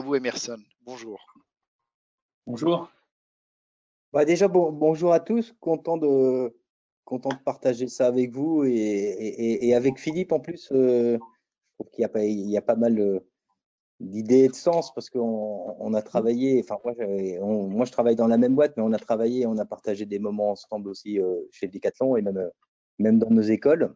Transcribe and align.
À 0.00 0.02
vous 0.02 0.14
Emerson. 0.14 0.56
Bonjour. 0.86 1.20
Bonjour. 2.46 2.90
Bah 4.14 4.24
déjà, 4.24 4.48
bonjour 4.48 5.12
à 5.12 5.20
tous. 5.20 5.54
Content 5.60 5.98
de, 5.98 6.56
content 7.04 7.28
de 7.28 7.42
partager 7.44 7.86
ça 7.86 8.06
avec 8.06 8.32
vous 8.32 8.64
et, 8.64 9.74
avec 9.74 9.98
Philippe 9.98 10.32
en 10.32 10.40
plus. 10.40 10.72
Euh, 10.72 11.18
je 11.18 11.74
trouve 11.74 11.90
qu'il 11.90 12.00
y, 12.00 12.06
a 12.06 12.08
pas, 12.08 12.24
il 12.24 12.48
y 12.48 12.56
a 12.56 12.62
pas 12.62 12.76
mal 12.76 12.98
euh, 12.98 13.20
d'idées 14.00 14.44
et 14.44 14.48
de 14.48 14.54
sens 14.54 14.90
parce 14.94 15.10
qu'on 15.10 15.92
a 15.92 16.00
travaillé. 16.00 16.64
Enfin, 16.64 16.78
moi, 16.82 16.94
moi, 17.68 17.84
je 17.84 17.92
travaille 17.92 18.16
dans 18.16 18.26
la 18.26 18.38
même 18.38 18.54
boîte, 18.54 18.72
mais 18.78 18.82
on 18.82 18.94
a 18.94 18.98
travaillé, 18.98 19.44
on 19.44 19.58
a 19.58 19.66
partagé 19.66 20.06
des 20.06 20.18
moments 20.18 20.52
ensemble 20.52 20.88
aussi 20.88 21.20
euh, 21.20 21.42
chez 21.50 21.68
Decathlon 21.68 22.16
et 22.16 22.22
même, 22.22 22.48
même 22.98 23.18
dans 23.18 23.28
nos 23.28 23.42
écoles. 23.42 23.94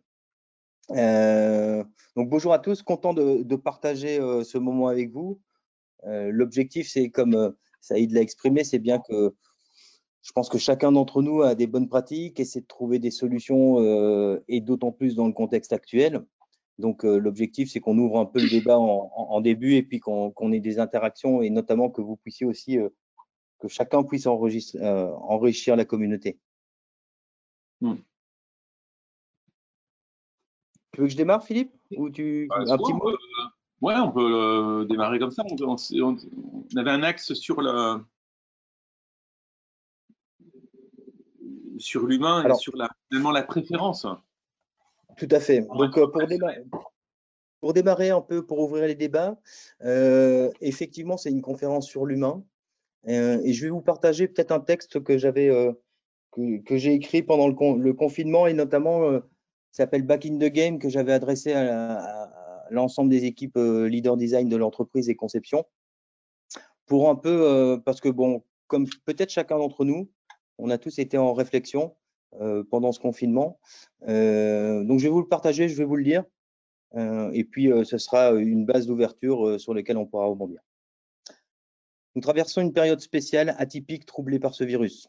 donc 0.90 2.28
bonjour 2.28 2.52
à 2.52 2.58
tous, 2.58 2.82
content 2.82 3.14
de, 3.14 3.56
partager 3.56 4.18
ce 4.44 4.58
moment 4.58 4.88
avec 4.88 5.10
vous. 5.10 5.40
L'objectif, 6.06 6.88
c'est 6.88 7.10
comme 7.10 7.54
Saïd 7.80 8.12
l'a 8.12 8.20
exprimé, 8.20 8.64
c'est 8.64 8.78
bien 8.78 8.98
que 8.98 9.34
je 10.24 10.32
pense 10.32 10.48
que 10.48 10.56
chacun 10.56 10.90
d'entre 10.90 11.20
nous 11.20 11.42
a 11.42 11.54
des 11.54 11.66
bonnes 11.66 11.88
pratiques, 11.88 12.40
essaie 12.40 12.62
de 12.62 12.66
trouver 12.66 12.98
des 12.98 13.10
solutions 13.10 13.78
euh, 13.80 14.42
et 14.48 14.62
d'autant 14.62 14.90
plus 14.90 15.14
dans 15.14 15.26
le 15.26 15.34
contexte 15.34 15.74
actuel. 15.74 16.24
Donc 16.78 17.04
euh, 17.04 17.18
l'objectif, 17.18 17.70
c'est 17.70 17.78
qu'on 17.78 17.98
ouvre 17.98 18.18
un 18.18 18.24
peu 18.24 18.40
le 18.40 18.48
débat 18.48 18.78
en, 18.78 19.40
début 19.42 19.74
et 19.74 19.82
puis 19.82 20.00
qu'on 20.00 20.52
ait 20.52 20.60
des 20.60 20.78
interactions 20.78 21.42
et 21.42 21.50
notamment 21.50 21.90
que 21.90 22.00
vous 22.00 22.16
puissiez 22.16 22.46
aussi, 22.46 22.78
euh, 22.78 22.88
que 23.58 23.68
chacun 23.68 24.02
puisse 24.02 24.26
enrichir 24.26 25.76
la 25.76 25.84
communauté. 25.84 26.38
Hmm. 27.82 27.96
Tu 30.92 31.00
veux 31.00 31.06
que 31.06 31.12
je 31.12 31.16
démarre, 31.18 31.44
Philippe? 31.44 31.72
Ou 31.98 32.08
tu 32.08 32.46
bah, 32.48 32.64
un 32.66 32.78
petit 32.78 32.94
mot? 32.94 33.10
Ouais, 33.84 33.96
on 33.96 34.10
peut 34.12 34.86
démarrer 34.88 35.18
comme 35.18 35.30
ça. 35.30 35.42
on, 35.44 35.76
avait 36.78 36.90
un 36.90 37.02
axe 37.02 37.34
sur 37.34 37.60
l'humain 37.60 38.06
et 42.48 42.54
sur 42.54 42.74
la, 42.78 42.88
finalement 43.10 43.30
la 43.30 43.42
préférence. 43.42 44.06
Tout 45.18 45.28
à 45.30 45.38
fait. 45.38 45.60
Donc, 45.60 45.98
euh, 45.98 46.06
pour, 46.06 46.26
démarrer, 46.26 46.64
pour 47.60 47.74
démarrer 47.74 48.08
un 48.08 48.22
peu, 48.22 48.46
pour 48.46 48.58
ouvrir 48.60 48.86
les 48.86 48.94
débats, 48.94 49.38
euh, 49.82 50.50
effectivement, 50.62 51.18
c'est 51.18 51.28
une 51.28 51.42
conférence 51.42 51.86
sur 51.86 52.06
l'humain. 52.06 52.42
Euh, 53.08 53.38
et 53.44 53.52
je 53.52 53.66
vais 53.66 53.70
vous 53.70 53.82
partager 53.82 54.28
peut-être 54.28 54.52
un 54.52 54.60
texte 54.60 55.04
que 55.04 55.18
j'avais, 55.18 55.50
que, 56.32 56.76
j'ai 56.78 56.94
écrit 56.94 57.22
pendant 57.22 57.48
le, 57.48 57.92
confinement 57.92 58.46
et 58.46 58.54
notamment, 58.54 59.20
s'appelle 59.72 60.06
Back 60.06 60.24
in 60.24 60.38
the 60.38 60.50
Game, 60.50 60.78
que 60.78 60.88
j'avais 60.88 61.12
adressé 61.12 61.52
à, 61.52 62.43
l'ensemble 62.70 63.10
des 63.10 63.24
équipes 63.24 63.56
leader 63.56 64.16
design 64.16 64.48
de 64.48 64.56
l'entreprise 64.56 65.08
et 65.08 65.14
conception. 65.14 65.64
Pour 66.86 67.08
un 67.08 67.16
peu, 67.16 67.80
parce 67.84 68.00
que 68.00 68.08
bon, 68.08 68.42
comme 68.66 68.86
peut-être 69.04 69.30
chacun 69.30 69.58
d'entre 69.58 69.84
nous, 69.84 70.10
on 70.58 70.70
a 70.70 70.78
tous 70.78 70.98
été 70.98 71.18
en 71.18 71.32
réflexion 71.32 71.94
euh, 72.40 72.64
pendant 72.64 72.92
ce 72.92 72.98
confinement. 72.98 73.60
Euh, 74.08 74.82
donc, 74.84 74.98
je 74.98 75.04
vais 75.04 75.10
vous 75.10 75.20
le 75.20 75.28
partager, 75.28 75.68
je 75.68 75.76
vais 75.76 75.84
vous 75.84 75.96
le 75.96 76.04
dire. 76.04 76.24
Euh, 76.96 77.30
et 77.32 77.44
puis, 77.44 77.70
ce 77.84 77.98
sera 77.98 78.32
une 78.32 78.64
base 78.64 78.86
d'ouverture 78.86 79.60
sur 79.60 79.74
laquelle 79.74 79.96
on 79.96 80.06
pourra 80.06 80.26
rebondir. 80.26 80.60
Nous 82.14 82.22
traversons 82.22 82.60
une 82.60 82.72
période 82.72 83.00
spéciale, 83.00 83.54
atypique, 83.58 84.06
troublée 84.06 84.38
par 84.38 84.54
ce 84.54 84.64
virus. 84.64 85.08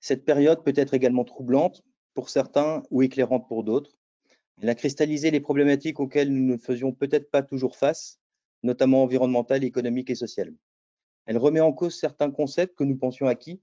Cette 0.00 0.24
période 0.24 0.62
peut 0.62 0.72
être 0.76 0.94
également 0.94 1.24
troublante 1.24 1.82
pour 2.14 2.30
certains 2.30 2.82
ou 2.90 3.02
éclairante 3.02 3.48
pour 3.48 3.64
d'autres. 3.64 3.96
Elle 4.62 4.70
a 4.70 4.74
cristallisé 4.74 5.30
les 5.30 5.40
problématiques 5.40 6.00
auxquelles 6.00 6.32
nous 6.32 6.52
ne 6.52 6.56
faisions 6.56 6.92
peut-être 6.92 7.30
pas 7.30 7.42
toujours 7.42 7.76
face, 7.76 8.20
notamment 8.62 9.02
environnementales, 9.02 9.64
économiques 9.64 10.10
et 10.10 10.14
sociales. 10.14 10.54
Elle 11.26 11.38
remet 11.38 11.60
en 11.60 11.72
cause 11.72 11.98
certains 11.98 12.30
concepts 12.30 12.76
que 12.76 12.84
nous 12.84 12.96
pensions 12.96 13.26
acquis 13.26 13.60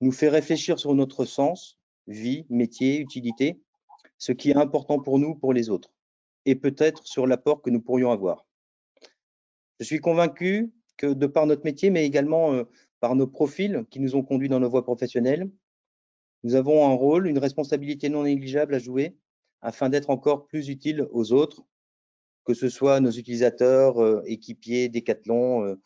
nous 0.00 0.12
fait 0.12 0.28
réfléchir 0.28 0.78
sur 0.78 0.94
notre 0.94 1.24
sens, 1.24 1.78
vie, 2.06 2.46
métier, 2.48 2.98
utilité, 2.98 3.60
ce 4.18 4.32
qui 4.32 4.50
est 4.50 4.56
important 4.56 4.98
pour 4.98 5.18
nous, 5.18 5.34
pour 5.34 5.52
les 5.52 5.68
autres, 5.68 5.92
et 6.46 6.54
peut-être 6.54 7.06
sur 7.06 7.26
l'apport 7.26 7.60
que 7.62 7.70
nous 7.70 7.80
pourrions 7.80 8.10
avoir. 8.10 8.46
Je 9.78 9.84
suis 9.84 9.98
convaincu 9.98 10.72
que 10.96 11.06
de 11.06 11.26
par 11.26 11.46
notre 11.46 11.64
métier, 11.64 11.90
mais 11.90 12.04
également 12.04 12.52
euh, 12.52 12.64
par 13.00 13.14
nos 13.14 13.26
profils 13.26 13.84
qui 13.90 14.00
nous 14.00 14.16
ont 14.16 14.22
conduits 14.22 14.48
dans 14.48 14.60
nos 14.60 14.68
voies 14.68 14.84
professionnelles, 14.84 15.50
nous 16.42 16.54
avons 16.54 16.88
un 16.88 16.94
rôle, 16.94 17.28
une 17.28 17.38
responsabilité 17.38 18.08
non 18.08 18.24
négligeable 18.24 18.74
à 18.74 18.78
jouer 18.78 19.16
afin 19.62 19.88
d'être 19.88 20.10
encore 20.10 20.46
plus 20.46 20.68
utiles 20.68 21.06
aux 21.12 21.32
autres, 21.32 21.62
que 22.44 22.54
ce 22.54 22.68
soit 22.68 23.00
nos 23.00 23.10
utilisateurs, 23.10 24.02
euh, 24.02 24.22
équipiers, 24.26 24.88
décathlons 24.88 25.64
euh, 25.64 25.76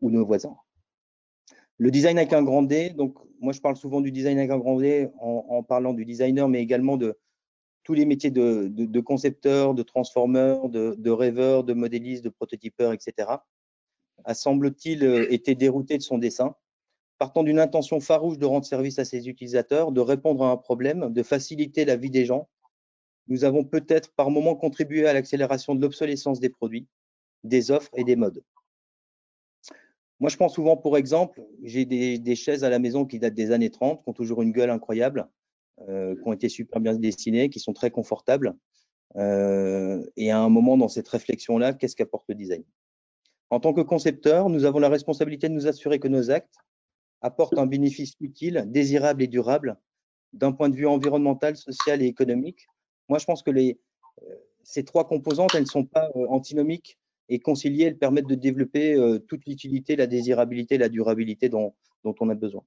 ou 0.00 0.10
nos 0.10 0.24
voisins. 0.24 0.56
Le 1.78 1.90
design 1.90 2.18
avec 2.18 2.32
un 2.32 2.42
grand 2.42 2.62
D, 2.62 2.90
donc 2.90 3.16
moi 3.40 3.52
je 3.52 3.60
parle 3.60 3.76
souvent 3.76 4.00
du 4.00 4.12
design 4.12 4.38
avec 4.38 4.50
un 4.50 4.58
grand 4.58 4.78
D 4.78 5.08
en, 5.18 5.62
parlant 5.62 5.92
du 5.92 6.04
designer, 6.04 6.48
mais 6.48 6.60
également 6.60 6.96
de 6.96 7.18
tous 7.82 7.94
les 7.94 8.06
métiers 8.06 8.30
de, 8.30 8.68
de, 8.68 9.00
concepteur, 9.00 9.74
de 9.74 9.82
transformeur, 9.82 10.68
de, 10.68 10.94
de 10.96 11.10
rêveur, 11.10 11.64
de 11.64 11.74
modéliste, 11.74 12.24
de 12.24 12.30
prototypeur, 12.30 12.92
etc. 12.92 13.28
A 14.24 14.34
semble-t-il 14.34 15.04
euh, 15.04 15.32
été 15.32 15.54
dérouté 15.54 15.98
de 15.98 16.02
son 16.02 16.18
dessin, 16.18 16.54
partant 17.18 17.42
d'une 17.42 17.58
intention 17.58 18.00
farouche 18.00 18.38
de 18.38 18.46
rendre 18.46 18.64
service 18.64 18.98
à 18.98 19.04
ses 19.04 19.28
utilisateurs, 19.28 19.92
de 19.92 20.00
répondre 20.00 20.44
à 20.44 20.50
un 20.50 20.56
problème, 20.56 21.12
de 21.12 21.22
faciliter 21.22 21.84
la 21.84 21.96
vie 21.96 22.10
des 22.10 22.24
gens. 22.24 22.48
Nous 23.28 23.44
avons 23.44 23.64
peut-être 23.64 24.12
par 24.12 24.30
moment 24.30 24.54
contribué 24.54 25.06
à 25.06 25.12
l'accélération 25.12 25.74
de 25.74 25.80
l'obsolescence 25.80 26.40
des 26.40 26.50
produits, 26.50 26.86
des 27.42 27.70
offres 27.70 27.90
et 27.96 28.04
des 28.04 28.16
modes. 28.16 28.42
Moi, 30.20 30.30
je 30.30 30.36
prends 30.36 30.48
souvent 30.48 30.76
pour 30.76 30.96
exemple, 30.96 31.42
j'ai 31.62 31.84
des, 31.84 32.36
chaises 32.36 32.64
à 32.64 32.70
la 32.70 32.78
maison 32.78 33.04
qui 33.04 33.18
datent 33.18 33.34
des 33.34 33.50
années 33.50 33.70
30, 33.70 34.02
qui 34.02 34.08
ont 34.08 34.12
toujours 34.12 34.42
une 34.42 34.52
gueule 34.52 34.70
incroyable, 34.70 35.28
euh, 35.88 36.14
qui 36.14 36.22
ont 36.24 36.32
été 36.32 36.48
super 36.48 36.80
bien 36.80 36.94
dessinées, 36.94 37.50
qui 37.50 37.60
sont 37.60 37.72
très 37.72 37.90
confortables. 37.90 38.54
Euh, 39.16 40.04
et 40.16 40.30
à 40.30 40.38
un 40.38 40.48
moment 40.48 40.76
dans 40.76 40.88
cette 40.88 41.08
réflexion-là, 41.08 41.72
qu'est-ce 41.72 41.96
qu'apporte 41.96 42.24
le 42.28 42.34
design? 42.34 42.64
En 43.50 43.60
tant 43.60 43.72
que 43.72 43.80
concepteur, 43.80 44.48
nous 44.48 44.64
avons 44.64 44.78
la 44.78 44.88
responsabilité 44.88 45.48
de 45.48 45.54
nous 45.54 45.66
assurer 45.66 45.98
que 45.98 46.08
nos 46.08 46.30
actes 46.30 46.56
apportent 47.20 47.58
un 47.58 47.66
bénéfice 47.66 48.14
utile, 48.20 48.64
désirable 48.66 49.22
et 49.22 49.28
durable 49.28 49.78
d'un 50.32 50.52
point 50.52 50.68
de 50.68 50.74
vue 50.74 50.86
environnemental, 50.86 51.56
social 51.56 52.02
et 52.02 52.06
économique. 52.06 52.66
Moi, 53.08 53.18
je 53.18 53.24
pense 53.24 53.42
que 53.42 53.50
les, 53.50 53.78
euh, 54.22 54.34
ces 54.64 54.84
trois 54.84 55.06
composantes, 55.06 55.54
elles 55.54 55.62
ne 55.62 55.68
sont 55.68 55.84
pas 55.84 56.10
antinomiques 56.28 56.98
et 57.28 57.38
concilier, 57.38 57.84
elles 57.84 57.98
permettent 57.98 58.26
de 58.26 58.34
développer 58.34 58.94
euh, 58.94 59.18
toute 59.18 59.46
l'utilité, 59.46 59.96
la 59.96 60.06
désirabilité, 60.06 60.78
la 60.78 60.88
durabilité 60.88 61.48
dont, 61.48 61.74
dont, 62.04 62.14
on 62.20 62.28
a 62.28 62.34
besoin. 62.34 62.62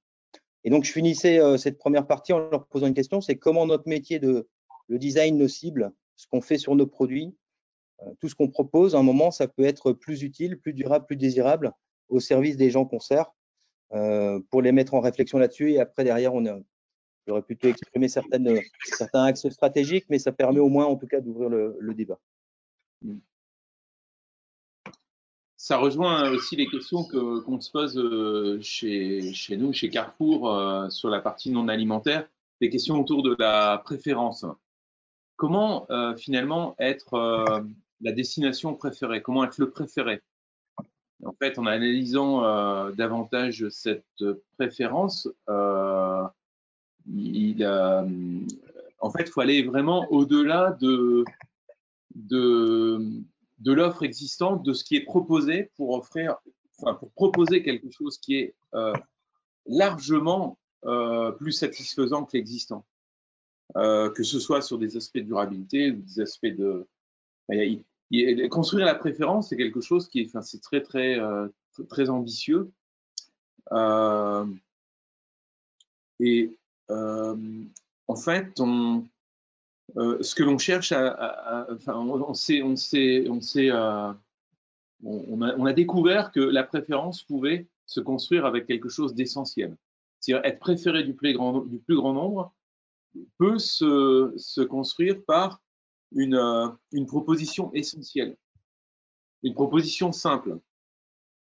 Et 0.63 0.69
donc, 0.69 0.83
je 0.83 0.91
finissais 0.91 1.39
euh, 1.39 1.57
cette 1.57 1.77
première 1.77 2.07
partie 2.07 2.33
en 2.33 2.39
leur 2.39 2.65
posant 2.67 2.87
une 2.87 2.93
question, 2.93 3.21
c'est 3.21 3.37
comment 3.37 3.65
notre 3.65 3.87
métier 3.87 4.19
de 4.19 4.47
le 4.87 4.97
design, 4.97 5.37
nos 5.37 5.47
cibles, 5.47 5.91
ce 6.15 6.27
qu'on 6.27 6.41
fait 6.41 6.57
sur 6.57 6.75
nos 6.75 6.87
produits, 6.87 7.35
euh, 8.01 8.05
tout 8.19 8.29
ce 8.29 8.35
qu'on 8.35 8.47
propose, 8.47 8.95
à 8.95 8.99
un 8.99 9.03
moment, 9.03 9.31
ça 9.31 9.47
peut 9.47 9.65
être 9.65 9.91
plus 9.91 10.23
utile, 10.23 10.57
plus 10.57 10.73
durable, 10.73 11.05
plus 11.05 11.17
désirable 11.17 11.73
au 12.09 12.19
service 12.19 12.57
des 12.57 12.69
gens 12.69 12.85
qu'on 12.85 12.99
sert 12.99 13.33
pour 14.49 14.61
les 14.61 14.73
mettre 14.73 14.95
en 14.95 14.99
réflexion 14.99 15.37
là-dessus. 15.37 15.71
Et 15.71 15.79
après, 15.79 16.03
derrière, 16.03 16.33
on 16.33 16.45
a, 16.45 16.57
j'aurais 17.27 17.41
plutôt 17.41 17.67
exprimé 17.67 18.07
certains 18.07 19.23
axes 19.25 19.49
stratégiques, 19.49 20.05
mais 20.09 20.19
ça 20.19 20.31
permet 20.31 20.59
au 20.59 20.69
moins, 20.69 20.85
en 20.85 20.95
tout 20.95 21.07
cas, 21.07 21.19
d'ouvrir 21.19 21.49
le, 21.49 21.93
débat. 21.93 22.19
Ça 25.57 25.77
rejoint 25.77 26.29
aussi 26.31 26.55
les 26.55 26.67
questions 26.67 27.03
que, 27.03 27.39
qu'on 27.39 27.59
se 27.59 27.71
pose 27.71 27.97
euh, 27.97 28.59
chez, 28.61 29.33
chez 29.33 29.57
nous, 29.57 29.73
chez 29.73 29.89
Carrefour, 29.89 30.53
euh, 30.53 30.89
sur 30.89 31.09
la 31.09 31.19
partie 31.19 31.51
non 31.51 31.67
alimentaire, 31.67 32.27
des 32.61 32.69
questions 32.69 32.99
autour 32.99 33.23
de 33.23 33.35
la 33.37 33.81
préférence. 33.83 34.45
Comment 35.35 35.85
euh, 35.91 36.15
finalement 36.15 36.75
être 36.79 37.65
la 38.01 38.11
destination 38.11 38.75
préférée? 38.75 39.21
Comment 39.21 39.43
être 39.43 39.57
le 39.57 39.69
préféré? 39.69 40.21
En 41.25 41.33
fait, 41.33 41.57
en 41.57 41.65
analysant 41.65 42.91
davantage 42.91 43.67
cette 43.69 44.23
préférence, 44.57 45.27
il, 47.13 47.65
en 48.99 49.11
fait, 49.11 49.23
il 49.23 49.31
faut 49.31 49.41
aller 49.41 49.63
vraiment 49.63 50.07
au-delà 50.11 50.77
de, 50.79 51.23
de 53.59 53.73
l'offre 53.73 54.03
existante, 54.03 54.63
de 54.63 54.73
ce 54.73 54.83
qui 54.83 54.95
est 54.95 55.03
proposé 55.03 55.71
pour 55.75 55.91
offrir, 55.91 56.35
enfin, 56.79 56.93
pour 56.93 57.11
proposer 57.11 57.63
quelque 57.63 57.89
chose 57.91 58.17
qui 58.17 58.35
est 58.35 58.55
euh, 58.73 58.93
largement 59.65 60.57
euh, 60.85 61.31
plus 61.31 61.51
satisfaisant 61.51 62.25
que 62.25 62.37
l'existant. 62.37 62.85
Euh, 63.75 64.09
que 64.09 64.23
ce 64.23 64.39
soit 64.39 64.61
sur 64.61 64.77
des 64.77 64.95
aspects 64.95 65.17
de 65.17 65.23
durabilité 65.23 65.91
des 65.91 66.21
aspects 66.21 66.45
de. 66.45 66.87
construire 68.49 68.85
la 68.85 68.95
préférence, 68.95 69.49
c'est 69.49 69.57
quelque 69.57 69.81
chose 69.81 70.07
qui 70.07 70.21
est, 70.21 70.27
enfin, 70.27 70.41
c'est 70.41 70.61
très, 70.61 70.81
très, 70.81 71.19
très 71.89 72.09
ambitieux. 72.09 72.71
et 76.19 76.57
en 76.89 78.15
fait, 78.15 78.59
euh, 79.95 80.21
ce 80.21 80.35
que 80.35 80.43
l'on 80.43 80.57
cherche 80.57 80.91
à, 80.91 81.67
on, 85.03 85.41
euh, 85.41 85.65
a, 85.65 85.73
découvert 85.73 86.31
que 86.31 86.41
la 86.41 86.63
préférence 86.63 87.23
pouvait 87.23 87.67
se 87.85 88.01
construire 88.01 88.45
avec 88.45 88.65
quelque 88.67 88.89
chose 88.89 89.15
d'essentiel. 89.15 89.77
C'est-à-dire 90.19 90.45
être 90.45 90.59
préféré 90.59 91.03
du 91.03 91.13
plus 91.13 91.33
grand, 91.33 92.13
nombre 92.13 92.53
peut 93.37 93.57
se, 93.59 94.63
construire 94.63 95.23
par 95.25 95.61
euh, 96.17 96.69
une, 96.91 97.05
proposition 97.05 97.71
essentielle, 97.73 98.35
une 99.43 99.53
proposition 99.53 100.11
simple. 100.11 100.59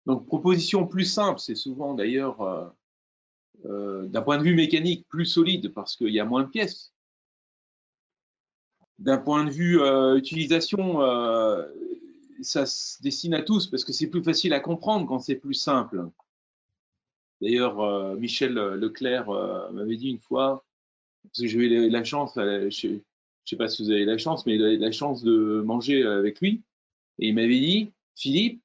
Donc, 0.07 0.27
proposition 0.27 0.87
plus 0.87 1.05
simple, 1.05 1.41
c'est 1.41 1.57
souvent 1.57 1.95
d'ailleurs, 1.95 2.73
euh, 3.65 4.03
euh, 4.03 4.07
d'un 4.07 4.23
point 4.23 4.39
de 4.39 4.43
vue 4.43 4.55
mécanique, 4.55 5.07
plus 5.09 5.27
solide 5.27 5.73
parce 5.73 5.97
qu'il 5.97 6.11
y 6.11 6.21
a 6.21 6.25
moins 6.25 6.43
de 6.43 6.49
pièces. 6.49 6.93
D'un 8.99 9.19
point 9.19 9.45
de 9.45 9.51
vue 9.51 9.81
utilisation, 10.19 11.01
ça 12.43 12.67
se 12.67 13.03
dessine 13.03 13.33
à 13.33 13.41
tous 13.41 13.67
parce 13.67 13.83
que 13.83 13.93
c'est 13.93 14.09
plus 14.09 14.23
facile 14.23 14.53
à 14.53 14.61
comprendre 14.61 15.07
quand 15.07 15.21
c'est 15.21 15.37
plus 15.37 15.55
simple. 15.55 16.11
D'ailleurs, 17.41 17.81
euh, 17.81 18.17
Michel 18.17 18.53
Leclerc 18.53 19.31
euh, 19.31 19.71
m'avait 19.71 19.97
dit 19.97 20.11
une 20.11 20.19
fois, 20.19 20.65
parce 21.23 21.41
que 21.41 21.47
j'ai 21.47 21.59
eu 21.59 21.89
la 21.89 22.05
chance, 22.05 22.37
euh, 22.37 22.69
je 22.71 22.89
ne 22.89 22.99
sais 23.47 23.57
pas 23.57 23.69
si 23.69 23.83
vous 23.83 23.91
avez 23.91 24.05
la 24.05 24.19
chance, 24.19 24.45
mais 24.45 24.57
la, 24.59 24.77
la 24.77 24.93
chance 24.93 25.23
de 25.23 25.63
manger 25.65 26.03
avec 26.03 26.41
lui, 26.41 26.63
et 27.19 27.29
il 27.29 27.35
m'avait 27.35 27.59
dit, 27.59 27.93
Philippe, 28.15 28.63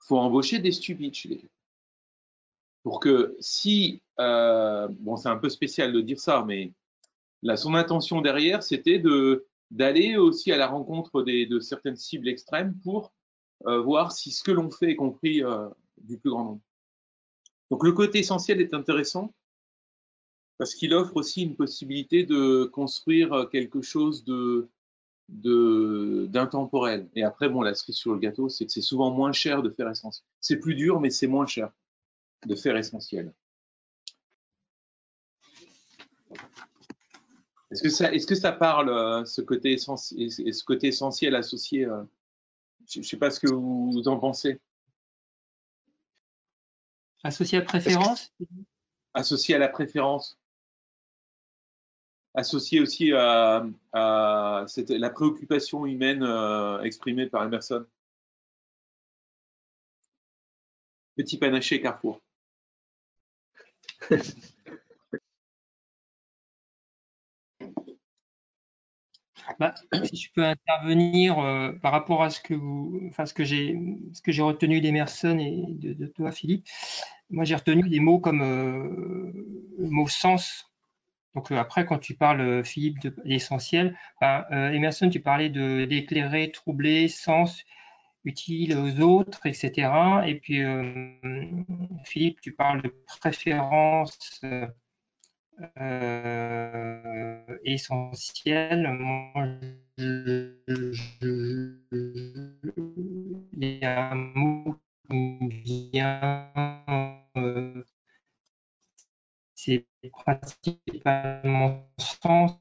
faut 0.00 0.18
embaucher 0.18 0.58
des 0.58 0.72
stupides 0.72 1.14
chez 1.14 1.28
les 1.28 1.40
Pour 2.86 3.00
que 3.00 3.36
si, 3.40 4.00
bon, 4.16 5.16
c'est 5.16 5.28
un 5.28 5.38
peu 5.38 5.48
spécial 5.48 5.92
de 5.92 6.00
dire 6.00 6.20
ça, 6.20 6.44
mais 6.46 6.72
son 7.56 7.74
intention 7.74 8.20
derrière, 8.20 8.62
c'était 8.62 9.02
d'aller 9.72 10.16
aussi 10.16 10.52
à 10.52 10.56
la 10.56 10.68
rencontre 10.68 11.22
de 11.24 11.58
certaines 11.58 11.96
cibles 11.96 12.28
extrêmes 12.28 12.76
pour 12.84 13.12
euh, 13.66 13.80
voir 13.80 14.12
si 14.12 14.30
ce 14.30 14.44
que 14.44 14.52
l'on 14.52 14.70
fait 14.70 14.92
est 14.92 14.94
compris 14.94 15.42
euh, 15.42 15.68
du 16.00 16.16
plus 16.16 16.30
grand 16.30 16.44
nombre. 16.44 16.60
Donc 17.72 17.82
le 17.82 17.90
côté 17.90 18.20
essentiel 18.20 18.60
est 18.60 18.72
intéressant 18.72 19.34
parce 20.56 20.72
qu'il 20.76 20.94
offre 20.94 21.16
aussi 21.16 21.42
une 21.42 21.56
possibilité 21.56 22.22
de 22.22 22.66
construire 22.72 23.48
quelque 23.50 23.82
chose 23.82 24.24
d'intemporel. 25.28 27.08
Et 27.16 27.24
après, 27.24 27.48
bon, 27.48 27.62
la 27.62 27.74
cerise 27.74 27.96
sur 27.96 28.12
le 28.12 28.20
gâteau, 28.20 28.48
c'est 28.48 28.64
que 28.64 28.70
c'est 28.70 28.80
souvent 28.80 29.10
moins 29.10 29.32
cher 29.32 29.64
de 29.64 29.70
faire 29.70 29.90
essentiel. 29.90 30.24
C'est 30.40 30.60
plus 30.60 30.76
dur, 30.76 31.00
mais 31.00 31.10
c'est 31.10 31.26
moins 31.26 31.46
cher 31.46 31.72
de 32.46 32.54
faire 32.54 32.76
essentiel. 32.76 33.32
Est-ce 37.70 37.82
que 37.82 37.88
ça, 37.88 38.12
est-ce 38.12 38.26
que 38.26 38.34
ça 38.34 38.52
parle 38.52 38.88
euh, 38.88 39.24
ce 39.24 39.42
côté 39.42 39.72
essentiel, 39.72 40.30
ce 40.30 40.64
côté 40.64 40.88
essentiel 40.88 41.34
associé 41.34 41.84
euh, 41.84 42.02
Je 42.88 43.00
ne 43.00 43.04
sais 43.04 43.16
pas 43.16 43.30
ce 43.30 43.40
que 43.40 43.52
vous 43.52 44.06
en 44.06 44.18
pensez. 44.18 44.60
Associé 47.24 47.58
à 47.58 47.62
préférence? 47.62 48.32
Associé 49.12 49.56
à 49.56 49.58
la 49.58 49.68
préférence? 49.68 50.38
Associé 52.34 52.80
aussi 52.80 53.12
à, 53.12 53.66
la 53.92 55.10
préoccupation 55.10 55.86
humaine 55.86 56.22
euh, 56.22 56.80
exprimée 56.82 57.26
par 57.26 57.44
Emerson. 57.44 57.84
Petit 61.16 61.38
panaché 61.38 61.80
Carrefour. 61.80 62.20
Bah, 69.58 69.74
si 70.04 70.16
je 70.16 70.32
peux 70.32 70.44
intervenir 70.44 71.38
euh, 71.38 71.72
par 71.72 71.92
rapport 71.92 72.22
à 72.22 72.30
ce 72.30 72.40
que 72.40 73.44
j'ai, 73.44 74.42
retenu 74.42 74.80
d'Emerson 74.80 75.38
et 75.38 75.64
de, 75.68 76.06
toi, 76.06 76.32
Philippe. 76.32 76.66
Moi, 77.30 77.44
j'ai 77.44 77.54
retenu 77.54 77.88
des 77.88 78.00
mots 78.00 78.18
comme 78.18 78.42
euh, 78.42 79.32
le 79.78 79.88
mot 79.90 80.08
sens. 80.08 80.70
Donc 81.34 81.52
euh, 81.52 81.58
après, 81.58 81.86
quand 81.86 81.98
tu 81.98 82.14
parles, 82.14 82.64
Philippe, 82.64 83.00
de 83.00 83.14
l'essentiel, 83.24 83.96
bah, 84.20 84.46
Emerson, 84.50 85.08
tu 85.10 85.20
parlais 85.20 85.50
de 85.50 85.84
d'éclairer, 85.84 86.50
troubler, 86.50 87.08
sens, 87.08 87.64
utile 88.26 88.76
aux 88.76 89.00
autres, 89.00 89.46
etc. 89.46 89.88
Et 90.26 90.34
puis 90.34 90.62
Philippe, 92.04 92.40
tu 92.40 92.52
parles 92.52 92.82
de 92.82 92.88
préférence 93.06 94.42
euh, 95.78 97.58
essentiel. 97.64 98.92
Moi, 98.92 99.46
il 103.52 103.78
y 103.80 103.84
a 103.84 104.10
un 104.10 104.14
mot 104.14 104.76
qui 105.08 105.90
vient, 105.92 106.52
euh, 107.36 107.82
c'est 109.54 109.86
principalement 110.12 111.88
sens 111.98 112.58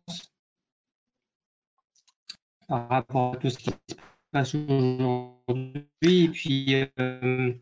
par 2.67 2.87
rapport 2.89 3.33
à 3.33 3.37
tout 3.37 3.49
ce 3.49 3.57
qui 3.57 3.71
se 3.71 3.95
passe 3.95 4.14
aujourd'hui. 4.41 6.23
Et 6.23 6.29
puis, 6.29 6.75
euh, 6.99 7.53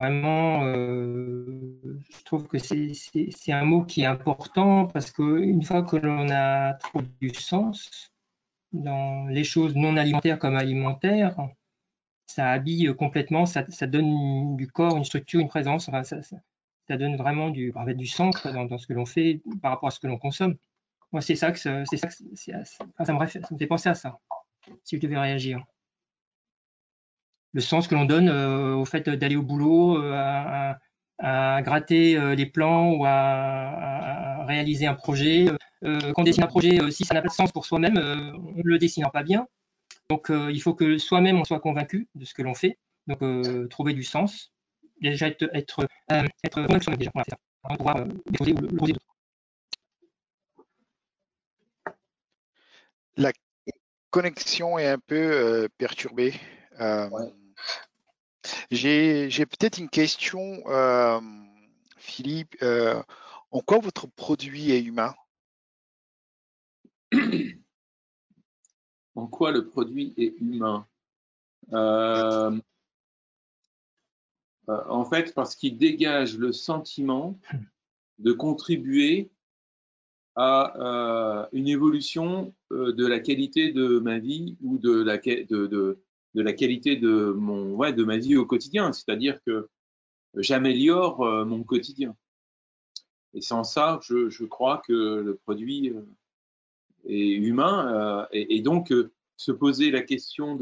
Vraiment, 0.00 0.64
euh, 0.64 2.00
je 2.10 2.24
trouve 2.24 2.46
que 2.48 2.58
c'est 2.58 3.52
un 3.52 3.64
mot 3.64 3.84
qui 3.84 4.02
est 4.02 4.06
important 4.06 4.86
parce 4.86 5.10
qu'une 5.10 5.62
fois 5.62 5.82
que 5.82 5.96
l'on 5.96 6.28
a 6.30 6.74
trouvé 6.74 7.06
du 7.20 7.32
sens 7.32 8.10
dans 8.72 9.26
les 9.28 9.44
choses 9.44 9.76
non 9.76 9.96
alimentaires 9.96 10.38
comme 10.38 10.56
alimentaires, 10.56 11.36
ça 12.26 12.50
habille 12.50 12.92
complètement, 12.98 13.46
ça, 13.46 13.62
donne 13.86 14.56
du 14.56 14.66
corps 14.66 14.96
une 14.96 15.04
structure, 15.04 15.40
une 15.40 15.48
présence, 15.48 15.88
ça, 15.88 16.96
donne 16.96 17.16
vraiment 17.16 17.50
du, 17.50 17.72
du 17.96 18.06
sens 18.06 18.44
dans, 18.46 18.78
ce 18.78 18.86
que 18.86 18.92
l'on 18.92 19.06
fait 19.06 19.40
par 19.62 19.70
rapport 19.70 19.88
à 19.88 19.90
ce 19.92 20.00
que 20.00 20.06
l'on 20.06 20.18
consomme. 20.18 20.56
Moi, 21.12 21.20
ça 21.22 21.52
que, 21.52 21.58
ça 21.58 21.70
me 21.72 21.84
fait 21.86 23.66
penser 23.66 23.88
à 23.88 23.94
ça, 23.94 24.18
si 24.84 24.96
je 24.96 25.00
devais 25.00 25.18
réagir 25.18 25.64
le 27.52 27.60
sens 27.60 27.86
que 27.86 27.94
l'on 27.94 28.04
donne 28.04 28.28
euh, 28.28 28.74
au 28.74 28.84
fait 28.84 29.08
d'aller 29.08 29.36
au 29.36 29.42
boulot, 29.42 30.02
euh, 30.02 30.72
à, 31.18 31.62
gratter 31.62 32.16
euh, 32.16 32.34
les 32.34 32.46
plans 32.46 32.92
ou 32.92 33.04
à, 33.04 34.44
réaliser 34.46 34.86
un 34.86 34.94
projet. 34.94 35.46
quand 35.82 36.12
on 36.18 36.24
dessine 36.24 36.44
un 36.44 36.48
projet, 36.48 36.78
si 36.90 37.04
ça 37.04 37.14
n'a 37.14 37.22
pas 37.22 37.28
de 37.28 37.32
sens 37.32 37.52
pour 37.52 37.64
soi-même, 37.64 37.96
on 37.96 38.58
ne 38.58 38.62
le 38.64 38.78
dessinera 38.78 39.10
pas 39.10 39.22
bien. 39.22 39.46
Donc 40.08 40.30
il 40.30 40.60
faut 40.60 40.74
que 40.74 40.98
soi-même 40.98 41.38
on 41.38 41.44
soit 41.44 41.60
convaincu 41.60 42.08
de 42.16 42.24
ce 42.24 42.34
que 42.34 42.42
l'on 42.42 42.54
fait. 42.54 42.78
Donc 43.06 43.20
trouver 43.70 43.94
du 43.94 44.02
sens, 44.02 44.52
déjà 45.00 45.28
être, 45.28 45.48
être, 45.54 45.86
être 46.44 46.66
convaincu 46.66 46.96
déjà, 46.96 47.10
voilà, 47.14 47.26
ça, 47.30 48.04
le 48.40 48.76
projet 48.76 48.94
La 53.16 53.30
connexion 54.12 54.78
est 54.78 54.86
un 54.86 54.98
peu 54.98 55.68
perturbée. 55.78 56.34
J'ai 58.70 59.46
peut-être 59.46 59.78
une 59.78 59.88
question, 59.88 60.62
euh, 60.66 61.20
Philippe. 61.96 62.56
Euh, 62.62 63.02
en 63.50 63.60
quoi 63.60 63.78
votre 63.78 64.06
produit 64.06 64.72
est 64.72 64.82
humain? 64.82 65.14
En 69.14 69.26
quoi 69.26 69.52
le 69.52 69.66
produit 69.66 70.14
est 70.16 70.34
humain? 70.40 70.86
Euh, 71.74 72.58
En 74.66 75.04
fait, 75.04 75.34
parce 75.34 75.54
qu'il 75.54 75.76
dégage 75.76 76.38
le 76.38 76.50
sentiment 76.50 77.38
de 78.18 78.32
contribuer 78.32 79.30
à 80.34 81.48
une 81.52 81.68
évolution 81.68 82.54
de 82.70 83.06
la 83.06 83.20
qualité 83.20 83.72
de 83.72 83.98
ma 83.98 84.18
vie 84.18 84.56
ou 84.62 84.78
de 84.78 85.02
la, 85.02 85.18
qualité 85.18 86.96
de 86.96 87.32
mon 87.36 87.74
ouais, 87.74 87.92
de 87.92 88.04
ma 88.04 88.16
vie 88.16 88.36
au 88.36 88.46
quotidien, 88.46 88.92
c'est-à-dire 88.92 89.38
que 89.46 89.68
j'améliore 90.36 91.22
euh, 91.22 91.44
mon 91.44 91.62
quotidien. 91.62 92.16
Et 93.34 93.40
sans 93.40 93.64
ça, 93.64 94.00
je, 94.02 94.28
je, 94.28 94.44
crois 94.44 94.82
que 94.86 94.92
le 94.92 95.36
produit 95.36 95.90
euh, 95.90 96.02
est 97.06 97.34
humain 97.34 97.92
euh, 97.94 98.26
et, 98.32 98.60
donc 98.60 98.92
se 99.36 99.52
poser 99.52 99.90
la 99.90 100.02
question 100.02 100.58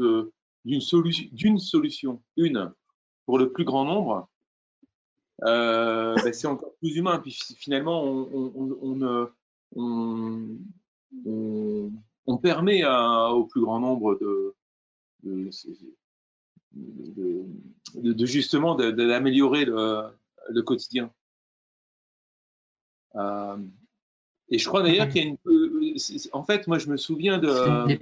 d'une 0.65 0.81
solution, 0.81 2.21
une 2.37 2.73
pour 3.25 3.37
le 3.37 3.51
plus 3.51 3.65
grand 3.65 3.85
nombre, 3.85 4.27
euh, 5.43 6.15
ben 6.23 6.33
c'est 6.33 6.47
encore 6.47 6.75
plus 6.77 6.95
humain. 6.95 7.19
Puis 7.19 7.37
finalement, 7.57 8.03
on, 8.03 8.51
on, 8.55 8.77
on, 8.81 9.29
on, 9.75 10.57
on 12.25 12.37
permet 12.37 12.83
à, 12.83 13.29
au 13.29 13.45
plus 13.45 13.61
grand 13.61 13.79
nombre 13.79 14.17
de, 14.19 14.55
de, 16.73 18.25
justement 18.25 18.75
d'améliorer 18.75 19.65
le, 19.65 20.03
le, 20.49 20.61
quotidien. 20.61 21.11
Euh, 23.15 23.57
et 24.49 24.57
je 24.57 24.67
crois 24.67 24.83
d'ailleurs 24.83 25.09
qu'il 25.09 25.23
y 25.23 25.25
a 25.25 25.29
une. 25.29 25.37
En 26.33 26.43
fait, 26.43 26.67
moi, 26.67 26.77
je 26.77 26.89
me 26.89 26.97
souviens 26.97 27.37
de. 27.37 27.49
Il 27.89 27.99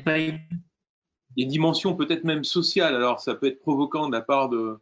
il 1.35 1.41
y 1.41 1.43
a 1.43 1.45
une 1.45 1.51
dimension 1.51 1.95
peut-être 1.95 2.23
même 2.23 2.43
sociale. 2.43 2.95
Alors, 2.95 3.19
ça 3.19 3.35
peut 3.35 3.45
être 3.45 3.59
provoquant 3.59 4.07
de 4.07 4.13
la 4.13 4.21
part 4.21 4.49
de, 4.49 4.79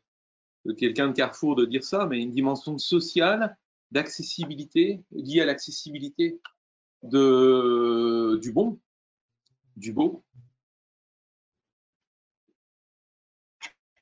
quelqu'un 0.78 1.10
de 1.10 1.14
Carrefour 1.14 1.56
de 1.56 1.66
dire 1.66 1.84
ça, 1.84 2.06
mais 2.06 2.22
une 2.22 2.32
dimension 2.32 2.78
sociale, 2.78 3.58
d'accessibilité, 3.92 5.04
liée 5.12 5.42
à 5.42 5.46
l'accessibilité 5.46 6.40
du 7.04 8.52
bon, 8.52 8.80
du 9.76 9.94
beau. 9.94 10.24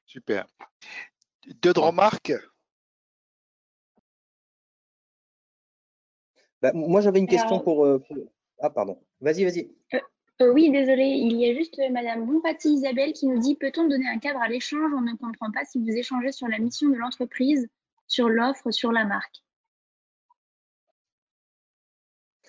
Super. 0.05 0.47
D'autres 1.61 1.81
remarques? 1.81 2.33
Bah, 6.61 6.71
Moi, 6.73 7.01
j'avais 7.01 7.19
une 7.19 7.27
question 7.27 7.57
euh, 7.57 7.99
pour, 7.99 8.17
Ah, 8.59 8.69
pardon. 8.69 8.97
Vas-y, 9.21 9.43
vas-y. 9.43 9.75
Euh, 9.93 9.99
euh, 10.41 10.53
oui, 10.53 10.71
désolé. 10.71 11.03
Il 11.05 11.35
y 11.37 11.49
a 11.49 11.53
juste 11.53 11.79
Madame 11.91 12.25
Bonpati 12.25 12.73
Isabelle 12.73 13.13
qui 13.13 13.27
nous 13.27 13.39
dit 13.39 13.55
Peut-on 13.55 13.87
donner 13.87 14.07
un 14.07 14.19
cadre 14.19 14.41
à 14.41 14.47
l'échange? 14.47 14.91
On 14.93 15.01
ne 15.01 15.13
comprend 15.15 15.51
pas 15.51 15.65
si 15.65 15.79
vous 15.79 15.91
échangez 15.91 16.31
sur 16.31 16.47
la 16.47 16.59
mission 16.59 16.89
de 16.89 16.95
l'entreprise, 16.95 17.67
sur 18.07 18.29
l'offre, 18.29 18.71
sur 18.71 18.91
la 18.91 19.05
marque. 19.05 19.44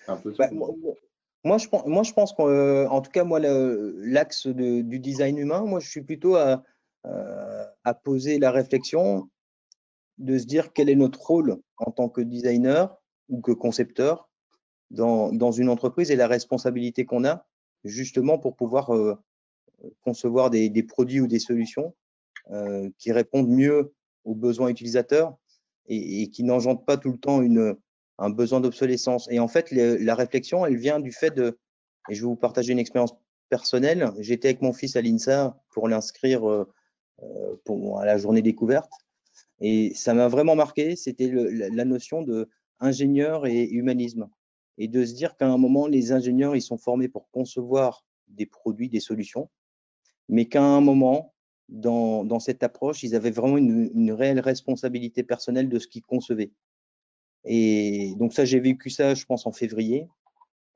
Bah, 0.07 0.49
moi, 1.43 1.57
je 1.57 1.67
pense, 1.67 1.85
moi, 1.85 2.03
je 2.03 2.13
pense 2.13 2.33
qu'en 2.33 3.01
tout 3.01 3.11
cas, 3.11 3.23
moi, 3.23 3.39
l'axe 3.39 4.47
du 4.47 4.99
design 4.99 5.37
humain, 5.37 5.63
moi, 5.65 5.79
je 5.79 5.89
suis 5.89 6.01
plutôt 6.01 6.35
à, 6.35 6.63
à 7.03 7.93
poser 7.93 8.39
la 8.39 8.51
réflexion 8.51 9.29
de 10.17 10.37
se 10.37 10.45
dire 10.45 10.73
quel 10.73 10.89
est 10.89 10.95
notre 10.95 11.21
rôle 11.21 11.61
en 11.77 11.91
tant 11.91 12.09
que 12.09 12.21
designer 12.21 12.97
ou 13.29 13.41
que 13.41 13.51
concepteur 13.51 14.29
dans, 14.89 15.31
dans 15.31 15.51
une 15.51 15.69
entreprise 15.69 16.11
et 16.11 16.15
la 16.15 16.27
responsabilité 16.27 17.05
qu'on 17.05 17.25
a 17.25 17.45
justement 17.83 18.37
pour 18.37 18.55
pouvoir 18.55 18.95
euh, 18.95 19.15
concevoir 20.01 20.49
des, 20.49 20.69
des, 20.69 20.83
produits 20.83 21.21
ou 21.21 21.27
des 21.27 21.39
solutions 21.39 21.93
euh, 22.51 22.89
qui 22.97 23.11
répondent 23.11 23.49
mieux 23.49 23.93
aux 24.23 24.35
besoins 24.35 24.69
utilisateurs 24.69 25.35
et, 25.87 26.23
et 26.23 26.29
qui 26.29 26.43
n'engendrent 26.43 26.85
pas 26.85 26.97
tout 26.97 27.11
le 27.11 27.19
temps 27.19 27.41
une, 27.41 27.77
un 28.17 28.29
besoin 28.29 28.59
d'obsolescence. 28.59 29.27
Et 29.31 29.39
en 29.39 29.47
fait, 29.47 29.71
la 29.71 30.15
réflexion, 30.15 30.65
elle 30.65 30.77
vient 30.77 30.99
du 30.99 31.11
fait 31.11 31.31
de, 31.31 31.59
et 32.09 32.15
je 32.15 32.21
vais 32.21 32.27
vous 32.27 32.35
partager 32.35 32.71
une 32.71 32.79
expérience 32.79 33.13
personnelle, 33.49 34.11
j'étais 34.19 34.49
avec 34.49 34.61
mon 34.61 34.73
fils 34.73 34.95
à 34.95 35.01
l'INSA 35.01 35.57
pour 35.69 35.87
l'inscrire 35.87 36.49
euh, 36.49 36.67
euh, 37.23 37.55
pour, 37.65 37.99
à 37.99 38.05
la 38.05 38.17
journée 38.17 38.41
découverte. 38.41 38.91
Et 39.59 39.93
ça 39.95 40.13
m'a 40.13 40.27
vraiment 40.27 40.55
marqué, 40.55 40.95
c'était 40.95 41.31
la 41.31 41.85
notion 41.85 42.21
de 42.21 42.49
ingénieur 42.79 43.47
et 43.47 43.63
humanisme. 43.63 44.29
Et 44.77 44.87
de 44.87 45.03
se 45.03 45.13
dire 45.13 45.35
qu'à 45.35 45.47
un 45.47 45.57
moment, 45.57 45.87
les 45.87 46.11
ingénieurs, 46.11 46.55
ils 46.55 46.61
sont 46.61 46.77
formés 46.77 47.07
pour 47.07 47.29
concevoir 47.31 48.05
des 48.27 48.45
produits, 48.45 48.89
des 48.89 48.99
solutions, 48.99 49.49
mais 50.29 50.45
qu'à 50.45 50.61
un 50.61 50.81
moment, 50.81 51.33
dans, 51.69 52.23
dans, 52.23 52.39
cette 52.39 52.61
approche, 52.61 53.01
ils 53.01 53.15
avaient 53.15 53.31
vraiment 53.31 53.57
une, 53.57 53.89
une 53.95 54.11
réelle 54.11 54.39
responsabilité 54.39 55.23
personnelle 55.23 55.69
de 55.69 55.79
ce 55.79 55.87
qu'ils 55.87 56.03
concevaient. 56.03 56.51
Et 57.47 58.13
donc 58.17 58.33
ça, 58.33 58.45
j'ai 58.45 58.59
vécu 58.59 58.89
ça, 58.89 59.13
je 59.13 59.25
pense, 59.25 59.45
en 59.47 59.51
février. 59.51 60.07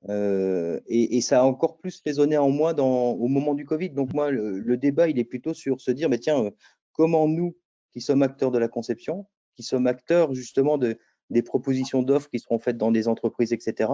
Euh, 0.09 0.79
et, 0.87 1.17
et, 1.17 1.21
ça 1.21 1.41
a 1.41 1.43
encore 1.43 1.77
plus 1.77 2.01
résonné 2.03 2.35
en 2.37 2.49
moi 2.49 2.73
dans, 2.73 3.11
au 3.11 3.27
moment 3.27 3.53
du 3.53 3.65
Covid. 3.65 3.89
Donc 3.89 4.13
moi, 4.13 4.31
le, 4.31 4.77
débat, 4.77 5.07
il 5.09 5.19
est 5.19 5.23
plutôt 5.23 5.53
sur 5.53 5.79
se 5.79 5.91
dire, 5.91 6.09
mais 6.09 6.17
tiens, 6.17 6.45
euh, 6.45 6.51
comment 6.93 7.27
nous, 7.27 7.55
qui 7.93 8.01
sommes 8.01 8.23
acteurs 8.23 8.51
de 8.51 8.57
la 8.57 8.67
conception, 8.67 9.27
qui 9.55 9.63
sommes 9.63 9.85
acteurs 9.85 10.33
justement 10.33 10.77
de, 10.77 10.97
des 11.29 11.43
propositions 11.43 12.01
d'offres 12.01 12.29
qui 12.29 12.39
seront 12.39 12.57
faites 12.57 12.77
dans 12.77 12.91
des 12.91 13.07
entreprises, 13.07 13.53
etc., 13.53 13.91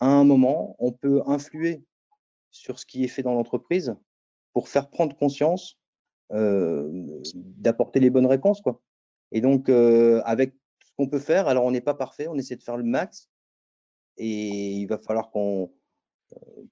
à 0.00 0.06
un 0.06 0.24
moment, 0.24 0.76
on 0.78 0.92
peut 0.92 1.22
influer 1.26 1.84
sur 2.50 2.78
ce 2.78 2.86
qui 2.86 3.04
est 3.04 3.08
fait 3.08 3.22
dans 3.22 3.34
l'entreprise 3.34 3.94
pour 4.52 4.68
faire 4.68 4.90
prendre 4.90 5.16
conscience 5.16 5.78
euh, 6.32 6.90
d'apporter 7.34 8.00
les 8.00 8.10
bonnes 8.10 8.26
réponses. 8.26 8.60
Quoi. 8.60 8.80
Et 9.32 9.40
donc, 9.40 9.68
euh, 9.68 10.20
avec 10.24 10.54
qu'on 11.02 11.08
peut 11.08 11.18
faire, 11.18 11.48
alors 11.48 11.64
on 11.64 11.72
n'est 11.72 11.80
pas 11.80 11.94
parfait, 11.94 12.28
on 12.28 12.36
essaie 12.36 12.54
de 12.54 12.62
faire 12.62 12.76
le 12.76 12.84
max, 12.84 13.28
et 14.16 14.70
il 14.72 14.86
va 14.86 14.98
falloir 14.98 15.30
qu'on 15.30 15.72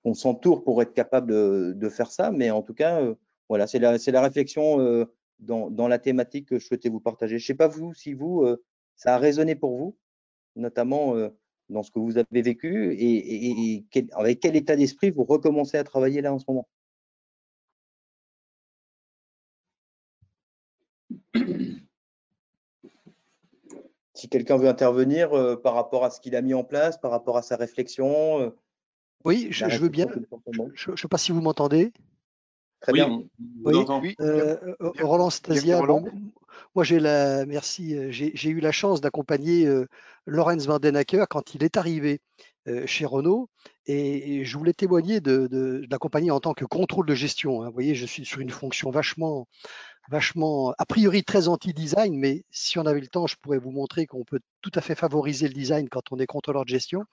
qu'on 0.02 0.14
s'entoure 0.14 0.64
pour 0.64 0.80
être 0.80 0.94
capable 0.94 1.32
de, 1.76 1.88
faire 1.90 2.10
ça. 2.10 2.30
Mais 2.30 2.50
en 2.50 2.62
tout 2.62 2.72
cas, 2.72 3.02
euh, 3.02 3.14
voilà, 3.50 3.66
c'est 3.66 3.78
la, 3.78 4.22
réflexion 4.22 4.80
euh, 4.80 5.04
dans, 5.38 5.68
la 5.87 5.99
thématique 5.99 6.49
que 6.49 6.58
je 6.58 6.64
souhaitais 6.64 6.88
vous 6.88 7.00
partager. 7.00 7.38
Je 7.38 7.44
ne 7.44 7.46
sais 7.46 7.54
pas 7.54 7.68
vous, 7.68 7.92
si 7.92 8.14
vous, 8.14 8.42
euh, 8.42 8.64
ça 8.96 9.16
a 9.16 9.18
résonné 9.18 9.56
pour 9.56 9.76
vous, 9.76 9.99
notamment 10.56 11.14
dans 11.68 11.82
ce 11.82 11.90
que 11.90 11.99
vous 11.99 12.16
avez 12.16 12.40
vécu, 12.40 12.96
et, 12.99 13.84
avec 14.12 14.40
quel 14.40 14.56
état 14.56 14.76
d'esprit 14.76 15.10
vous 15.10 15.25
recommencez 15.25 15.76
à 15.76 15.84
travailler 15.84 16.22
là 16.22 16.32
en 16.32 16.38
ce 16.38 16.46
moment? 16.49 16.66
Si 24.14 24.28
quelqu'un 24.28 24.56
veut 24.56 24.68
intervenir 24.68 25.36
euh, 25.36 25.56
par 25.56 25.74
rapport 25.74 26.04
à 26.04 26.10
ce 26.10 26.20
qu'il 26.20 26.36
a 26.36 26.42
mis 26.42 26.54
en 26.54 26.64
place, 26.64 26.98
par 26.98 27.10
rapport 27.10 27.36
à 27.36 27.42
sa 27.42 27.56
réflexion. 27.56 28.40
Euh, 28.40 28.50
oui, 29.24 29.48
je, 29.50 29.66
veux 29.78 29.88
bien. 29.88 30.06
Je 30.74 30.90
ne 30.90 30.96
sais 30.96 31.08
pas 31.08 31.18
si 31.18 31.32
vous 31.32 31.40
m'entendez. 31.40 31.92
Très 32.80 32.92
bien. 32.92 33.22
Oui, 33.64 34.14
euh, 34.20 34.56
Roland 35.02 35.28
Stasia. 35.28 35.82
moi, 36.74 36.84
j'ai 36.84 36.98
la, 36.98 37.44
merci. 37.44 38.10
J'ai 38.10 38.48
eu 38.48 38.60
la 38.60 38.72
chance 38.72 39.02
d'accompagner 39.02 39.68
Lorenz 40.24 40.66
Vandenacker 40.66 41.26
quand 41.28 41.54
il 41.54 41.62
est 41.62 41.76
arrivé 41.76 42.22
chez 42.86 43.04
Renault 43.04 43.50
et, 43.90 44.44
je 44.44 44.59
voulais 44.59 44.73
témoigner 44.73 45.20
de, 45.20 45.87
l'accompagner 45.90 46.30
en 46.30 46.40
tant 46.40 46.54
que 46.54 46.64
contrôle 46.64 47.06
de 47.06 47.14
gestion. 47.14 47.62
Hein. 47.62 47.68
Vous 47.68 47.75
voyez, 47.75 47.94
je 47.94 48.06
suis 48.06 48.25
sur 48.25 48.40
une 48.40 48.50
fonction 48.50 48.90
vachement 48.90 49.47
vachement, 50.11 50.75
a 50.76 50.87
priori 50.87 51.23
très 51.23 51.49
anti-design, 51.49 52.16
mais 52.16 52.44
si 52.50 52.78
on 52.78 52.87
avait 52.87 53.00
le 53.00 53.06
temps, 53.06 53.26
je 53.28 53.37
pourrais 53.37 53.59
vous 53.59 53.70
montrer 53.70 54.06
qu'on 54.06 54.25
peut 54.25 54.40
tout 54.61 54.73
à 54.75 54.80
fait 54.80 54.97
favoriser 54.97 55.47
le 55.47 55.54
design 55.54 55.88
quand 55.88 56.11
on 56.11 56.18
est 56.18 56.26
contrôleur 56.26 56.64
de 56.64 56.68
gestion. 56.68 57.04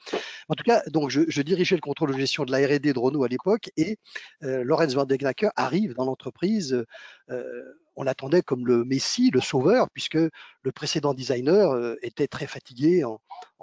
En 0.49 0.55
tout 0.55 0.63
cas, 0.63 0.81
donc 0.87 1.09
je, 1.11 1.41
dirigeais 1.41 1.75
le 1.75 1.81
contrôle 1.81 2.11
de 2.11 2.17
gestion 2.17 2.43
de 2.43 2.51
la 2.51 2.57
R&D 2.57 2.93
de 2.93 2.99
Renault 2.99 3.23
à 3.23 3.27
l'époque 3.27 3.69
et 3.77 3.99
euh, 4.43 4.63
Lorenz 4.63 4.95
Van 4.95 5.05
Degnacker 5.05 5.49
arrive 5.55 5.93
dans 5.93 6.05
l'entreprise. 6.05 6.83
Euh, 7.29 7.63
on 7.95 8.03
l'attendait 8.03 8.41
comme 8.41 8.65
le 8.65 8.83
messie, 8.83 9.29
le 9.31 9.41
sauveur, 9.41 9.89
puisque 9.91 10.17
le 10.17 10.71
précédent 10.71 11.13
designer 11.13 11.71
euh, 11.71 11.95
était 12.01 12.27
très 12.27 12.47
fatigué 12.47 13.03
en, 13.03 13.19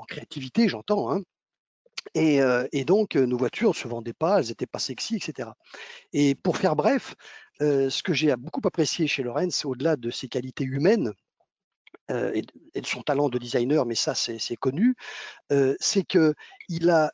créativité, 0.07 0.69
j'entends. 0.69 1.11
Hein. 1.11 1.23
Et, 2.15 2.41
et, 2.73 2.85
donc, 2.85 3.17
nos 3.17 3.37
voitures 3.37 3.71
ne 3.71 3.75
se 3.75 3.89
vendaient 3.89 4.13
pas, 4.13 4.39
elles 4.39 4.49
n'étaient 4.49 4.67
pas 4.67 4.79
sexy, 4.79 5.17
etc. 5.17 5.51
Et 6.13 6.35
pour 6.35 6.57
faire 6.57 6.77
bref, 6.77 7.15
ce 7.61 8.03
que 8.03 8.13
j'ai 8.13 8.35
beaucoup 8.37 8.61
apprécié 8.65 9.07
chez 9.07 9.23
Lorenz, 9.23 9.65
au-delà 9.65 9.97
de 9.97 10.11
ses 10.11 10.29
qualités 10.29 10.65
humaines, 10.65 11.13
et, 12.11 12.43
de 12.43 12.87
son 12.87 13.03
talent 13.03 13.29
de 13.29 13.39
designer, 13.39 13.85
mais 13.87 13.95
ça 13.95 14.15
c'est 14.15 14.57
connu, 14.57 14.95
c'est 15.81 16.05
que 16.05 16.35
il 16.69 16.91
a, 16.91 17.11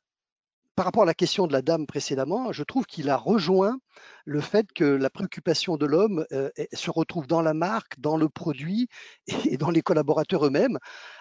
par 0.80 0.86
rapport 0.86 1.02
à 1.02 1.06
la 1.06 1.12
question 1.12 1.46
de 1.46 1.52
la 1.52 1.60
dame 1.60 1.86
précédemment, 1.86 2.52
je 2.52 2.62
trouve 2.62 2.86
qu'il 2.86 3.10
a 3.10 3.16
rejoint 3.18 3.78
le 4.24 4.40
fait 4.40 4.72
que 4.72 4.84
la 4.84 5.10
préoccupation 5.10 5.76
de 5.76 5.84
l'homme 5.84 6.24
se 6.72 6.90
retrouve 6.90 7.26
dans 7.26 7.42
la 7.42 7.52
marque, 7.52 8.00
dans 8.00 8.16
le 8.16 8.30
produit 8.30 8.88
et 9.44 9.58
dans 9.58 9.68
les 9.68 9.82
collaborateurs 9.82 10.46
eux-mêmes, 10.46 10.78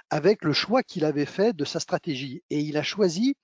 avec 0.09 0.45
le 0.45 0.53
choix 0.53 0.81
qu'il 0.81 1.03
avait 1.03 1.25
fait 1.25 1.53
de 1.53 1.65
sa 1.65 1.81
stratégie. 1.81 2.41
Et 2.49 2.61
il 2.61 2.77
a 2.77 2.83
choisi 2.83 3.35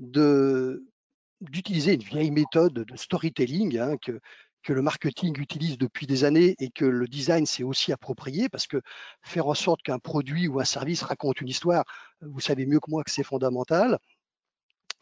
d'utiliser 0.00 1.94
une 1.94 2.02
vieille 2.02 2.32
méthode 2.32 2.74
de 2.74 2.96
storytelling 2.96 3.78
hein, 3.78 3.94
que, 4.04 4.18
que 4.64 4.72
le 4.72 4.82
marketing 4.82 5.38
utilise 5.38 5.78
depuis 5.78 6.08
des 6.08 6.24
années 6.24 6.56
et 6.58 6.70
que 6.70 6.84
le 6.84 7.06
design 7.06 7.46
s'est 7.46 7.62
aussi 7.62 7.92
approprié 7.92 8.48
parce 8.48 8.66
que 8.66 8.80
faire 9.22 9.46
en 9.46 9.54
sorte 9.54 9.82
qu'un 9.82 10.00
produit 10.00 10.48
ou 10.48 10.58
un 10.58 10.64
service 10.64 11.02
raconte 11.02 11.40
une 11.40 11.48
histoire, 11.48 11.84
vous 12.20 12.40
savez 12.40 12.66
mieux 12.66 12.80
que 12.80 12.90
moi 12.90 13.04
que 13.04 13.12
c'est 13.12 13.22
fondamental. 13.22 14.00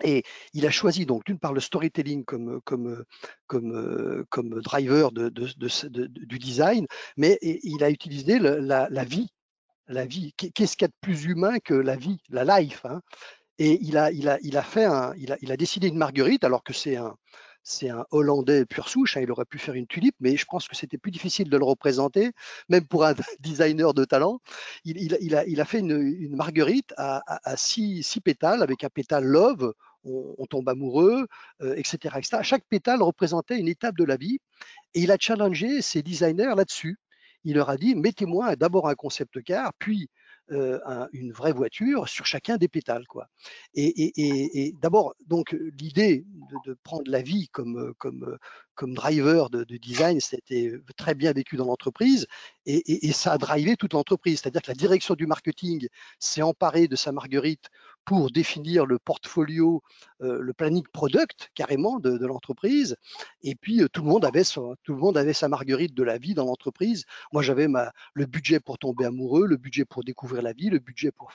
Et 0.03 0.23
il 0.55 0.67
a 0.67 0.71
choisi 0.71 1.07
donc 1.07 1.25
d'une 1.25 1.39
part 1.39 1.53
le 1.53 1.61
storytelling 1.61 2.25
comme, 2.25 2.61
comme, 2.63 3.05
comme, 3.47 4.25
comme 4.31 4.61
driver 4.61 5.11
du 5.13 6.39
design, 6.39 6.87
mais 7.17 7.39
il 7.43 7.83
a 7.85 7.91
utilisé 7.91 8.39
la, 8.39 9.05
vie. 9.05 9.29
La 9.87 10.05
vie. 10.07 10.33
Qu'est-ce 10.37 10.77
qu'il 10.77 10.85
y 10.85 10.87
a 10.87 10.89
de 10.89 10.95
plus 11.01 11.25
humain 11.25 11.59
que 11.59 11.75
la 11.75 11.97
vie, 11.97 12.19
la 12.29 12.61
life 12.61 12.85
hein? 12.85 13.01
Et 13.59 13.79
il 13.83 13.99
a, 13.99 14.11
il, 14.11 14.27
a, 14.29 14.39
il, 14.41 14.57
a 14.57 14.63
fait 14.63 14.87
un, 14.87 15.13
il, 15.19 15.33
a, 15.33 15.37
il 15.43 15.53
a 15.53 15.57
décidé 15.59 15.89
une 15.89 15.99
marguerite 15.99 16.45
alors 16.45 16.65
que 16.65 16.73
c'est 16.73 16.97
un, 16.97 17.15
c'est 17.63 17.91
un 17.91 18.05
Hollandais 18.11 18.65
pur 18.65 18.89
souche, 18.89 19.17
hein, 19.17 19.21
il 19.23 19.31
aurait 19.31 19.45
pu 19.45 19.59
faire 19.59 19.75
une 19.75 19.87
tulipe, 19.87 20.17
mais 20.21 20.37
je 20.37 20.45
pense 20.45 20.69
que 20.69 20.77
c'était 20.77 20.99
plus 20.99 21.11
difficile 21.11 21.51
de 21.51 21.57
le 21.57 21.65
représenter, 21.65 22.33
même 22.69 22.87
pour 22.87 23.05
un 23.05 23.15
designer 23.41 23.95
de 23.95 24.05
talent. 24.05 24.41
Il, 24.85 25.15
a, 25.61 25.65
fait 25.65 25.81
une, 25.81 26.35
marguerite 26.35 26.95
à, 26.97 27.23
six, 27.57 28.21
pétales, 28.25 28.63
avec 28.63 28.85
un 28.85 28.89
pétale 28.89 29.25
love, 29.25 29.75
on, 30.05 30.47
tombe 30.47 30.69
amoureux, 30.69 31.27
etc., 31.61 32.15
euh, 32.15 32.19
etc. 32.19 32.43
Chaque 32.43 32.65
pétale 32.69 33.03
représentait 33.03 33.59
une 33.59 33.69
étape 33.69 33.97
de 33.97 34.05
la 34.05 34.17
vie, 34.17 34.39
et 34.95 35.01
il 35.01 35.11
a 35.11 35.17
challengé 35.19 35.83
ses 35.83 36.03
designers 36.03 36.55
là-dessus. 36.57 36.99
Il 37.45 37.57
leur 37.57 37.71
a 37.71 37.77
dit, 37.77 37.95
mettez-moi 37.95 38.57
d'abord 38.57 38.89
un 38.89 38.95
concept 38.95 39.43
car, 39.43 39.73
puis 39.79 40.11
une 41.13 41.33
vraie 41.33 41.53
voiture 41.53 42.09
sur 42.09 42.27
chacun 42.27 42.57
des 42.57 42.69
pétales. 42.69 43.07
Quoi. 43.07 43.29
Et, 43.75 44.75
d'abord, 44.81 45.15
donc 45.27 45.57
l'idée 45.79 46.25
de, 46.67 46.77
prendre 46.83 47.11
la 47.11 47.23
vie 47.23 47.49
comme, 47.49 47.95
comme, 47.99 48.95
driver 48.95 49.51
de, 49.51 49.65
design, 49.77 50.21
c'était 50.21 50.73
très 50.97 51.15
bien 51.15 51.33
vécu 51.33 51.57
dans 51.57 51.67
l'entreprise 51.67 52.27
et, 52.67 53.13
ça 53.13 53.33
a 53.33 53.39
drivé 53.39 53.77
toute 53.77 53.93
l'entreprise. 53.93 54.41
C'est-à-dire 54.41 54.63
que 54.63 54.71
la 54.71 54.75
direction 54.75 55.15
du 55.15 55.27
marketing 55.27 55.87
s'est 56.19 56.43
emparée 56.43 56.89
de 56.89 56.97
sa 56.97 57.13
marguerite 57.13 57.69
pour 58.05 58.31
définir 58.31 58.87
le 58.87 58.99
portfolio, 58.99 59.83
le 60.21 60.53
planning 60.53 60.85
product 60.93 61.51
carrément 61.55 61.99
de, 62.01 62.27
l'entreprise. 62.27 62.97
Et 63.43 63.55
puis 63.55 63.83
tout 63.93 64.03
le 64.03 64.09
monde 64.09 64.25
avait 64.25 64.43
tout 64.45 64.95
le 64.95 64.97
monde 64.97 65.17
avait 65.17 65.33
sa 65.33 65.49
marguerite 65.49 65.95
de 65.95 66.03
la 66.03 66.19
vie 66.19 66.35
dans 66.35 66.45
l'entreprise. 66.45 67.05
Moi, 67.33 67.43
j'avais 67.43 67.69
le 68.15 68.27
budget 68.27 68.61
pour 68.61 68.79
tomber 68.79 69.05
amoureux, 69.05 69.47
le 69.47 69.57
budget 69.57 69.85
pour 69.85 70.05
découvrir 70.05 70.43
la 70.43 70.53
vie, 70.53 70.71
le 70.71 70.79
budget 70.79 71.13
pour 71.13 71.33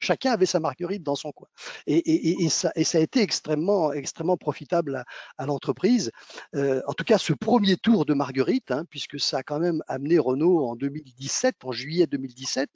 Chacun 0.00 0.32
avait 0.32 0.46
sa 0.46 0.60
marguerite 0.60 1.02
dans 1.02 1.14
son 1.14 1.32
coin. 1.32 1.48
Et, 1.86 2.48
ça, 2.48 2.72
a 2.74 2.98
été 2.98 3.20
extrêmement, 3.20 3.92
extrêmement 3.92 4.36
profitable 4.36 5.04
à, 5.36 5.46
l'entreprise. 5.46 6.10
Euh, 6.54 6.82
en 6.86 6.92
tout 6.92 7.04
cas, 7.04 7.18
ce 7.18 7.32
premier 7.32 7.76
tour 7.76 8.04
de 8.04 8.14
marguerite, 8.14 8.70
hein, 8.70 8.84
puisque 8.88 9.20
ça 9.20 9.38
a 9.38 9.42
quand 9.42 9.58
même 9.58 9.82
amené 9.88 10.18
Renault 10.18 10.66
en 10.66 10.76
2017, 10.76 11.56
en 11.64 11.72
juillet 11.72 12.06
2017, 12.06 12.70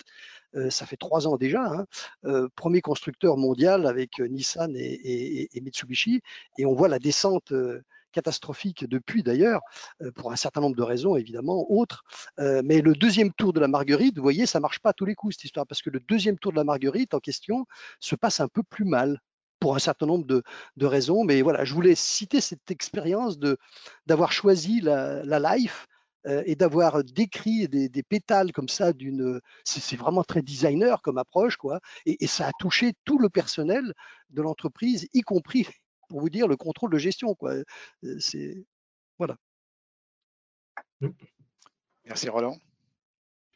euh, 0.54 0.70
ça 0.70 0.86
fait 0.86 0.96
trois 0.96 1.26
ans 1.26 1.36
déjà, 1.36 1.64
hein, 1.64 1.86
euh, 2.26 2.48
premier 2.56 2.80
constructeur 2.80 3.36
mondial 3.36 3.86
avec 3.86 4.18
Nissan 4.20 4.74
et, 4.76 5.48
Mitsubishi, 5.62 6.20
et 6.58 6.66
on 6.66 6.74
voit 6.74 6.88
la 6.88 6.98
descente 6.98 7.52
catastrophique 8.12 8.88
depuis 8.88 9.22
d'ailleurs, 9.22 9.60
euh, 10.02 10.12
pour 10.12 10.32
un 10.32 10.36
certain 10.36 10.60
nombre 10.60 10.76
de 10.76 10.82
raisons 10.82 11.16
évidemment, 11.16 11.66
autres. 11.70 12.04
Euh, 12.38 12.62
mais 12.64 12.80
le 12.80 12.94
deuxième 12.94 13.32
tour 13.32 13.52
de 13.52 13.60
la 13.60 13.68
Marguerite, 13.68 14.16
vous 14.16 14.22
voyez, 14.22 14.46
ça 14.46 14.60
marche 14.60 14.78
pas 14.80 14.90
à 14.90 14.92
tous 14.92 15.04
les 15.04 15.14
coups 15.14 15.34
cette 15.34 15.44
histoire, 15.44 15.66
parce 15.66 15.82
que 15.82 15.90
le 15.90 16.00
deuxième 16.00 16.38
tour 16.38 16.52
de 16.52 16.56
la 16.56 16.64
Marguerite 16.64 17.14
en 17.14 17.20
question 17.20 17.66
se 18.00 18.14
passe 18.14 18.40
un 18.40 18.48
peu 18.48 18.62
plus 18.62 18.84
mal 18.84 19.20
pour 19.62 19.76
un 19.76 19.78
certain 19.78 20.06
nombre 20.06 20.26
de, 20.26 20.86
raisons. 20.86 21.24
Mais 21.24 21.40
voilà, 21.40 21.64
je 21.64 21.72
voulais 21.72 21.94
citer 21.94 22.40
cette 22.40 22.70
expérience 22.70 23.38
d'avoir 24.06 24.32
choisi 24.32 24.80
la, 24.80 25.22
life 25.38 25.86
euh, 26.26 26.42
et 26.46 26.56
d'avoir 26.56 27.04
décrit 27.04 27.68
des, 27.68 28.02
pétales 28.02 28.52
comme 28.52 28.68
ça 28.68 28.92
d'une 28.92 29.40
c'est 29.64 29.96
vraiment 29.96 30.24
très 30.24 30.42
designer 30.42 31.00
comme 31.02 31.18
approche 31.18 31.56
quoi 31.56 31.80
et, 32.06 32.26
ça 32.26 32.48
a 32.48 32.50
touché 32.58 32.92
tout 33.04 33.18
le 33.18 33.28
personnel 33.28 33.94
de 34.30 34.42
l'entreprise 34.42 35.08
y 35.14 35.20
compris 35.22 35.66
pour 36.12 36.20
vous 36.20 36.30
dire 36.30 36.46
le 36.46 36.56
contrôle 36.56 36.90
de 36.90 36.98
gestion. 36.98 37.34
Quoi. 37.34 37.54
C'est 38.18 38.64
voilà. 39.18 39.36
Mmh. 41.00 41.08
Merci 42.04 42.28
Roland. 42.28 42.56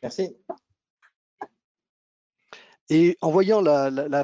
Merci. 0.02 0.34
Et 2.88 3.18
en 3.20 3.30
voyant 3.30 3.60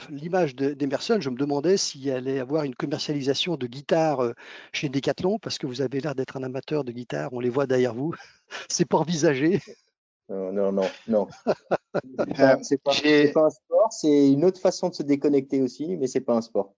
l'image 0.09 0.55
d'Emerson, 0.55 1.19
je 1.21 1.29
me 1.29 1.37
demandais 1.37 1.77
s'il 1.77 2.09
allait 2.11 2.39
avoir 2.39 2.62
une 2.62 2.75
commercialisation 2.75 3.57
de 3.57 3.67
guitare 3.67 4.33
chez 4.73 4.89
Decathlon, 4.89 5.39
parce 5.41 5.59
que 5.59 5.67
vous 5.67 5.83
avez 5.83 6.01
l'air 6.01 6.15
d'être 6.15 6.37
un 6.37 6.45
amateur 6.45 6.85
de 6.85 6.93
guitare, 6.93 7.33
on 7.33 7.41
les 7.41 7.51
voit 7.51 7.67
derrière 7.67 7.95
vous. 7.95 8.15
C'est 8.71 8.85
pas 8.85 8.99
envisagé. 8.99 9.61
Non, 10.29 10.53
non, 10.53 10.73
non, 10.73 10.89
non. 11.09 11.29
c'est 12.62 12.83
pas, 12.83 12.93
pas, 13.35 13.47
un 13.47 13.51
sport, 13.51 13.93
c'est 13.93 14.31
une 14.31 14.45
autre 14.45 14.61
façon 14.61 14.89
de 14.89 14.95
se 14.95 15.03
déconnecter 15.03 15.61
aussi, 15.61 15.97
mais 15.97 16.07
c'est 16.07 16.21
pas 16.21 16.35
un 16.35 16.41
sport. 16.41 16.75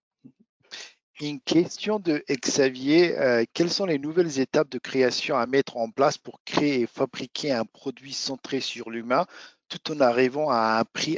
Une 1.21 1.41
question 1.41 2.01
de 2.01 2.25
Xavier. 2.29 3.17
Euh, 3.17 3.45
quelles 3.53 3.71
sont 3.71 3.87
les 3.87 4.01
nouvelles 4.01 4.41
étapes 4.41 4.69
de 4.69 4.79
création 4.79 5.37
à 5.37 5.47
mettre 5.47 5.77
en 5.77 5.89
place 5.89 6.19
pour 6.19 6.43
créer 6.45 6.81
et 6.81 6.87
fabriquer 6.89 7.53
un 7.53 7.65
produit 7.65 8.13
centré 8.13 8.59
sur 8.59 8.91
l'humain 8.91 9.25
tout 9.69 9.93
en 9.93 10.01
arrivant 10.01 10.51
à 10.51 10.81
un 10.81 10.85
prix 10.85 11.17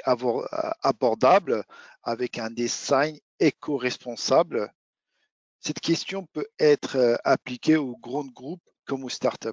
abordable 0.82 1.64
avec 2.02 2.38
un 2.38 2.50
design 2.50 3.18
éco-responsable? 3.40 4.70
Cette 5.60 5.80
question 5.80 6.26
peut 6.26 6.46
être 6.58 6.96
euh, 6.96 7.16
appliquée 7.24 7.76
aux 7.76 7.96
grands 7.96 8.26
groupes 8.26 8.68
comme 8.84 9.02
aux 9.02 9.08
startups. 9.08 9.48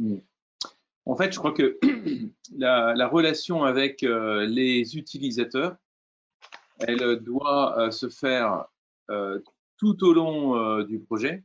Hmm. 0.00 0.18
En 1.06 1.14
fait, 1.14 1.32
je 1.32 1.38
crois 1.38 1.52
que 1.52 1.78
la, 2.56 3.06
relation 3.06 3.62
avec 3.62 4.02
euh, 4.02 4.46
les 4.46 4.96
utilisateurs, 4.96 5.76
elle 6.80 7.20
doit 7.20 7.90
se 7.92 8.08
faire 8.08 8.66
tout 9.80 10.04
au 10.04 10.12
long 10.12 10.56
euh, 10.56 10.84
du 10.84 11.00
projet, 11.00 11.42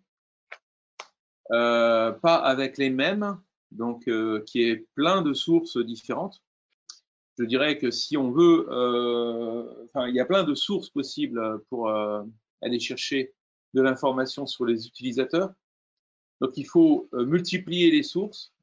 euh, 1.51 2.11
pas 2.11 2.35
avec 2.35 2.77
les 2.77 2.89
mêmes, 2.89 3.39
donc 3.71 4.09
euh, 4.09 4.43
qui 4.45 4.63
est 4.63 4.87
plein 4.93 5.21
de 5.21 5.33
sources 5.33 5.77
différentes. 5.77 6.43
Je 7.39 7.45
dirais 7.45 7.77
que 7.77 7.91
si 7.91 8.17
on 8.17 8.31
veut, 8.31 8.67
il 10.07 10.15
y 10.15 10.19
a 10.19 10.25
plein 10.25 10.43
de 10.43 10.55
sources 10.55 10.89
possibles 10.89 11.61
pour 11.69 11.89
aller 12.61 12.79
chercher 12.79 13.33
de 13.73 13.81
l'information 13.81 14.45
sur 14.47 14.65
les 14.65 14.87
utilisateurs. 14.87 15.51
Donc, 16.39 16.55
il 16.55 16.65
faut 16.65 17.09
multiplier 17.11 17.91
les 17.91 18.03
sources, 18.03 18.53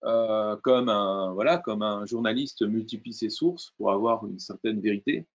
comme 0.00 0.88
un 0.88 1.34
voilà, 1.34 1.58
comme 1.58 1.82
un 1.82 2.06
journaliste 2.06 2.62
multiplie 2.62 3.12
ses 3.12 3.28
sources 3.28 3.74
pour 3.76 3.92
avoir 3.92 4.26
une 4.26 4.38
certaine 4.38 4.80
vérité. 4.80 5.26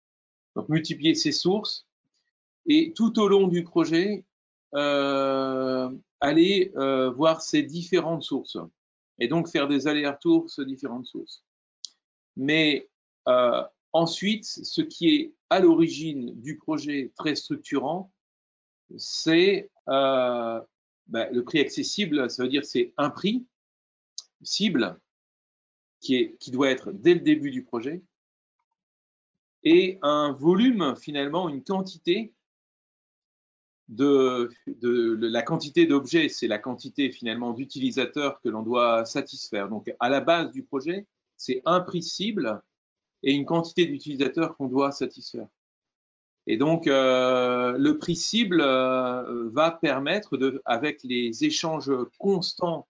Donc, 0.55 0.67
multiplier 0.67 1.13
ses 1.13 1.31
sources, 1.31 1.86
et 2.67 2.93
tout 2.93 3.19
au 3.19 3.27
long 3.27 3.47
du 3.47 3.63
projet, 3.63 4.25
euh, 4.75 5.89
aller 6.19 6.71
euh, 6.75 7.09
voir 7.11 7.41
ces 7.41 7.63
différentes 7.63 8.23
sources. 8.23 8.57
Et 9.19 9.27
donc 9.27 9.49
faire 9.49 9.67
des 9.67 9.87
allers-retours 9.87 10.49
sur 10.49 10.65
différentes 10.65 11.05
sources. 11.05 11.43
Mais 12.35 12.89
euh, 13.27 13.63
ensuite, 13.93 14.45
ce 14.45 14.81
qui 14.81 15.09
est 15.09 15.33
à 15.49 15.59
l'origine 15.59 16.39
du 16.39 16.57
projet 16.57 17.11
très 17.15 17.35
structurant, 17.35 18.11
c'est 18.97 19.69
ben, 19.87 21.29
le 21.31 21.41
prix 21.43 21.59
accessible, 21.59 22.29
ça 22.29 22.43
veut 22.43 22.49
dire 22.49 22.65
c'est 22.65 22.93
un 22.97 23.09
prix 23.09 23.45
cible 24.43 24.99
qui, 26.01 26.15
est, 26.15 26.37
qui 26.37 26.51
doit 26.51 26.69
être 26.69 26.91
dès 26.91 27.13
le 27.13 27.21
début 27.21 27.49
du 27.49 27.63
projet. 27.63 28.03
Et 29.63 29.97
un 30.01 30.33
volume 30.33 30.95
finalement, 30.97 31.49
une 31.49 31.63
quantité 31.63 32.33
de, 33.89 34.49
la 35.21 35.41
quantité 35.41 35.85
d'objets, 35.85 36.29
c'est 36.29 36.47
la 36.47 36.59
quantité 36.59 37.11
finalement 37.11 37.53
d'utilisateurs 37.53 38.41
que 38.41 38.49
l'on 38.49 38.61
doit 38.61 39.05
satisfaire. 39.05 39.69
Donc, 39.69 39.93
à 39.99 40.09
la 40.09 40.21
base 40.21 40.51
du 40.51 40.63
projet, 40.63 41.05
c'est 41.37 41.61
un 41.65 41.79
prix 41.79 42.03
cible 42.03 42.61
et 43.23 43.33
une 43.33 43.45
quantité 43.45 43.85
d'utilisateurs 43.85 44.55
qu'on 44.57 44.67
doit 44.67 44.91
satisfaire. 44.91 45.47
Et 46.47 46.57
donc, 46.57 46.87
euh, 46.87 47.77
le 47.77 47.97
prix 47.97 48.15
cible 48.15 48.61
euh, 48.61 49.49
va 49.49 49.71
permettre, 49.71 50.37
de, 50.37 50.61
avec 50.65 51.03
les 51.03 51.43
échanges 51.43 51.91
constants, 52.17 52.87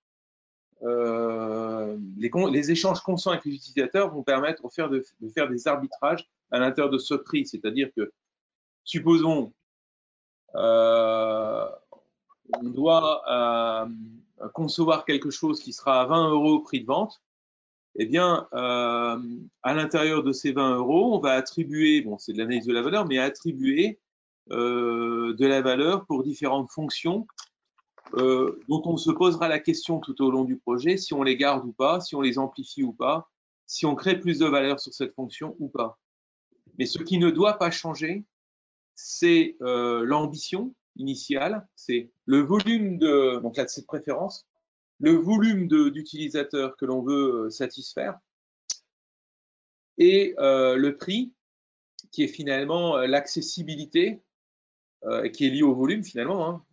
euh, 0.84 1.98
les, 2.18 2.72
échanges 2.72 3.02
constants 3.02 3.32
avec 3.32 3.46
les 3.46 3.56
utilisateurs 3.56 4.14
vont 4.14 4.22
permettre 4.22 4.68
de 4.68 4.70
faire, 4.72 4.90
de 4.90 5.04
faire 5.34 5.50
des 5.50 5.68
arbitrages 5.68 6.30
à 6.52 6.60
l'intérieur 6.60 6.92
de 6.92 7.00
ce 7.00 7.16
prix. 7.16 7.48
C'est-à-dire 7.48 7.90
que, 7.96 8.12
supposons, 8.84 9.54
on 10.54 11.70
doit 12.64 13.22
euh, 13.30 13.86
concevoir 14.54 15.06
quelque 15.06 15.30
chose 15.30 15.60
qui 15.60 15.74
sera 15.74 16.02
à 16.02 16.06
20 16.06 16.30
euros 16.30 16.60
prix 16.60 16.82
de 16.82 16.86
vente, 16.86 17.22
eh 17.96 18.06
bien, 18.06 18.48
euh, 18.54 19.20
à 19.64 19.74
l'intérieur 19.74 20.24
de 20.24 20.32
ces 20.32 20.52
20 20.52 20.78
euros, 20.78 21.16
on 21.16 21.20
va 21.20 21.32
attribuer, 21.32 22.02
bon, 22.02 22.18
c'est 22.18 22.34
de 22.34 22.38
l'analyse 22.38 22.66
de 22.66 22.74
la 22.74 22.82
valeur, 22.82 23.08
mais 23.08 23.18
attribuer 23.18 24.00
de 24.50 25.46
la 25.46 25.62
valeur 25.62 26.06
pour 26.06 26.24
différentes 26.24 26.72
fonctions 26.72 27.28
dont 28.14 28.82
on 28.86 28.96
se 28.96 29.12
posera 29.12 29.50
la 29.50 29.60
question 29.60 30.00
tout 30.00 30.22
au 30.24 30.32
long 30.32 30.46
du 30.46 30.58
projet, 30.58 30.96
si 30.96 31.14
on 31.14 31.22
les 31.22 31.36
garde 31.36 31.66
ou 31.66 31.74
pas, 31.74 32.00
si 32.00 32.16
on 32.16 32.22
les 32.22 32.40
amplifie 32.40 32.82
ou 32.82 32.94
pas, 32.94 33.30
si 33.66 33.86
on 33.86 33.96
crée 33.96 34.18
plus 34.18 34.40
de 34.40 34.46
valeur 34.46 34.80
sur 34.80 34.94
cette 34.94 35.14
fonction 35.14 35.56
ou 35.60 35.68
pas. 35.68 36.00
Mais 36.78 36.86
ce 36.86 37.00
qui 37.00 37.18
ne 37.18 37.30
doit 37.30 37.58
pas 37.58 37.72
changer, 37.72 38.24
c'est 38.98 39.56
euh, 39.62 40.04
l'ambition 40.04 40.74
initiale, 40.98 41.66
c'est 41.76 42.10
le 42.26 42.40
volume 42.40 42.98
de, 42.98 43.40
donc 43.40 43.56
là, 43.56 43.68
cette 43.68 43.86
préférence, 43.86 44.46
le 45.00 45.12
volume 45.12 45.68
d'utilisateurs 45.68 46.76
que 46.76 46.86
l'on 46.86 47.04
veut 47.04 47.46
euh, 47.46 47.50
satisfaire 47.52 48.20
et 50.00 50.34
euh, 50.40 50.76
le 50.76 50.98
prix 50.98 51.32
qui 52.12 52.24
est 52.24 52.28
finalement 52.28 52.98
l'accessibilité 52.98 54.20
qui 55.32 55.46
est 55.46 55.50
lié 55.52 55.62
au 55.62 55.76
volume 55.76 56.04
finalement, 56.04 56.50
hein, 56.50 56.64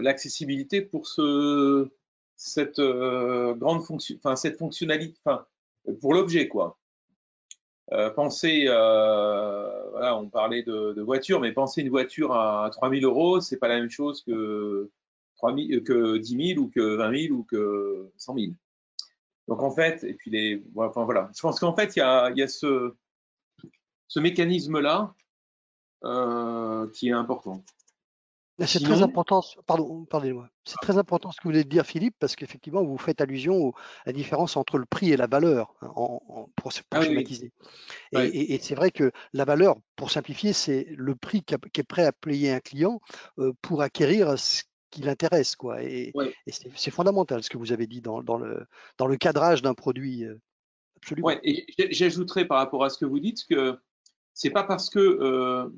l'accessibilité 0.00 0.80
pour 0.80 1.06
ce, 1.06 1.88
cette 2.36 2.80
grande 2.80 3.84
fonction, 3.84 4.16
enfin 4.16 4.34
cette 4.34 4.58
fonctionnalité, 4.58 5.18
enfin 5.24 5.46
pour 6.00 6.14
l'objet 6.14 6.48
quoi. 6.48 6.78
Euh, 7.92 8.10
pensez, 8.10 8.64
euh, 8.66 9.90
voilà, 9.90 10.16
on 10.16 10.28
parlait 10.28 10.62
de, 10.62 10.94
de, 10.94 11.02
voiture, 11.02 11.40
mais 11.40 11.52
penser 11.52 11.82
une 11.82 11.90
voiture 11.90 12.34
à 12.34 12.70
3000 12.70 13.04
euros, 13.04 13.40
c'est 13.40 13.58
pas 13.58 13.68
la 13.68 13.76
même 13.76 13.90
chose 13.90 14.22
que, 14.22 14.90
3000, 15.36 15.82
que 15.84 16.16
10 16.16 16.54
000 16.54 16.60
ou 16.60 16.70
que 16.70 16.96
20 16.96 17.26
000 17.28 17.34
ou 17.34 17.44
que 17.44 18.10
100 18.16 18.34
000. 18.38 18.52
Donc 19.48 19.62
en 19.62 19.70
fait, 19.70 20.02
et 20.04 20.14
puis 20.14 20.30
les, 20.30 20.62
enfin 20.76 21.04
voilà, 21.04 21.30
je 21.36 21.40
pense 21.42 21.60
qu'en 21.60 21.76
fait 21.76 21.96
il 21.96 21.98
y 21.98 22.02
a, 22.02 22.48
ce, 22.48 22.94
ce 24.08 24.20
mécanisme-là 24.20 25.14
qui 26.94 27.08
est 27.08 27.12
important. 27.12 27.62
C'est 28.60 28.82
très 28.82 29.02
important, 29.02 29.42
pardon, 29.66 30.04
pardonnez-moi. 30.04 30.48
C'est 30.64 30.78
très 30.80 30.96
important 30.96 31.32
ce 31.32 31.38
que 31.38 31.44
vous 31.44 31.50
venez 31.50 31.64
de 31.64 31.68
dire, 31.68 31.84
Philippe, 31.84 32.14
parce 32.20 32.36
qu'effectivement, 32.36 32.84
vous 32.84 32.98
faites 32.98 33.20
allusion 33.20 33.70
à 34.04 34.06
la 34.06 34.12
différence 34.12 34.56
entre 34.56 34.78
le 34.78 34.86
prix 34.86 35.10
et 35.10 35.16
la 35.16 35.26
valeur, 35.26 35.74
hein, 35.82 35.92
en, 35.96 36.48
pour, 36.54 36.70
ah 36.92 37.02
schématiser. 37.02 37.52
Et, 38.12 38.58
c'est 38.62 38.76
vrai 38.76 38.92
que 38.92 39.10
la 39.32 39.44
valeur, 39.44 39.76
pour 39.96 40.10
simplifier, 40.10 40.52
c'est 40.52 40.86
le 40.96 41.16
prix 41.16 41.42
qu'est 41.42 41.82
prêt 41.82 42.04
à 42.04 42.12
payer 42.12 42.52
un 42.52 42.60
client 42.60 43.00
euh, 43.38 43.52
pour 43.60 43.82
acquérir 43.82 44.38
ce 44.38 44.62
qui 44.90 45.02
l'intéresse. 45.02 45.56
Quoi. 45.56 45.82
Et, 45.82 46.12
c'est 46.46 46.90
fondamental 46.92 47.42
ce 47.42 47.50
que 47.50 47.58
vous 47.58 47.72
avez 47.72 47.88
dit 47.88 48.00
dans, 48.00 48.20
le, 48.20 48.66
dans 48.98 49.06
le 49.08 49.16
cadrage 49.16 49.62
d'un 49.62 49.74
produit. 49.74 50.24
Euh, 50.24 50.40
absolument. 50.98 51.30
et 51.42 51.66
j'ajouterais 51.90 52.44
par 52.44 52.58
rapport 52.58 52.84
à 52.84 52.90
ce 52.90 52.98
que 52.98 53.04
vous 53.04 53.18
dites 53.18 53.44
que 53.48 53.76
c'est 54.34 54.50
pas 54.50 54.64
parce 54.64 54.90
que 54.90 54.98
euh, 54.98 55.68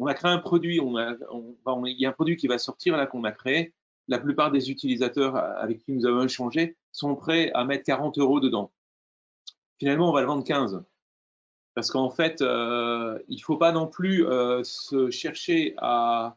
on 0.00 0.06
a 0.06 0.14
créé 0.14 0.32
un 0.32 0.38
produit, 0.38 0.78
il 0.78 1.96
y 1.98 2.06
a 2.06 2.08
un 2.08 2.12
produit 2.12 2.36
qui 2.36 2.48
va 2.48 2.58
sortir 2.58 2.96
là 2.96 3.06
qu'on 3.06 3.22
a 3.24 3.32
créé. 3.32 3.74
La 4.08 4.18
plupart 4.18 4.50
des 4.50 4.70
utilisateurs 4.70 5.36
avec 5.36 5.84
qui 5.84 5.92
nous 5.92 6.06
avons 6.06 6.24
échangé 6.24 6.76
sont 6.90 7.14
prêts 7.14 7.52
à 7.52 7.64
mettre 7.64 7.84
40 7.84 8.16
euros 8.18 8.40
dedans. 8.40 8.72
Finalement, 9.78 10.08
on 10.08 10.12
va 10.12 10.22
le 10.22 10.26
vendre 10.26 10.42
15. 10.42 10.82
Parce 11.74 11.90
qu'en 11.90 12.10
fait, 12.10 12.40
euh, 12.40 13.18
il 13.28 13.36
ne 13.36 13.42
faut 13.42 13.58
pas 13.58 13.72
non 13.72 13.86
plus 13.86 14.26
euh, 14.26 14.64
se 14.64 15.10
chercher 15.10 15.74
à. 15.78 16.36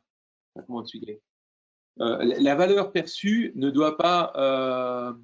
Euh, 0.58 2.36
La 2.40 2.56
valeur 2.56 2.92
perçue 2.92 3.54
ne 3.56 3.70
doit 3.70 3.98
pas 3.98 5.16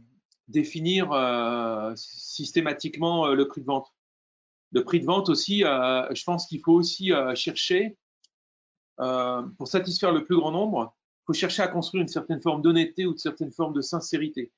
définir 0.48 1.12
systématiquement 1.96 3.28
le 3.28 3.48
prix 3.48 3.62
de 3.62 3.66
vente. 3.66 3.94
Le 4.72 4.84
prix 4.84 5.02
de 5.02 5.06
vente 5.06 5.30
aussi, 5.30 5.60
je 5.60 6.24
pense 6.24 6.48
qu'il 6.48 6.62
faut 6.62 6.74
aussi 6.74 7.12
chercher 7.36 7.98
euh, 9.00 9.44
pour 9.58 9.68
satisfaire 9.68 10.12
le 10.12 10.26
plus 10.26 10.36
grand 10.36 10.52
nombre, 10.52 10.94
il 11.22 11.26
faut 11.28 11.34
chercher 11.34 11.62
à 11.62 11.68
construire 11.68 12.02
une 12.02 12.10
certaine 12.10 12.42
forme 12.42 12.62
d'honnêteté 12.62 13.06
ou 13.06 13.12
une 13.12 13.18
certaine 13.18 13.52
forme 13.52 13.74
de 13.74 13.82
sincérité. 13.82 14.52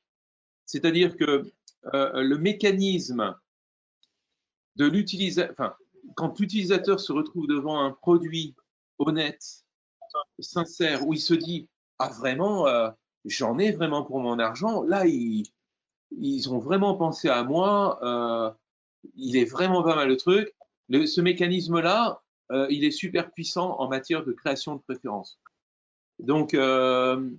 C'est-à-dire 0.66 1.16
que 1.16 1.52
euh, 1.94 2.22
le 2.22 2.38
mécanisme 2.38 3.36
de 4.78 4.86
l'utilisateur, 4.86 5.78
quand 6.16 6.40
l'utilisateur 6.40 7.00
se 7.00 7.12
retrouve 7.12 7.48
devant 7.48 7.84
un 7.84 7.92
produit 7.92 8.56
honnête, 8.98 9.64
sincère, 10.40 11.08
où 11.08 11.14
il 11.14 11.20
se 11.20 11.34
dit 11.34 11.68
ah 12.00 12.10
vraiment, 12.10 12.68
euh, 12.68 12.90
j'en 13.26 13.60
ai 13.60 13.72
vraiment 13.72 14.04
pour 14.04 14.20
mon 14.20 14.40
argent, 14.40 14.82
là 14.84 15.06
ils 15.06 16.50
ont 16.50 16.60
vraiment 16.60 16.96
pensé 16.96 17.30
à 17.30 17.44
moi, 17.44 18.58
il 19.16 19.38
est 19.38 19.46
vraiment 19.46 19.84
pas 19.84 19.96
mal 19.96 20.08
le 20.08 20.18
truc. 20.18 20.54
ce 20.90 21.22
mécanisme-là, 21.22 22.21
euh, 22.52 22.68
il 22.70 22.84
est 22.84 22.92
super 22.92 23.32
puissant 23.32 23.80
en 23.80 23.88
matière 23.88 24.26
de 24.26 24.32
création 24.34 24.76
de 24.76 24.82
préférences. 24.82 25.40
Donc, 26.20 26.54
euh, 26.54 27.30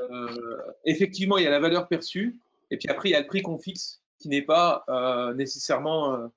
euh, 0.00 0.58
effectivement, 0.84 1.38
il 1.38 1.44
y 1.44 1.46
a 1.46 1.50
la 1.50 1.60
valeur 1.60 1.88
perçue, 1.88 2.38
et 2.70 2.76
puis 2.76 2.88
après, 2.88 3.10
il 3.10 3.12
y 3.12 3.14
a 3.14 3.20
le 3.20 3.26
prix 3.26 3.42
qu'on 3.42 3.58
fixe, 3.58 4.02
qui 4.18 4.28
n'est 4.28 4.42
pas 4.42 4.84
nécessairement 5.36 6.30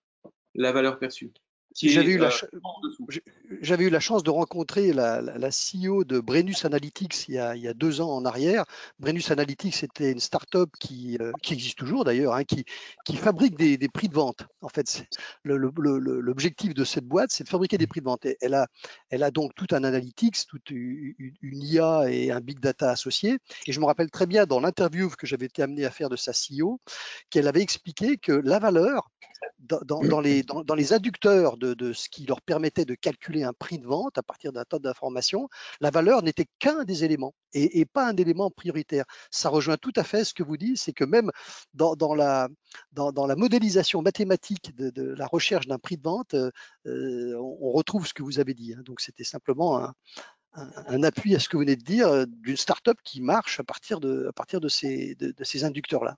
la 0.54 0.72
valeur 0.72 1.00
perçue. 1.00 1.32
J'avais 1.76 2.14
eu, 2.14 2.22
euh, 2.22 3.78
eu, 3.78 3.90
la 3.90 4.00
chance 4.00 4.24
de 4.24 4.30
rencontrer 4.30 4.92
la, 4.92 5.22
la, 5.22 5.50
CEO 5.50 6.04
de 6.04 6.20
Brennus 6.20 6.66
Analytics 6.66 7.28
il 7.28 7.36
y, 7.36 7.38
a, 7.38 7.56
il 7.56 7.62
y, 7.62 7.68
a, 7.68 7.74
deux 7.74 8.02
ans 8.02 8.10
en 8.10 8.26
arrière. 8.26 8.66
Brennus 9.00 9.30
Analytics 9.30 9.76
c'était 9.76 10.12
une 10.12 10.20
start-up 10.20 10.70
qui, 10.80 11.18
euh, 11.22 11.32
qui 11.44 11.54
existe 11.54 11.78
toujours 11.78 12.06
d'ailleurs, 12.06 12.34
hein, 12.34 12.44
qui, 12.44 12.66
qui, 13.06 13.16
fabrique 13.16 13.56
des, 13.56 13.78
des, 13.78 13.88
prix 13.88 14.10
de 14.10 14.16
vente. 14.16 14.44
En 14.62 14.70
fait, 14.70 15.06
l'objectif 15.44 16.74
de 16.74 16.84
cette 16.84 17.06
boîte, 17.06 17.32
c'est 17.32 17.44
de 17.44 17.50
fabriquer 17.50 17.78
des 17.78 17.88
prix 17.88 18.00
de 18.00 18.06
vente. 18.06 18.26
elle, 18.42 18.54
a, 18.56 18.68
elle 19.10 19.24
a 19.24 19.30
donc 19.30 19.54
tout 19.56 19.68
un 19.72 19.84
analytics, 19.84 20.48
toute 20.48 20.72
une, 20.72 21.14
une, 21.20 21.64
IA 21.64 22.10
et 22.10 22.32
un 22.32 22.42
big 22.42 22.60
data 22.60 22.90
associé. 22.90 23.38
Et 23.68 23.72
je 23.72 23.80
me 23.80 23.86
rappelle 23.86 24.10
très 24.10 24.26
bien 24.26 24.46
dans 24.46 24.60
l'interview 24.60 25.10
que 25.10 25.28
j'avais 25.28 25.46
été 25.46 25.62
amené 25.62 25.86
à 25.86 25.92
faire 25.92 26.10
de 26.10 26.16
sa 26.16 26.32
CEO, 26.32 26.82
qu'elle 27.30 27.48
avait 27.48 27.62
expliqué 27.62 28.18
que 28.18 28.32
la 28.32 28.60
valeur 28.60 29.12
dans, 29.60 30.22
les, 30.22 30.44
dans, 30.44 30.76
les, 30.76 30.94
adducteurs 30.94 31.58
de, 31.58 31.94
ce 31.94 32.10
qui 32.10 32.26
leur 32.26 32.42
permettait 32.42 32.86
de 32.86 32.96
calculer 32.96 33.44
un 33.44 33.54
prix 33.54 33.78
de 33.78 33.86
vente 33.86 34.18
à 34.18 34.24
partir 34.24 34.54
d'un 34.54 34.64
tas 34.64 34.80
d'informations, 34.80 35.50
la 35.82 35.92
valeur 35.92 36.24
n'était 36.24 36.48
qu'un 36.60 36.86
des 36.86 37.04
éléments 37.04 37.34
et, 37.54 37.86
pas 37.86 38.08
un 38.08 38.16
élément 38.16 38.50
prioritaire. 38.52 39.06
Ça 39.32 39.50
rejoint 39.50 39.78
tout 39.78 39.94
à 39.96 40.04
fait 40.04 40.24
ce 40.24 40.34
que 40.34 40.44
vous 40.44 40.58
dites, 40.58 40.78
c'est 40.78 40.94
que 40.94 41.04
même 41.04 41.32
dans, 41.74 42.16
la, 42.16 42.48
modélisation 42.96 44.02
mathématique 44.02 44.76
de, 44.76 45.14
la 45.14 45.28
recherche 45.28 45.68
d'un 45.68 45.80
prix 45.80 45.98
de 45.98 46.04
vente, 46.04 46.36
euh, 46.36 47.36
on, 47.36 47.72
retrouve 47.72 48.08
ce 48.08 48.14
que 48.14 48.24
vous 48.24 48.40
avez 48.40 48.54
dit. 48.54 48.74
Hein. 48.74 48.82
Donc 48.86 49.02
c'était 49.02 49.24
simplement 49.24 49.92
un, 50.54 51.04
appui 51.04 51.36
à 51.36 51.40
ce 51.40 51.50
que 51.50 51.58
vous 51.58 51.62
venez 51.62 51.76
de 51.76 51.84
dire 51.84 52.08
euh, 52.08 52.26
d'une 52.26 52.58
start-up 52.58 52.98
qui 53.04 53.22
marche 53.22 53.60
à 53.60 53.64
partir 53.64 54.00
de, 54.00 54.32
ces 54.70 55.64
inducteurs-là. 55.64 56.18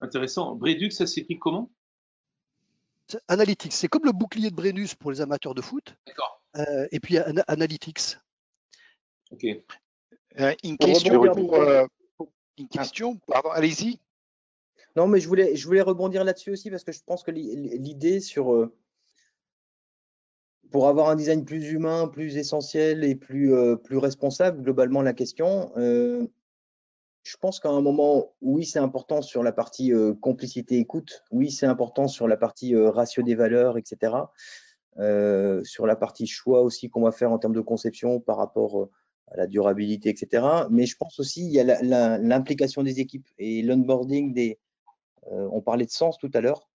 Intéressant. 0.00 0.54
Bredux, 0.54 0.90
ça 0.90 1.06
s'écrit 1.06 1.38
comment? 1.38 1.72
Analytics, 3.28 3.72
c'est 3.72 3.88
comme 3.88 4.04
le 4.04 4.12
bouclier 4.12 4.50
de 4.50 4.54
Brennus 4.54 4.94
pour 4.94 5.10
les 5.10 5.20
amateurs 5.20 5.54
de 5.54 5.62
foot. 5.62 5.96
D'accord. 6.06 6.42
Euh, 6.56 6.86
et 6.90 7.00
puis 7.00 7.18
Analytics. 7.18 8.18
Ok. 9.30 9.44
Euh, 10.40 10.54
une 10.64 10.78
question 10.78 11.22
pour, 11.32 11.54
euh, 11.54 11.86
une 12.58 12.68
question, 12.68 13.18
pardon, 13.26 13.50
allez-y. 13.50 13.98
Non, 14.96 15.06
mais 15.06 15.20
je 15.20 15.28
voulais, 15.28 15.56
je 15.56 15.66
voulais 15.66 15.80
rebondir 15.80 16.24
là-dessus 16.24 16.50
aussi 16.50 16.70
parce 16.70 16.84
que 16.84 16.92
je 16.92 17.00
pense 17.04 17.22
que 17.22 17.30
l'idée 17.30 18.20
sur 18.20 18.70
pour 20.70 20.88
avoir 20.88 21.08
un 21.08 21.16
design 21.16 21.44
plus 21.44 21.70
humain, 21.70 22.08
plus 22.08 22.36
essentiel 22.36 23.04
et 23.04 23.14
plus, 23.14 23.54
plus 23.84 23.96
responsable, 23.96 24.62
globalement 24.62 25.02
la 25.02 25.14
question, 25.14 25.72
je 27.28 27.36
pense 27.36 27.60
qu'à 27.60 27.68
un 27.68 27.82
moment, 27.82 28.32
oui, 28.40 28.64
c'est 28.64 28.78
important 28.78 29.20
sur 29.20 29.42
la 29.42 29.52
partie 29.52 29.92
euh, 29.92 30.14
complicité 30.14 30.78
écoute, 30.78 31.24
oui, 31.30 31.50
c'est 31.50 31.66
important 31.66 32.08
sur 32.08 32.26
la 32.26 32.38
partie 32.38 32.74
euh, 32.74 32.90
ratio 32.90 33.22
des 33.22 33.34
valeurs, 33.34 33.76
etc. 33.76 34.14
Euh, 34.98 35.62
sur 35.62 35.86
la 35.86 35.94
partie 35.94 36.26
choix 36.26 36.62
aussi 36.62 36.88
qu'on 36.88 37.02
va 37.02 37.12
faire 37.12 37.30
en 37.30 37.38
termes 37.38 37.54
de 37.54 37.60
conception 37.60 38.18
par 38.18 38.38
rapport 38.38 38.88
à 39.26 39.36
la 39.36 39.46
durabilité, 39.46 40.08
etc. 40.08 40.42
Mais 40.70 40.86
je 40.86 40.96
pense 40.96 41.20
aussi 41.20 41.44
il 41.44 41.52
y 41.52 41.60
a 41.60 42.18
l'implication 42.18 42.82
des 42.82 42.98
équipes 42.98 43.28
et 43.36 43.60
l'onboarding 43.60 44.32
des. 44.32 44.58
on 45.30 45.60
parlait 45.60 45.84
de 45.84 45.90
sens 45.90 46.16
tout 46.16 46.30
à 46.32 46.40
l'heure 46.40 46.70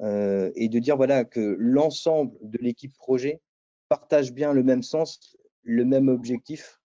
et 0.00 0.68
de 0.68 0.78
dire 0.78 0.96
voilà 0.96 1.24
que 1.24 1.56
l'ensemble 1.58 2.36
de 2.40 2.58
l'équipe 2.58 2.96
projet 2.96 3.42
partage 3.88 4.32
bien 4.32 4.52
le 4.52 4.62
même 4.62 4.84
sens, 4.84 5.36
le 5.64 5.84
même 5.84 6.08
objectif 6.08 6.77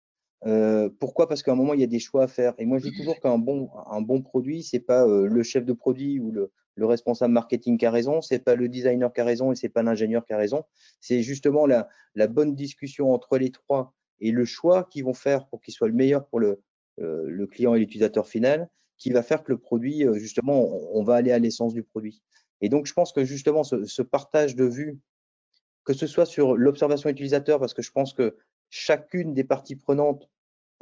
euh, 0.46 0.90
pourquoi? 1.00 1.28
Parce 1.28 1.42
qu'à 1.42 1.52
un 1.52 1.56
moment, 1.56 1.74
il 1.74 1.80
y 1.80 1.84
a 1.84 1.88
des 1.88 2.00
choix 2.00 2.24
à 2.24 2.28
faire. 2.28 2.54
Et 2.58 2.66
moi, 2.66 2.78
je 2.80 2.90
dis 2.90 2.98
toujours 2.98 3.20
qu'un 3.20 3.38
bon, 3.38 3.70
un 3.90 4.02
bon 4.02 4.22
produit, 4.22 4.64
c'est 4.64 4.80
pas 4.80 5.08
euh, 5.08 5.28
le 5.28 5.44
chef 5.44 5.66
de 5.66 5.74
produit 5.74 6.20
ou 6.20 6.32
le, 6.32 6.52
le, 6.76 6.86
responsable 6.86 7.34
marketing 7.34 7.78
qui 7.78 7.86
a 7.86 7.92
raison, 7.92 8.22
c'est 8.22 8.40
pas 8.40 8.56
le 8.56 8.68
designer 8.68 9.14
qui 9.14 9.22
a 9.22 9.26
raison 9.26 9.52
et 9.52 9.56
c'est 9.56 9.70
pas 9.70 9.84
l'ingénieur 9.84 10.26
qui 10.26 10.34
a 10.34 10.38
raison. 10.38 10.64
C'est 11.00 11.22
justement 11.22 11.66
la, 11.66 11.88
la, 12.16 12.28
bonne 12.28 12.56
discussion 12.56 13.14
entre 13.14 13.38
les 13.38 13.52
trois 13.52 13.94
et 14.20 14.32
le 14.32 14.44
choix 14.44 14.84
qu'ils 14.84 15.06
vont 15.06 15.14
faire 15.14 15.48
pour 15.48 15.62
qu'il 15.62 15.74
soit 15.74 15.88
le 15.88 15.94
meilleur 15.94 16.28
pour 16.28 16.40
le, 16.40 16.62
euh, 17.00 17.24
le 17.28 17.48
client 17.48 17.74
et 17.76 17.80
l'utilisateur 17.80 18.28
final, 18.28 18.70
qui 18.98 19.12
va 19.12 19.24
faire 19.24 19.44
que 19.44 19.52
le 19.52 19.58
produit, 19.58 20.06
justement, 20.14 20.66
on, 20.94 21.04
va 21.04 21.16
aller 21.16 21.32
à 21.32 21.40
l'essence 21.40 21.74
du 21.74 21.84
produit. 21.84 22.22
Et 22.62 22.70
donc, 22.70 22.86
je 22.86 22.94
pense 22.94 23.12
que 23.12 23.26
justement, 23.26 23.64
ce, 23.64 23.84
ce 23.86 24.02
partage 24.02 24.56
de 24.56 24.64
vue, 24.64 25.00
que 25.84 25.94
ce 25.94 26.08
soit 26.08 26.26
sur 26.26 26.56
l'observation 26.56 27.10
utilisateur, 27.10 27.60
parce 27.60 27.74
que 27.74 27.82
je 27.82 27.92
pense 27.92 28.14
que 28.14 28.38
chacune 28.70 29.34
des 29.34 29.44
parties 29.44 29.76
prenantes 29.76 30.30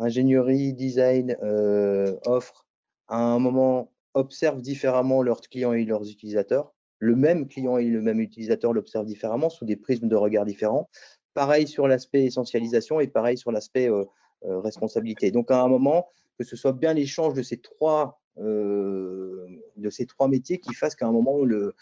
ingénierie, 0.02 0.74
design, 0.74 1.38
euh, 1.44 2.18
offre, 2.26 2.66
à 3.08 3.18
un 3.18 3.40
moment 3.40 3.92
observent 4.14 4.62
différemment 4.62 5.22
leurs 5.22 5.42
clients 5.42 5.74
et 5.74 5.86
leurs 5.86 6.10
utilisateurs. 6.10 6.74
Le 7.00 7.16
même 7.16 7.48
client 7.48 7.78
et 7.78 7.86
le 7.86 8.02
même 8.02 8.20
utilisateur 8.20 8.74
l'observent 8.74 9.06
différemment 9.06 9.50
sous 9.50 9.66
des 9.66 9.76
prismes 9.76 10.08
de 10.08 10.16
regard 10.16 10.46
différents. 10.46 10.90
Pareil 11.34 11.68
sur 11.68 11.88
l'aspect 11.88 12.26
essentialisation 12.26 13.00
et 13.00 13.08
pareil 13.08 13.38
sur 13.38 13.52
l'aspect 13.52 13.90
euh, 13.90 14.06
euh, 14.46 14.60
responsabilité. 14.60 15.32
Donc 15.32 15.50
à 15.52 15.62
un 15.62 15.68
moment, 15.68 16.10
que 16.38 16.44
ce 16.44 16.56
soit 16.56 16.74
bien 16.74 16.94
l'échange 16.94 17.34
de 17.34 17.44
ces 17.44 17.58
trois 17.58 18.18
de 18.38 19.90
ces 19.90 20.06
trois 20.06 20.30
métiers 20.30 20.58
qui 20.60 20.74
fassent 20.74 20.96
qu'à 20.96 21.06
un 21.06 21.12
moment 21.12 21.44
le, 21.44 21.76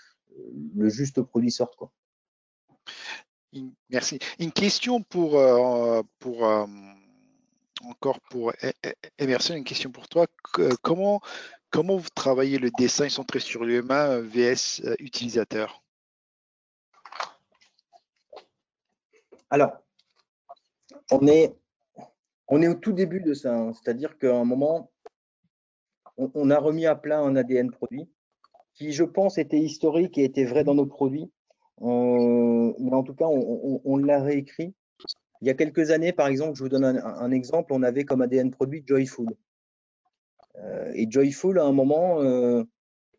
le 0.76 0.90
juste 0.90 1.22
produit 1.22 1.52
sorte 1.52 1.76
quoi. 1.76 1.92
Merci. 3.92 4.18
Une 4.40 4.52
question 4.52 5.04
pour 5.04 5.40
pour 6.18 6.44
encore 7.86 8.20
pour 8.30 8.52
e-, 8.52 8.72
e-, 8.86 8.94
Emerson, 9.18 9.56
une 9.56 9.64
question 9.64 9.92
pour 9.92 10.08
toi. 10.08 10.28
Comment, 10.82 11.22
comment 11.70 11.98
vous 11.98 12.10
travaillez 12.14 12.58
le 12.58 12.70
dessin 12.78 13.10
centré 13.10 13.40
sur 13.40 13.64
l'humain 13.64 14.10
euh, 14.10 14.22
VS 14.22 14.82
euh, 14.86 14.96
utilisateur? 15.00 15.84
Alors, 19.50 19.72
on 21.12 21.26
est, 21.28 21.56
on 22.48 22.62
est 22.62 22.68
au 22.68 22.76
tout 22.76 22.94
début 22.94 23.22
de 23.22 23.34
ça. 23.34 23.56
Hein. 23.56 23.74
C'est-à-dire 23.74 24.18
qu'à 24.18 24.36
un 24.36 24.46
moment, 24.46 24.92
on, 26.18 26.50
a 26.50 26.60
remis 26.60 26.86
à 26.86 26.96
plat 26.96 27.20
un 27.20 27.36
ADN 27.36 27.72
produit 27.72 28.08
qui, 28.74 28.92
je 28.92 29.04
pense, 29.04 29.38
était 29.38 29.60
historique 29.60 30.18
et 30.18 30.24
était 30.24 30.46
vrai 30.46 30.64
dans 30.64 30.76
nos 30.76 30.86
produits. 30.86 31.32
mais 31.82 32.96
en 32.96 33.04
tout 33.04 33.16
cas, 33.16 33.26
on, 33.28 33.98
l'a 33.98 34.22
réécrit. 34.22 34.76
Il 35.42 35.48
y 35.48 35.52
a 35.52 35.54
quelques 35.54 35.92
années, 35.92 36.14
par 36.14 36.28
exemple, 36.28 36.58
je 36.58 36.64
vous 36.64 36.70
donne 36.70 36.84
un, 36.84 37.32
exemple, 37.32 37.74
on 37.74 37.84
avait 37.84 38.04
comme 38.04 38.22
ADN 38.22 38.52
produit 38.52 38.84
Joyful. 38.86 39.30
et 40.94 41.10
Joyful, 41.10 41.60
à 41.60 41.64
un 41.64 41.72
moment, 41.72 42.20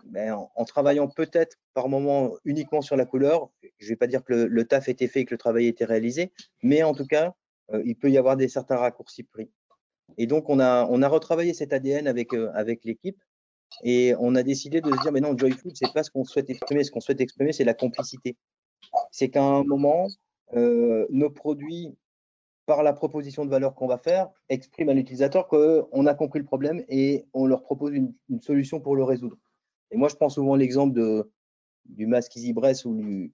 ben, 0.04 0.48
en, 0.54 0.64
travaillant 0.64 1.08
peut-être 1.08 1.56
par 1.74 1.88
moment 1.88 2.34
uniquement 2.44 2.82
sur 2.82 2.96
la 2.96 3.04
couleur, 3.04 3.50
je 3.78 3.86
ne 3.86 3.88
vais 3.90 3.96
pas 3.96 4.06
dire 4.06 4.24
que 4.24 4.32
le, 4.32 4.64
taf 4.64 4.88
était 4.88 5.08
fait 5.08 5.20
et 5.20 5.24
que 5.24 5.34
le 5.34 5.38
travail 5.38 5.66
était 5.66 5.84
réalisé, 5.84 6.32
mais 6.62 6.82
en 6.82 6.94
tout 6.94 7.06
cas, 7.06 7.34
euh, 7.72 7.82
il 7.84 7.96
peut 7.96 8.10
y 8.10 8.18
avoir 8.18 8.36
des 8.36 8.48
certains 8.48 8.76
raccourcis 8.76 9.22
pris. 9.24 9.50
Et 10.18 10.26
donc, 10.26 10.48
on 10.48 10.58
a, 10.58 10.86
on 10.90 11.02
a 11.02 11.08
retravaillé 11.08 11.54
cet 11.54 11.72
ADN 11.72 12.06
avec, 12.08 12.34
euh, 12.34 12.50
avec 12.54 12.84
l'équipe 12.84 13.18
et 13.84 14.14
on 14.18 14.34
a 14.34 14.42
décidé 14.42 14.80
de 14.80 14.90
se 14.90 15.00
dire, 15.02 15.12
mais 15.12 15.20
non, 15.20 15.36
Joyful, 15.36 15.72
c'est 15.74 15.92
pas 15.92 16.02
ce 16.02 16.10
qu'on 16.10 16.24
souhaite 16.24 16.50
exprimer. 16.50 16.82
Ce 16.82 16.90
qu'on 16.90 17.00
souhaite 17.00 17.20
exprimer, 17.20 17.52
c'est 17.52 17.64
la 17.64 17.74
complicité. 17.74 18.36
C'est 19.12 19.28
qu'à 19.28 19.42
un 19.42 19.62
moment, 19.62 20.08
euh, 20.54 21.06
nos 21.10 21.30
produits, 21.30 21.96
par 22.66 22.82
la 22.82 22.92
proposition 22.92 23.44
de 23.44 23.50
valeur 23.50 23.74
qu'on 23.74 23.86
va 23.86 23.98
faire, 23.98 24.30
expriment 24.48 24.90
à 24.90 24.94
l'utilisateur 24.94 25.48
qu'on 25.48 26.06
a 26.06 26.14
compris 26.14 26.38
le 26.38 26.44
problème 26.44 26.84
et 26.88 27.26
on 27.32 27.46
leur 27.46 27.62
propose 27.62 27.92
une, 27.94 28.14
solution 28.40 28.80
pour 28.80 28.96
le 28.96 29.02
résoudre. 29.02 29.36
Et 29.90 29.96
moi, 29.96 30.08
je 30.08 30.14
prends 30.14 30.28
souvent 30.28 30.54
l'exemple 30.54 31.24
du 31.86 32.06
masque 32.06 32.36
Easybress 32.36 32.84
ou 32.84 33.30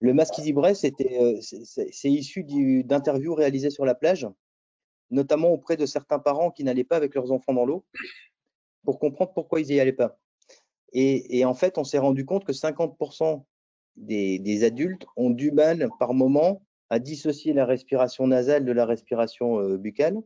le 0.00 0.14
masque 0.14 0.38
Easybress, 0.38 0.84
euh, 0.84 1.38
c'est 1.40 2.10
issu 2.10 2.44
d'interviews 2.84 3.34
réalisées 3.34 3.70
sur 3.70 3.84
la 3.84 3.94
plage, 3.94 4.26
notamment 5.10 5.48
auprès 5.48 5.76
de 5.76 5.86
certains 5.86 6.18
parents 6.18 6.50
qui 6.50 6.64
n'allaient 6.64 6.84
pas 6.84 6.96
avec 6.96 7.14
leurs 7.14 7.32
enfants 7.32 7.52
dans 7.52 7.64
l'eau, 7.64 7.84
pour 8.84 8.98
comprendre 8.98 9.32
pourquoi 9.34 9.60
ils 9.60 9.66
n'y 9.66 9.80
allaient 9.80 9.92
pas. 9.92 10.18
Et, 10.92 11.44
en 11.44 11.52
fait, 11.52 11.76
on 11.76 11.84
s'est 11.84 11.98
rendu 11.98 12.24
compte 12.24 12.44
que 12.44 12.52
50% 12.52 13.44
des, 13.96 14.38
des, 14.38 14.64
adultes 14.64 15.04
ont 15.16 15.28
du 15.28 15.50
mal 15.50 15.90
par 15.98 16.14
moment 16.14 16.62
à 16.90 16.98
dissocier 16.98 17.52
la 17.52 17.66
respiration 17.66 18.26
nasale 18.26 18.64
de 18.64 18.72
la 18.72 18.86
respiration 18.86 19.60
euh, 19.60 19.76
buccale. 19.76 20.22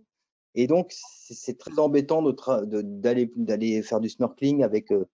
Et 0.54 0.66
donc, 0.66 0.92
c'est 0.92 1.58
très 1.58 1.78
embêtant 1.78 2.22
d'aller 2.22 3.82
faire 3.82 4.00
du 4.00 4.08
snorkeling 4.08 4.62
avec 4.62 4.92
euh, 4.92 5.06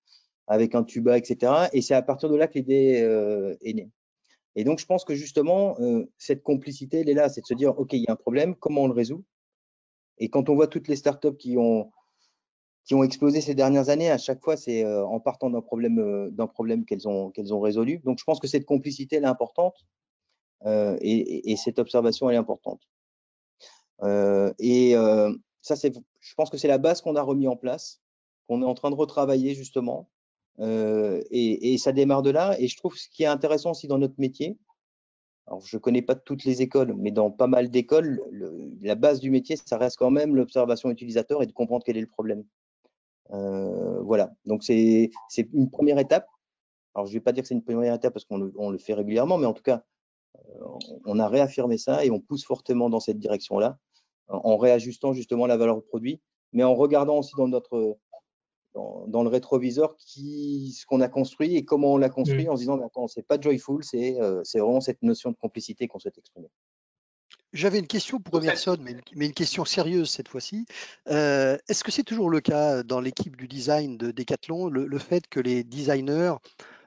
avec 0.48 0.74
un 0.74 0.82
tuba, 0.82 1.16
etc. 1.18 1.68
Et 1.72 1.82
c'est 1.82 1.94
à 1.94 2.02
partir 2.02 2.28
de 2.30 2.36
là 2.36 2.48
que 2.48 2.54
l'idée 2.54 3.02
euh, 3.02 3.54
est 3.60 3.74
née. 3.74 3.90
Et 4.56 4.64
donc, 4.64 4.80
je 4.80 4.86
pense 4.86 5.04
que 5.04 5.14
justement, 5.14 5.76
cette 6.16 6.42
complicité, 6.42 7.00
elle 7.00 7.08
est 7.08 7.14
là, 7.14 7.28
c'est 7.28 7.42
de 7.42 7.46
se 7.46 7.54
dire, 7.54 7.78
OK, 7.78 7.92
il 7.92 8.02
y 8.02 8.08
a 8.08 8.12
un 8.12 8.16
problème, 8.16 8.56
comment 8.56 8.82
on 8.82 8.86
le 8.88 8.94
résout? 8.94 9.24
Et 10.16 10.30
quand 10.30 10.48
on 10.48 10.56
voit 10.56 10.66
toutes 10.66 10.88
les 10.88 10.96
startups 10.96 11.36
qui 11.36 11.56
ont, 11.58 11.92
qui 12.84 12.94
ont 12.94 13.04
explosé 13.04 13.40
ces 13.40 13.54
dernières 13.54 13.88
années, 13.88 14.10
à 14.10 14.18
chaque 14.18 14.42
fois, 14.42 14.56
c'est 14.56 14.84
en 14.84 15.20
partant 15.20 15.50
d'un 15.50 15.60
problème, 15.60 16.30
d'un 16.32 16.48
problème 16.48 16.86
qu'elles 16.86 17.06
ont, 17.06 17.30
qu'elles 17.30 17.54
ont 17.54 17.60
résolu. 17.60 18.00
Donc, 18.02 18.18
je 18.18 18.24
pense 18.24 18.40
que 18.40 18.48
cette 18.48 18.64
complicité, 18.64 19.16
elle 19.16 19.24
est 19.24 19.26
importante 19.26 19.76
et, 20.64 21.52
et, 21.52 21.56
cette 21.56 21.78
observation, 21.78 22.28
elle 22.28 22.36
est 22.36 22.38
importante. 22.38 22.82
et 24.58 24.94
ça, 25.62 25.76
c'est, 25.76 25.94
je 26.20 26.34
pense 26.34 26.50
que 26.50 26.56
c'est 26.56 26.68
la 26.68 26.78
base 26.78 27.00
qu'on 27.00 27.16
a 27.16 27.22
remis 27.22 27.48
en 27.48 27.56
place, 27.56 28.00
qu'on 28.46 28.62
est 28.62 28.66
en 28.66 28.74
train 28.74 28.90
de 28.90 28.96
retravailler 28.96 29.54
justement 29.54 30.08
euh, 30.60 31.20
et, 31.30 31.78
ça 31.78 31.92
démarre 31.92 32.22
de 32.22 32.30
là. 32.30 32.56
Et 32.58 32.68
je 32.68 32.76
trouve 32.76 32.96
ce 32.96 33.08
qui 33.08 33.22
est 33.22 33.26
intéressant 33.26 33.72
aussi 33.72 33.86
dans 33.86 33.98
notre 33.98 34.18
métier, 34.18 34.58
alors 35.46 35.60
je 35.64 35.76
ne 35.76 35.80
connais 35.80 36.02
pas 36.02 36.14
toutes 36.14 36.44
les 36.44 36.62
écoles, 36.62 36.94
mais 36.96 37.10
dans 37.10 37.30
pas 37.30 37.46
mal 37.46 37.70
d'écoles, 37.70 38.20
la 38.82 38.94
base 38.94 39.20
du 39.20 39.30
métier, 39.30 39.56
ça 39.56 39.78
reste 39.78 39.96
quand 39.96 40.10
même 40.10 40.36
l'observation 40.36 40.90
utilisateur 40.90 41.42
et 41.42 41.46
de 41.46 41.52
comprendre 41.52 41.84
quel 41.84 41.96
est 41.96 42.02
le 42.02 42.06
problème. 42.06 42.44
Euh, 43.32 44.00
voilà, 44.02 44.30
donc 44.46 44.62
c'est 44.62 45.10
une 45.36 45.70
première 45.70 45.98
étape. 45.98 46.26
Alors 46.94 47.06
je 47.06 47.12
ne 47.12 47.18
vais 47.18 47.22
pas 47.22 47.32
dire 47.32 47.42
que 47.42 47.48
c'est 47.48 47.54
une 47.54 47.62
première 47.62 47.94
étape 47.94 48.12
parce 48.12 48.24
qu'on 48.24 48.70
le, 48.70 48.78
fait 48.78 48.94
régulièrement, 48.94 49.38
mais 49.38 49.46
en 49.46 49.54
tout 49.54 49.62
cas, 49.62 49.76
euh, 49.76 49.80
on 51.04 51.18
a 51.18 51.28
réaffirmé 51.28 51.78
ça 51.78 52.04
et 52.04 52.10
on 52.10 52.20
pousse 52.20 52.44
fortement 52.44 52.90
dans 52.90 53.00
cette 53.00 53.18
direction-là, 53.18 53.78
en 54.28 54.56
réajustant 54.56 55.12
justement 55.12 55.46
la 55.46 55.56
valeur 55.56 55.82
produit, 55.84 56.20
mais 56.52 56.64
en 56.64 56.74
regardant 56.74 57.18
aussi 57.18 57.32
dans 57.36 57.48
notre 57.48 57.98
dans, 58.74 59.22
le 59.22 59.28
rétroviseur 59.28 59.96
qui, 59.96 60.72
ce 60.78 60.86
qu'on 60.86 61.00
a 61.00 61.08
construit 61.08 61.56
et 61.56 61.64
comment 61.64 61.94
on 61.94 61.96
l'a 61.96 62.08
construit 62.08 62.46
mmh. 62.46 62.50
en 62.50 62.56
se 62.56 62.60
disant, 62.60 62.80
attends, 62.84 63.08
c'est 63.08 63.26
pas 63.26 63.40
joyful, 63.40 63.82
euh, 63.94 64.40
c'est 64.44 64.58
vraiment 64.58 64.80
cette 64.80 65.02
notion 65.02 65.30
de 65.30 65.36
complicité 65.36 65.88
qu'on 65.88 65.98
souhaite 65.98 66.18
exprimer. 66.18 66.48
J'avais 67.54 67.78
une 67.78 67.86
question 67.86 68.20
pour 68.20 68.42
Emerson, 68.42 68.76
mais, 68.80 68.94
mais, 69.16 69.26
une 69.26 69.32
question 69.32 69.64
sérieuse 69.64 70.10
cette 70.10 70.28
fois-ci. 70.28 70.66
Euh, 71.08 71.56
est-ce 71.68 71.82
que 71.82 71.90
c'est 71.90 72.02
toujours 72.02 72.28
le 72.28 72.40
cas 72.40 72.82
dans 72.82 73.00
l'équipe 73.00 73.36
du 73.36 73.48
design 73.48 73.96
de 73.96 74.10
Decathlon, 74.10 74.68
le, 74.68 74.98
fait 74.98 75.26
que 75.28 75.40
les 75.40 75.64
designers 75.64 76.34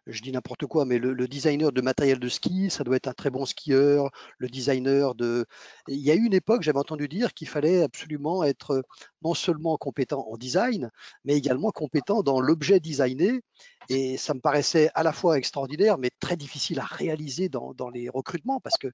je 0.08 0.22
dis 0.22 0.32
n'importe 0.32 0.66
quoi, 0.66 0.86
mais 0.86 0.98
le, 0.98 1.28
designer 1.28 1.72
de 1.72 1.82
matériel 1.82 2.20
de 2.20 2.28
ski, 2.28 2.70
ça 2.70 2.84
doit 2.84 2.96
être 2.96 3.08
un 3.08 3.14
très 3.14 3.30
bon 3.30 3.46
skieur, 3.46 4.10
le 4.40 4.50
designer 4.50 5.16
de... 5.16 5.46
Il 5.88 6.00
y 6.00 6.12
a 6.12 6.16
eu 6.16 6.26
une 6.26 6.34
époque, 6.34 6.64
j'avais 6.64 6.80
entendu 6.80 7.08
dire 7.08 7.34
qu'il 7.34 7.48
fallait 7.48 7.84
absolument 7.84 8.44
être 8.44 8.84
non 9.24 9.34
seulement 9.34 9.78
compétent 9.78 10.28
en 10.28 10.38
design, 10.38 10.90
mais 11.24 11.36
également 11.36 11.72
compétent 11.72 12.24
dans 12.24 12.42
l'objet 12.42 12.80
designé. 12.80 13.42
Et 13.90 14.18
ça 14.18 14.34
me 14.34 14.40
paraissait 14.40 14.90
à 14.96 15.04
la 15.04 15.12
fois 15.12 15.38
extraordinaire, 15.38 15.98
mais 15.98 16.10
très 16.20 16.36
difficile 16.36 16.80
à 16.80 16.86
réaliser 16.86 17.50
dans, 17.50 17.74
les 17.94 18.10
recrutements, 18.10 18.60
parce 18.60 18.78
que 18.78 18.88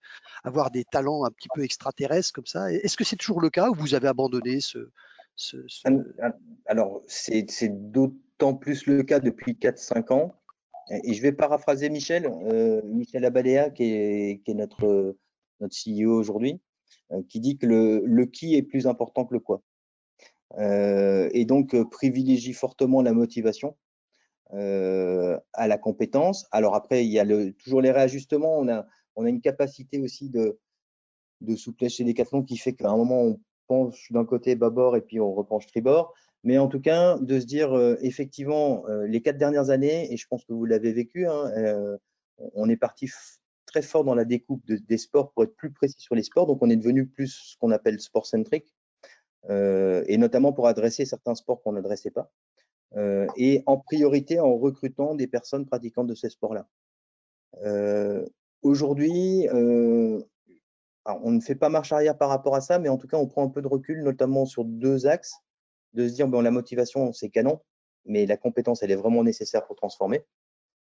avoir 0.43 0.71
des 0.71 0.83
talents 0.83 1.23
un 1.23 1.31
petit 1.31 1.49
peu 1.53 1.63
extraterrestres 1.63 2.33
comme 2.33 2.45
ça, 2.45 2.71
est-ce 2.71 2.97
que 2.97 3.03
c'est 3.03 3.15
toujours 3.15 3.41
le 3.41 3.49
cas 3.49 3.69
ou 3.69 3.75
vous 3.75 3.95
avez 3.95 4.07
abandonné 4.07 4.59
ce... 4.59 4.89
Alors, 6.65 7.03
c'est 7.07 7.69
d'autant 7.69 8.55
plus 8.55 8.87
le 8.87 9.03
cas 9.03 9.19
depuis 9.19 9.53
4-5 9.53 10.13
ans 10.13 10.35
et 10.89 11.13
je 11.13 11.21
vais 11.21 11.31
paraphraser 11.31 11.89
Michel, 11.89 12.25
euh, 12.25 12.81
Michel 12.85 13.25
Abadea, 13.25 13.69
qui 13.69 13.83
est, 13.83 14.41
qui 14.43 14.51
est 14.51 14.55
notre, 14.55 15.17
notre 15.59 15.75
CEO 15.75 16.11
aujourd'hui, 16.11 16.61
euh, 17.11 17.21
qui 17.29 17.39
dit 17.39 17.57
que 17.57 17.65
le, 17.65 18.01
le, 18.05 18.25
qui 18.25 18.55
est 18.55 18.63
plus 18.63 18.87
important 18.87 19.25
que 19.25 19.33
le 19.33 19.39
quoi. 19.39 19.61
Euh, 20.57 21.29
et 21.33 21.45
donc, 21.45 21.73
euh, 21.73 21.85
privilégie 21.85 22.53
fortement 22.53 23.01
la 23.01 23.13
motivation 23.13 23.75
euh, 24.53 25.37
à 25.53 25.67
la 25.67 25.77
compétence. 25.77 26.47
Alors 26.51 26.75
après, 26.75 27.05
il 27.05 27.11
y 27.11 27.19
a 27.19 27.23
le, 27.23 27.53
toujours 27.53 27.81
les 27.81 27.91
réajustements. 27.91 28.57
On 28.57 28.67
a, 28.69 28.85
on 29.15 29.25
a 29.25 29.29
une 29.29 29.41
capacité 29.41 29.99
aussi 29.99 30.29
de, 30.29 30.59
de 31.41 31.55
souplesse 31.55 31.95
chez 31.95 32.03
Decathlon 32.03 32.43
qui 32.43 32.57
fait 32.57 32.73
qu'à 32.73 32.89
un 32.89 32.97
moment, 32.97 33.21
on 33.23 33.39
penche 33.67 34.11
d'un 34.11 34.25
côté 34.25 34.55
bâbord 34.55 34.95
et 34.95 35.01
puis 35.01 35.19
on 35.19 35.33
repenche 35.33 35.67
tribord. 35.67 36.13
Mais 36.43 36.57
en 36.57 36.67
tout 36.67 36.79
cas, 36.79 37.17
de 37.17 37.39
se 37.39 37.45
dire 37.45 37.77
euh, 37.77 37.97
effectivement, 38.01 38.87
euh, 38.87 39.07
les 39.07 39.21
quatre 39.21 39.37
dernières 39.37 39.69
années, 39.69 40.11
et 40.13 40.17
je 40.17 40.27
pense 40.27 40.45
que 40.45 40.53
vous 40.53 40.65
l'avez 40.65 40.93
vécu, 40.93 41.27
hein, 41.27 41.51
euh, 41.57 41.97
on 42.53 42.69
est 42.69 42.77
parti 42.77 43.09
très 43.65 43.81
fort 43.81 44.03
dans 44.03 44.15
la 44.15 44.25
découpe 44.25 44.63
des 44.65 44.97
sports 44.97 45.31
pour 45.31 45.43
être 45.43 45.55
plus 45.55 45.71
précis 45.71 45.99
sur 45.99 46.15
les 46.15 46.23
sports. 46.23 46.47
Donc, 46.47 46.59
on 46.61 46.69
est 46.69 46.75
devenu 46.77 47.07
plus 47.07 47.27
ce 47.27 47.57
qu'on 47.57 47.71
appelle 47.71 47.99
sport-centric, 47.99 48.75
et 49.49 50.17
notamment 50.17 50.53
pour 50.53 50.67
adresser 50.67 51.05
certains 51.05 51.35
sports 51.35 51.61
qu'on 51.61 51.73
n'adressait 51.73 52.11
pas, 52.11 52.31
et 53.35 53.63
en 53.65 53.77
priorité 53.77 54.39
en 54.39 54.55
recrutant 54.57 55.15
des 55.15 55.27
personnes 55.27 55.65
pratiquantes 55.65 56.07
de 56.07 56.15
ces 56.15 56.29
sports-là. 56.29 56.67
Aujourd'hui, 58.61 59.47
on 59.51 61.31
ne 61.31 61.41
fait 61.41 61.55
pas 61.55 61.69
marche 61.69 61.91
arrière 61.91 62.17
par 62.17 62.29
rapport 62.29 62.55
à 62.55 62.61
ça, 62.61 62.79
mais 62.79 62.89
en 62.89 62.97
tout 62.97 63.07
cas, 63.07 63.17
on 63.17 63.27
prend 63.27 63.43
un 63.43 63.49
peu 63.49 63.61
de 63.61 63.67
recul, 63.67 64.03
notamment 64.03 64.45
sur 64.45 64.63
deux 64.63 65.07
axes 65.07 65.35
de 65.97 66.07
se 66.07 66.13
dire, 66.13 66.27
bon, 66.27 66.41
la 66.41 66.51
motivation, 66.51 67.11
c'est 67.11 67.29
canon, 67.29 67.59
mais 68.05 68.25
la 68.25 68.37
compétence, 68.37 68.83
elle 68.83 68.91
est 68.91 68.95
vraiment 68.95 69.23
nécessaire 69.23 69.65
pour 69.65 69.75
transformer. 69.75 70.23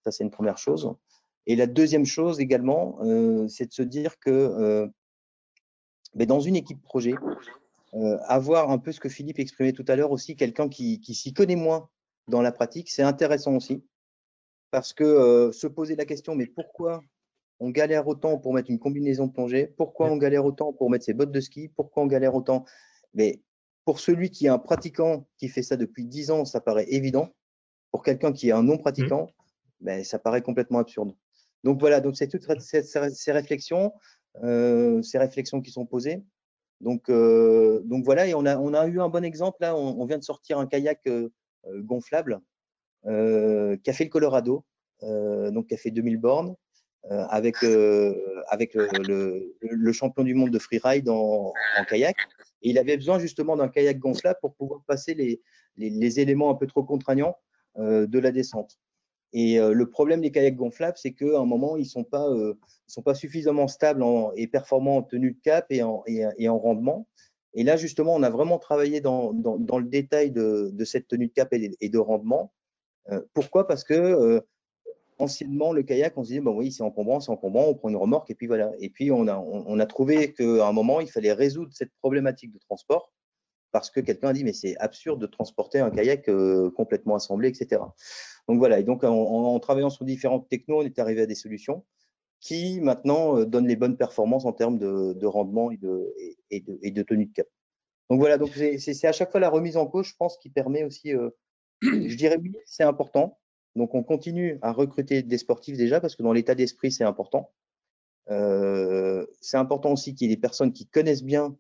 Ça, 0.04 0.12
c'est 0.12 0.24
une 0.24 0.30
première 0.30 0.58
chose. 0.58 0.93
Et 1.48 1.56
la 1.56 1.65
deuxième 1.65 2.06
chose 2.06 2.39
également, 2.39 3.00
euh, 3.02 3.48
c'est 3.48 3.65
de 3.65 3.74
se 3.74 3.82
dire 3.82 4.19
que 4.19 4.30
euh, 4.30 4.88
ben, 6.13 6.28
dans 6.28 6.39
une 6.39 6.56
équipe 6.56 6.82
projet, 6.84 7.15
euh, 7.95 8.17
avoir 8.28 8.69
un 8.69 8.78
peu 8.78 8.91
ce 8.91 9.00
que 9.00 9.10
Philippe 9.10 9.39
exprimait 9.39 9.74
tout 9.74 9.86
à 9.88 9.95
l'heure 9.95 10.12
aussi, 10.12 10.36
quelqu'un 10.36 10.69
qui, 10.69 11.02
qui 11.02 11.15
s'y 11.15 11.34
connaît 11.34 11.56
moins 11.56 11.89
dans 12.28 12.43
la 12.43 12.52
pratique, 12.52 12.91
c'est 12.91 13.02
intéressant 13.02 13.56
aussi. 13.56 13.84
Parce 14.69 14.93
que 14.93 15.50
se 15.52 15.65
poser 15.65 15.95
la 15.95 16.06
question, 16.06 16.36
mais 16.36 16.45
pourquoi 16.45 17.02
on 17.60 17.72
galère 17.72 18.08
autant 18.08 18.38
pour 18.38 18.54
mettre 18.54 18.69
une 18.69 18.78
combinaison 18.78 19.26
de 19.26 19.32
plongée? 19.32 19.65
Pourquoi 19.65 20.12
on 20.12 20.17
galère 20.17 20.45
autant 20.45 20.72
pour 20.72 20.91
mettre 20.91 21.06
ses 21.06 21.15
bottes 21.15 21.32
de 21.32 21.39
ski? 21.41 21.69
Pourquoi 21.69 22.04
on 22.04 22.06
galère 22.06 22.36
autant? 22.36 22.65
Mais 23.15 23.41
pour 23.89 23.99
celui 23.99 24.30
qui 24.30 24.45
est 24.45 24.49
un 24.49 24.60
pratiquant 24.60 25.25
qui 25.39 25.49
fait 25.49 25.63
ça 25.63 25.75
depuis 25.75 26.06
10 26.06 26.30
ans, 26.30 26.45
ça 26.45 26.62
paraît 26.62 26.86
évident. 26.89 27.34
Pour 27.89 28.04
quelqu'un 28.04 28.32
qui 28.32 28.49
est 28.49 28.52
un 28.52 28.62
non-pratiquant, 28.62 29.23
mmh. 29.23 29.86
ben, 29.86 30.04
ça 30.04 30.19
paraît 30.19 30.43
complètement 30.43 30.78
absurde. 30.78 31.15
Donc 31.63 31.80
voilà, 31.80 31.99
donc 31.99 32.15
c'est 32.15 32.28
toutes 32.28 32.45
ces, 32.60 33.32
réflexions, 33.32 33.91
euh, 34.43 35.02
ces 35.02 35.17
réflexions 35.17 35.60
qui 35.60 35.71
sont 35.71 35.88
posées. 35.88 36.21
Donc, 36.82 37.10
euh, 37.10 37.82
donc 37.84 38.06
voilà, 38.06 38.28
et 38.28 38.36
on 38.36 38.45
a, 38.45 38.60
on 38.60 38.75
a 38.75 38.86
eu 38.86 39.02
un 39.02 39.10
bon 39.10 39.23
exemple 39.23 39.58
là. 39.62 39.75
On, 39.75 40.06
vient 40.06 40.19
de 40.19 40.23
sortir 40.23 40.60
un 40.60 40.67
kayak 40.67 41.08
euh, 41.08 41.32
gonflable 41.78 42.41
qui 43.06 43.10
a 43.10 43.93
fait 43.93 44.04
le 44.04 44.10
Colorado, 44.12 44.65
donc 45.02 45.65
qui 45.65 45.73
a 45.73 45.78
fait 45.78 45.89
2000 45.89 46.17
bornes. 46.17 46.56
avec 47.10 47.56
avec 48.49 48.75
le, 48.75 49.56
le, 49.62 49.91
champion 49.93 50.23
du 50.23 50.36
monde 50.36 50.52
de 50.52 50.60
freeride 50.60 51.10
en, 51.10 51.54
en 51.80 51.86
kayak. 51.86 52.17
Et 52.62 52.69
il 52.72 52.78
avait 52.78 52.98
besoin 52.98 53.19
justement 53.19 53.56
d'un 53.56 53.69
kayak 53.69 54.00
gonflable 54.00 54.39
pour 54.41 54.54
pouvoir 54.56 54.82
passer 54.88 55.13
les, 55.13 55.41
les, 55.78 56.19
éléments 56.19 56.50
un 56.50 56.56
peu 56.56 56.67
trop 56.67 56.84
contraignants 56.84 57.38
euh, 57.78 58.06
de 58.08 58.19
la 58.19 58.32
descente. 58.32 58.80
Et 59.32 59.60
le 59.60 59.86
problème 59.88 60.22
des 60.22 60.32
kayaks 60.32 60.56
gonflables, 60.56 60.98
c'est 60.98 61.13
qu'à 61.13 61.39
un 61.39 61.45
moment, 61.45 61.78
ils 61.78 61.84
ne 61.84 61.88
sont, 61.88 62.04
pas, 62.04 62.28
sont 62.88 63.04
pas 63.04 63.13
suffisamment 63.13 63.67
stables 63.67 64.04
et 64.36 64.48
performants 64.48 64.98
en 64.98 65.04
tenue 65.04 65.34
de 65.34 65.39
cap 65.43 65.67
et 65.69 65.84
en, 65.84 66.04
et, 66.08 66.50
en 66.50 66.58
rendement. 66.58 67.08
Et 67.54 67.63
là, 67.63 67.78
justement, 67.78 68.15
on 68.15 68.24
a 68.24 68.32
vraiment 68.32 68.58
travaillé 68.58 69.02
dans, 69.02 69.32
dans, 69.32 69.78
le 69.78 69.86
détail 69.86 70.32
de, 70.32 70.72
de, 70.74 70.84
cette 70.84 71.08
tenue 71.08 71.28
de 71.28 71.32
cap 71.32 71.50
et, 71.54 71.89
de 71.89 71.98
rendement. 72.00 72.52
pourquoi? 73.36 73.67
Parce 73.67 73.84
que 73.84 74.43
anciennement, 75.19 75.73
le 75.73 75.84
kayak, 75.84 76.17
on 76.17 76.23
se 76.23 76.29
disait, 76.29 76.41
bon 76.41 76.55
oui, 76.58 76.71
c'est 76.71 76.84
encombrant, 76.84 77.19
c'est 77.19 77.32
encombrant, 77.32 77.67
on 77.67 77.75
prend 77.75 77.89
une 77.89 77.97
remorque 77.97 78.32
et 78.32 78.36
puis 78.36 78.47
voilà. 78.47 78.71
Et 78.79 78.89
puis, 78.89 79.12
on 79.12 79.27
a, 79.27 79.38
on, 79.38 79.79
a 79.79 79.86
trouvé 79.86 80.34
qu'à 80.34 80.67
un 80.67 80.71
moment, 80.71 81.01
il 81.01 81.10
fallait 81.10 81.34
résoudre 81.34 81.71
cette 81.73 81.91
problématique 82.01 82.51
de 82.51 82.60
transport 82.60 83.12
parce 83.71 83.89
que 83.89 83.99
quelqu'un 83.99 84.29
a 84.29 84.34
dit, 84.34 84.43
mais 84.43 84.53
c'est 84.53 84.75
absurde 84.77 85.21
de 85.21 85.27
transporter 85.27 85.79
un 85.79 85.91
kayak 85.91 86.27
euh, 86.27 86.71
complètement 86.71 87.15
assemblé, 87.15 87.49
etc. 87.49 87.82
Donc 88.47 88.58
voilà, 88.58 88.79
et 88.79 88.84
donc 88.84 89.03
en, 89.03 89.60
travaillant 89.60 89.89
sur 89.89 90.05
différentes 90.05 90.49
technos, 90.49 90.82
on 90.82 90.86
est 90.86 90.97
arrivé 90.99 91.21
à 91.21 91.25
des 91.25 91.36
solutions 91.36 91.86
qui 92.39 92.79
maintenant 92.82 93.38
euh, 93.38 93.45
donnent 93.45 93.67
les 93.67 93.75
bonnes 93.75 93.97
performances 93.97 94.45
en 94.45 94.53
termes 94.53 94.77
de, 94.77 95.25
rendement 95.25 95.71
et 95.71 95.77
de, 95.77 96.13
et, 96.49 96.62
de, 96.62 97.03
tenue 97.03 97.27
de 97.27 97.34
cap. 97.34 97.47
Donc 98.10 98.19
voilà, 98.19 98.38
donc 98.38 98.51
c'est 98.55 99.05
à 99.05 99.12
chaque 99.12 99.32
fois 99.32 99.39
la 99.39 99.49
remise 99.49 99.77
en 99.77 99.86
cause, 99.86 100.08
je 100.08 100.15
pense, 100.17 100.38
qui 100.38 100.49
permet 100.49 100.84
aussi, 100.84 101.13
euh, 101.13 101.29
je 101.82 102.15
dirais 102.15 102.38
oui, 102.41 102.55
c'est 102.65 102.84
important, 102.84 103.38
donc, 103.80 103.96
on 103.96 104.04
continue 104.04 104.60
à 104.62 104.74
recruter 104.74 105.24
des 105.24 105.38
sportifs 105.38 105.78
déjà 105.78 106.02
parce 106.02 106.18
que 106.18 106.22
dans 106.22 106.34
l'état 106.34 106.54
d'esprit, 106.54 106.92
c'est 106.92 107.06
important. 107.06 107.50
Euh, 108.30 109.26
c'est 109.39 109.56
important 109.56 109.94
aussi 109.94 110.13
qu'il 110.13 110.30
y 110.30 110.34
ait 110.34 110.36
des 110.36 110.42
personnes 110.42 110.74
qui 110.74 110.86
connaissent 110.86 111.24
bien 111.24 111.56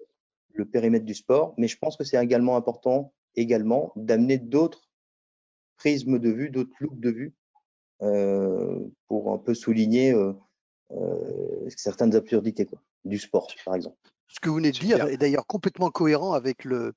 le 0.53 0.65
périmètre 0.65 1.05
du 1.05 1.13
sport, 1.13 1.53
mais 1.57 1.69
je 1.69 1.77
pense 1.77 1.95
que 1.95 2.03
c'est 2.03 2.21
également 2.21 2.57
important 2.57 3.13
également 3.35 3.93
d'amener 3.95 4.37
d'autres 4.37 4.89
prismes 5.77 6.19
de 6.19 6.29
vue, 6.29 6.49
d'autres 6.49 6.75
looks 6.81 6.99
de 6.99 7.09
vue 7.09 7.33
euh, 8.01 8.85
pour 9.07 9.31
un 9.31 9.37
peu 9.37 9.53
souligner 9.53 10.11
euh, 10.11 10.33
certaines 11.69 12.17
absurdités 12.17 12.67
du 13.05 13.17
sport, 13.17 13.47
par 13.63 13.75
exemple. 13.75 13.95
Ce 14.27 14.41
que 14.41 14.49
vous 14.49 14.57
venez 14.57 14.73
de 14.73 14.77
dire 14.77 15.07
est 15.07 15.15
d'ailleurs 15.15 15.47
complètement 15.47 15.89
cohérent 15.89 16.33
avec 16.33 16.65
le, 16.65 16.93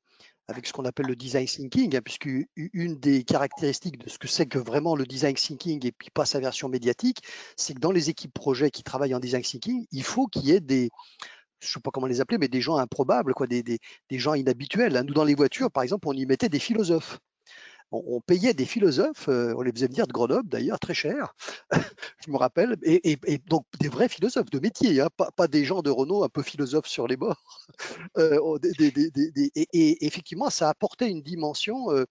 avec 0.48 0.66
ce 0.66 0.72
qu'on 0.72 0.85
appelle 0.85 1.07
le 1.07 1.16
design 1.16 1.46
thinking, 1.46 1.96
hein, 1.96 2.00
puisque 2.05 2.28
une 2.57 2.98
des 2.98 3.24
caractéristiques 3.24 3.98
de 3.98 4.09
ce 4.09 4.18
que 4.18 4.28
c'est 4.28 4.46
que 4.46 4.59
vraiment 4.59 4.96
le 4.96 5.07
design 5.07 5.35
thinking 5.35 5.87
et 5.87 5.92
puis 5.92 6.11
pas 6.11 6.26
sa 6.26 6.40
version 6.40 6.68
médiatique, 6.68 7.22
c'est 7.57 7.74
que 7.74 7.81
dans 7.81 7.92
les 7.92 8.11
équipes 8.11 8.35
projets 8.35 8.70
qui 8.70 8.83
travaillent 8.83 9.14
en 9.14 9.20
design 9.20 9.42
thinking, 9.42 9.87
il 9.92 10.02
faut 10.02 10.26
qu'il 10.26 10.44
y 10.44 10.52
ait 10.52 10.61
des, 10.61 10.90
je 11.61 11.68
ne 11.68 11.72
sais 11.74 11.81
pas 11.81 11.90
comment 11.90 12.07
les 12.09 12.20
appeler, 12.20 12.38
mais 12.38 12.48
des 12.48 12.61
gens 12.61 12.76
improbables, 12.76 13.35
quoi, 13.35 13.46
des, 13.46 13.78
gens 14.11 14.35
inhabituels. 14.35 14.96
Hein. 14.96 15.05
Nous, 15.05 15.14
dans 15.14 15.24
les 15.24 15.35
voitures, 15.35 15.70
par 15.70 15.85
exemple, 15.85 16.09
on 16.09 16.12
y 16.12 16.26
mettait 16.26 16.48
des 16.48 16.59
philosophes 16.59 17.20
on, 17.92 18.20
payait 18.20 18.55
des 18.55 18.64
philosophes, 18.64 19.28
euh, 19.28 19.55
on 19.57 19.62
les 19.62 19.72
faisait 19.72 19.87
venir 19.87 20.07
de 20.07 20.12
Grenoble 20.12 20.48
d'ailleurs, 20.48 20.81
très 20.81 20.94
cher, 20.94 21.35
je 22.26 22.31
me 22.31 22.37
rappelle, 22.37 22.76
et, 22.83 23.18
donc 23.46 23.66
des 23.78 23.88
vrais 23.88 24.09
philosophes 24.09 24.50
de 24.50 24.59
métier, 24.59 25.00
hein, 25.00 25.09
pas, 25.37 25.48
des 25.48 25.64
gens 25.64 25.83
de 25.83 25.90
Renault 25.90 26.24
un 26.24 26.28
peu 26.28 26.42
philosophes 26.42 26.87
sur 26.87 27.07
les 27.07 27.16
bords. 27.16 27.42
Euh, 28.18 28.59
et, 29.72 30.07
effectivement, 30.07 30.50
ça 30.50 30.68
apportait 30.68 31.09
une 31.09 31.22
dimension 31.22 31.90
euh, 31.90 32.05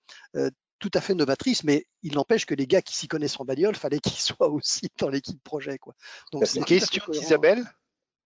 tout 0.80 0.92
à 0.94 1.02
fait 1.02 1.14
novatrice, 1.14 1.64
mais 1.64 1.86
il 2.02 2.16
n'empêche 2.16 2.46
que 2.46 2.56
les 2.56 2.68
gars 2.68 2.82
qui 2.82 2.96
s'y 2.96 3.08
connaissent 3.08 3.40
en 3.40 3.46
bagnole, 3.46 3.76
fallait 3.90 4.00
qu'ils 4.00 4.20
soient 4.20 4.50
aussi 4.50 4.90
dans 4.98 5.10
l'équipe 5.10 5.42
projet. 5.44 5.78
Quoi. 5.78 5.94
Donc, 6.32 6.46
c'est 6.46 6.60
une 6.60 6.66
question 6.66 7.04
d'Isabelle. 7.10 7.64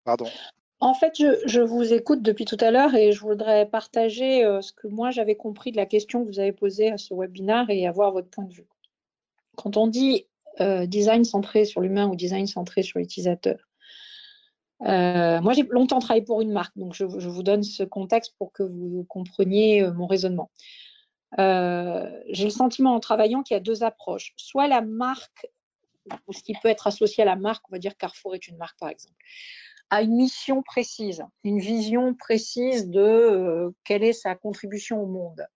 Pardon. 0.03 0.29
En 0.81 0.93
fait, 0.93 1.13
je, 1.17 1.61
vous 1.61 1.93
écoute 1.93 2.21
depuis 2.21 2.43
tout 2.43 2.57
à 2.59 2.69
l'heure 2.69 2.95
et 2.95 3.13
je 3.13 3.21
voudrais 3.21 3.65
partager 3.65 4.43
euh, 4.43 4.61
ce 4.61 4.73
que 4.73 4.87
moi 4.87 5.09
j'avais 5.09 5.35
compris 5.35 5.71
de 5.71 5.77
la 5.77 5.85
question 5.85 6.23
que 6.23 6.27
vous 6.27 6.39
avez 6.39 6.51
posée 6.51 6.91
à 6.91 6.97
ce 6.97 7.13
webinaire 7.13 7.69
et 7.69 7.87
avoir 7.87 8.11
votre 8.11 8.29
point 8.29 8.43
de 8.43 8.53
vue. 8.53 8.67
Quand 9.55 9.77
on 9.77 9.87
dit 9.87 10.27
euh, 10.59 10.85
design 10.85 11.23
centré 11.23 11.63
sur 11.63 11.79
l'humain 11.79 12.07
ou 12.07 12.15
design 12.15 12.45
centré 12.45 12.83
sur 12.83 12.99
l'utilisateur, 12.99 13.57
euh, 14.81 15.39
moi 15.39 15.53
j'ai 15.53 15.63
longtemps 15.63 15.99
travaillé 15.99 16.25
pour 16.25 16.41
une 16.41 16.51
marque, 16.51 16.77
donc 16.77 16.93
je, 16.93 17.05
vous 17.05 17.43
donne 17.43 17.63
ce 17.63 17.83
contexte 17.83 18.35
pour 18.37 18.51
que 18.51 18.63
vous 18.63 19.05
compreniez 19.07 19.89
mon 19.91 20.07
raisonnement. 20.07 20.51
j'ai 21.37 22.43
le 22.43 22.49
sentiment 22.49 22.95
en 22.95 22.99
travaillant 22.99 23.43
qu'il 23.43 23.55
y 23.55 23.57
a 23.57 23.61
deux 23.61 23.83
approches. 23.83 24.33
Soit 24.35 24.67
la 24.67 24.81
marque, 24.81 25.47
ou 26.27 26.33
ce 26.33 26.43
qui 26.43 26.53
peut 26.61 26.67
être 26.67 26.85
associé 26.85 27.23
à 27.23 27.25
la 27.25 27.37
marque, 27.37 27.63
on 27.69 27.71
va 27.71 27.79
dire 27.79 27.95
Carrefour 27.95 28.35
est 28.35 28.47
une 28.47 28.57
marque 28.57 28.77
par 28.77 28.89
exemple 28.89 29.15
a 29.89 30.01
une 30.01 30.15
mission 30.15 30.61
précise, 30.63 31.23
une 31.43 31.59
vision 31.59 32.13
précise 32.13 32.89
de 32.89 32.99
euh, 32.99 33.71
quelle 33.83 34.03
est 34.03 34.13
sa 34.13 34.35
contribution 34.35 35.01
au 35.01 35.05
monde. 35.05 35.47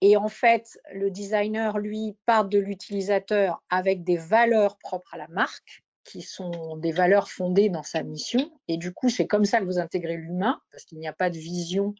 Et 0.00 0.16
en 0.16 0.28
fait, 0.28 0.78
le 0.92 1.10
designer, 1.10 1.78
lui, 1.78 2.16
part 2.26 2.46
de 2.46 2.58
l'utilisateur 2.58 3.62
avec 3.68 4.02
des 4.02 4.16
valeurs 4.16 4.78
propres 4.78 5.14
à 5.14 5.18
la 5.18 5.28
marque, 5.28 5.82
qui 6.04 6.22
sont 6.22 6.76
des 6.76 6.92
valeurs 6.92 7.30
fondées 7.30 7.68
dans 7.68 7.82
sa 7.82 8.02
mission. 8.02 8.50
Et 8.68 8.78
du 8.78 8.92
coup, 8.92 9.10
c'est 9.10 9.26
comme 9.26 9.44
ça 9.44 9.60
que 9.60 9.66
vous 9.66 9.78
intégrez 9.78 10.16
l'humain, 10.16 10.60
parce 10.72 10.84
qu'il 10.84 10.98
n'y 10.98 11.06
a 11.06 11.12
pas 11.12 11.30
de 11.30 11.38
vision 11.38 11.94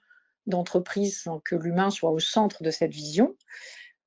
d'entreprise 0.46 1.20
sans 1.22 1.40
que 1.40 1.54
l'humain 1.54 1.90
soit 1.90 2.10
au 2.10 2.18
centre 2.18 2.62
de 2.62 2.70
cette 2.70 2.92
vision. 2.92 3.36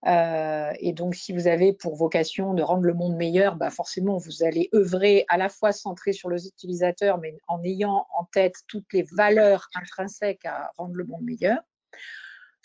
Euh, 0.05 0.73
et 0.79 0.91
donc, 0.91 1.15
si 1.15 1.31
vous 1.31 1.47
avez 1.47 1.73
pour 1.73 1.95
vocation 1.95 2.53
de 2.53 2.61
rendre 2.61 2.83
le 2.83 2.93
monde 2.93 3.15
meilleur, 3.15 3.55
bah 3.55 3.69
forcément, 3.69 4.17
vous 4.17 4.43
allez 4.43 4.69
œuvrer 4.73 5.25
à 5.29 5.37
la 5.37 5.49
fois 5.49 5.71
centré 5.71 6.11
sur 6.11 6.29
les 6.29 6.47
utilisateurs, 6.47 7.19
mais 7.19 7.37
en 7.47 7.63
ayant 7.63 8.05
en 8.17 8.25
tête 8.25 8.55
toutes 8.67 8.91
les 8.93 9.03
valeurs 9.03 9.69
intrinsèques 9.75 10.45
à 10.45 10.71
rendre 10.77 10.95
le 10.95 11.05
monde 11.05 11.23
meilleur. 11.23 11.59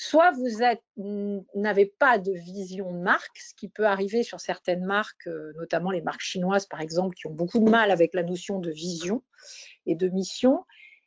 Soit 0.01 0.31
vous 0.31 0.47
n'avez 1.55 1.87
pas 1.87 2.19
de 2.19 2.33
vision 2.33 2.93
de 2.93 2.99
marque, 2.99 3.37
ce 3.37 3.53
qui 3.55 3.69
peut 3.69 3.87
arriver 3.87 4.23
sur 4.23 4.41
certaines 4.41 4.85
marques, 4.85 5.27
euh, 5.27 5.53
notamment 5.57 5.91
les 5.91 6.03
marques 6.03 6.21
chinoises, 6.21 6.67
par 6.67 6.81
exemple, 6.81 7.17
qui 7.17 7.27
ont 7.27 7.35
beaucoup 7.35 7.59
de 7.59 7.69
mal 7.69 7.91
avec 7.91 8.15
la 8.15 8.23
notion 8.23 8.61
de 8.61 8.71
vision 8.71 9.25
et 9.87 9.97
de 9.97 10.09
mission. 10.09 10.65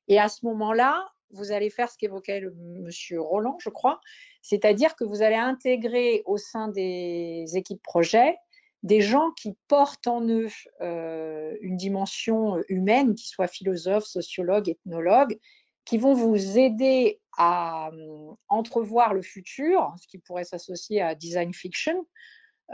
Et 0.09 0.19
à 0.19 0.27
ce 0.27 0.45
moment-là, 0.45 1.09
vous 1.33 1.51
allez 1.51 1.69
faire 1.69 1.89
ce 1.89 1.97
qu'évoquait 1.97 2.41
monsieur 2.81 3.21
Roland, 3.21 3.57
je 3.61 3.69
crois, 3.69 3.99
c'est-à-dire 4.41 4.95
que 4.95 5.03
vous 5.03 5.21
allez 5.21 5.35
intégrer 5.35 6.23
au 6.25 6.37
sein 6.37 6.67
des 6.67 7.45
équipes 7.55 7.81
projets 7.83 8.35
des 8.83 9.01
gens 9.01 9.31
qui 9.31 9.55
portent 9.67 10.07
en 10.07 10.27
eux 10.27 10.47
euh, 10.81 11.55
une 11.61 11.77
dimension 11.77 12.61
humaine, 12.67 13.15
qui 13.15 13.27
soient 13.27 13.47
philosophes, 13.47 14.05
sociologues, 14.05 14.69
ethnologues, 14.69 15.37
qui 15.85 15.97
vont 15.97 16.13
vous 16.13 16.57
aider 16.57 17.19
à 17.37 17.89
euh, 17.89 18.31
entrevoir 18.47 19.13
le 19.13 19.21
futur, 19.21 19.93
ce 20.01 20.07
qui 20.07 20.17
pourrait 20.17 20.43
s'associer 20.43 21.01
à 21.01 21.15
design 21.15 21.53
fiction. 21.53 22.07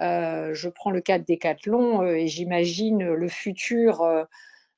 Euh, 0.01 0.53
je 0.53 0.69
prends 0.69 0.91
le 0.91 1.01
cas 1.01 1.19
de 1.19 1.25
Decathlon 1.27 2.03
et 2.05 2.27
j'imagine 2.27 3.03
le 3.03 3.27
futur 3.27 4.05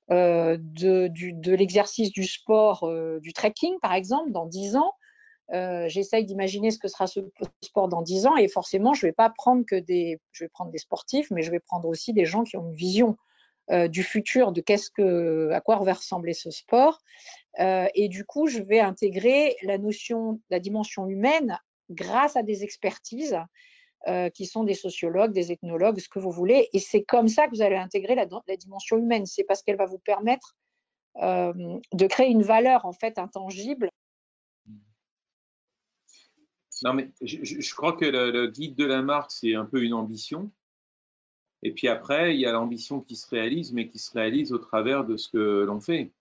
de, 0.09 1.07
de 1.07 1.53
l'exercice 1.53 2.11
du 2.11 2.25
sport, 2.25 2.89
du 3.21 3.33
trekking 3.33 3.79
par 3.79 3.93
exemple, 3.93 4.31
dans 4.31 4.45
dix 4.45 4.75
ans. 4.75 4.93
Euh, 5.51 5.87
j'essaye 5.87 6.25
d'imaginer 6.25 6.69
ce 6.69 6.77
que 6.77 6.87
sera 6.87 7.07
ce 7.07 7.21
sport 7.63 7.87
dans 7.87 8.03
10 8.03 8.27
ans 8.27 8.35
et 8.37 8.47
forcément, 8.47 8.93
je 8.93 9.05
ne 9.05 9.09
vais 9.09 9.15
pas 9.15 9.29
prendre 9.29 9.65
que 9.65 9.75
des, 9.75 10.19
je 10.31 10.43
vais 10.43 10.49
prendre 10.49 10.69
des 10.69 10.77
sportifs, 10.77 11.31
mais 11.31 11.41
je 11.41 11.49
vais 11.49 11.59
prendre 11.59 11.87
aussi 11.87 12.13
des 12.13 12.25
gens 12.25 12.43
qui 12.43 12.55
ont 12.55 12.69
une 12.69 12.75
vision 12.75 13.17
euh, 13.71 13.87
du 13.87 14.03
futur, 14.03 14.51
de 14.51 14.61
qu'est-ce 14.61 14.91
que, 14.91 15.49
à 15.51 15.61
quoi 15.61 15.77
va 15.77 15.93
ressembler 15.93 16.33
ce 16.33 16.51
sport. 16.51 16.99
Euh, 17.59 17.87
et 17.95 18.09
du 18.09 18.25
coup, 18.25 18.47
je 18.47 18.61
vais 18.61 18.79
intégrer 18.79 19.55
la 19.63 19.79
notion, 19.79 20.39
la 20.51 20.59
dimension 20.59 21.07
humaine 21.07 21.57
grâce 21.89 22.35
à 22.35 22.43
des 22.43 22.63
expertises 22.63 23.37
qui 24.33 24.45
sont 24.45 24.63
des 24.63 24.73
sociologues, 24.73 25.33
des 25.33 25.51
ethnologues, 25.51 25.99
ce 25.99 26.09
que 26.09 26.19
vous 26.19 26.31
voulez. 26.31 26.69
Et 26.73 26.79
c'est 26.79 27.03
comme 27.03 27.27
ça 27.27 27.47
que 27.47 27.51
vous 27.51 27.61
allez 27.61 27.75
intégrer 27.75 28.15
la, 28.15 28.25
dimension 28.55 28.97
humaine. 28.97 29.25
C'est 29.25 29.43
parce 29.43 29.61
qu'elle 29.61 29.75
va 29.75 29.85
vous 29.85 29.99
permettre 29.99 30.55
de 31.15 32.07
créer 32.07 32.29
une 32.29 32.43
valeur 32.43 32.85
en 32.85 32.93
fait 32.93 33.19
intangible 33.19 33.89
non, 36.83 36.93
mais 36.93 37.11
je, 37.21 37.75
crois 37.75 37.93
que 37.93 38.05
le, 38.05 38.47
guide 38.47 38.75
de 38.75 38.85
la 38.85 39.01
marque, 39.01 39.31
c'est 39.31 39.55
un 39.55 39.65
peu 39.65 39.83
une 39.83 39.93
ambition. 39.93 40.51
Et 41.61 41.73
puis 41.73 41.87
après, 41.87 42.35
il 42.35 42.39
y 42.39 42.45
a 42.45 42.53
l'ambition 42.53 43.01
qui 43.01 43.15
se 43.15 43.27
réalise, 43.29 43.73
mais 43.73 43.89
qui 43.89 43.99
se 43.99 44.11
réalise 44.13 44.53
au 44.53 44.57
travers 44.59 45.05
de 45.05 45.17
ce 45.17 45.27
que 45.27 45.63
l'on 45.65 45.81
fait. 45.81 46.11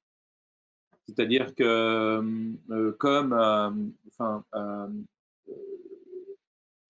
C'est-à-dire 1.06 1.54
que, 1.54 1.62
euh, 2.70 2.92
comme, 2.98 3.32
euh, 3.32 3.70
enfin, 4.08 4.44
euh, 4.54 4.88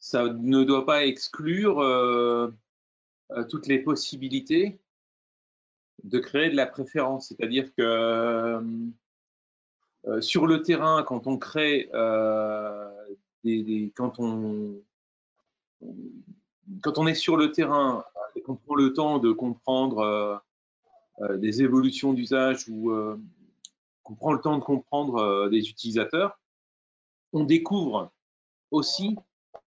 ça 0.08 0.24
ne 0.32 0.64
doit 0.64 0.86
pas 0.86 1.04
exclure 1.06 1.76
toutes 3.48 3.66
les 3.66 3.78
possibilités 3.78 4.78
de 6.04 6.18
créer 6.18 6.50
de 6.50 6.56
la 6.56 6.66
préférence. 6.66 7.28
C'est-à-dire 7.28 7.74
que 7.74 8.62
sur 10.20 10.46
le 10.46 10.62
terrain, 10.62 11.02
quand 11.02 11.26
on 11.26 11.36
crée 11.38 11.90
quand, 13.94 14.18
on, 14.18 14.80
quand 16.82 16.98
on 16.98 17.06
est 17.06 17.14
sur 17.14 17.36
le 17.36 17.52
terrain 17.52 18.04
et 18.34 18.42
qu'on 18.42 18.56
prend 18.56 18.74
le 18.74 18.92
temps 18.92 19.18
de 19.18 19.32
comprendre 19.32 19.98
euh, 19.98 20.36
euh, 21.20 21.36
des 21.36 21.62
évolutions 21.62 22.12
d'usage 22.12 22.68
ou 22.68 22.90
euh, 22.90 23.18
qu'on 24.02 24.14
prend 24.14 24.32
le 24.32 24.40
temps 24.40 24.56
de 24.56 24.62
comprendre 24.62 25.48
des 25.50 25.68
utilisateurs, 25.68 26.38
on 27.32 27.44
découvre 27.44 28.10
aussi 28.70 29.16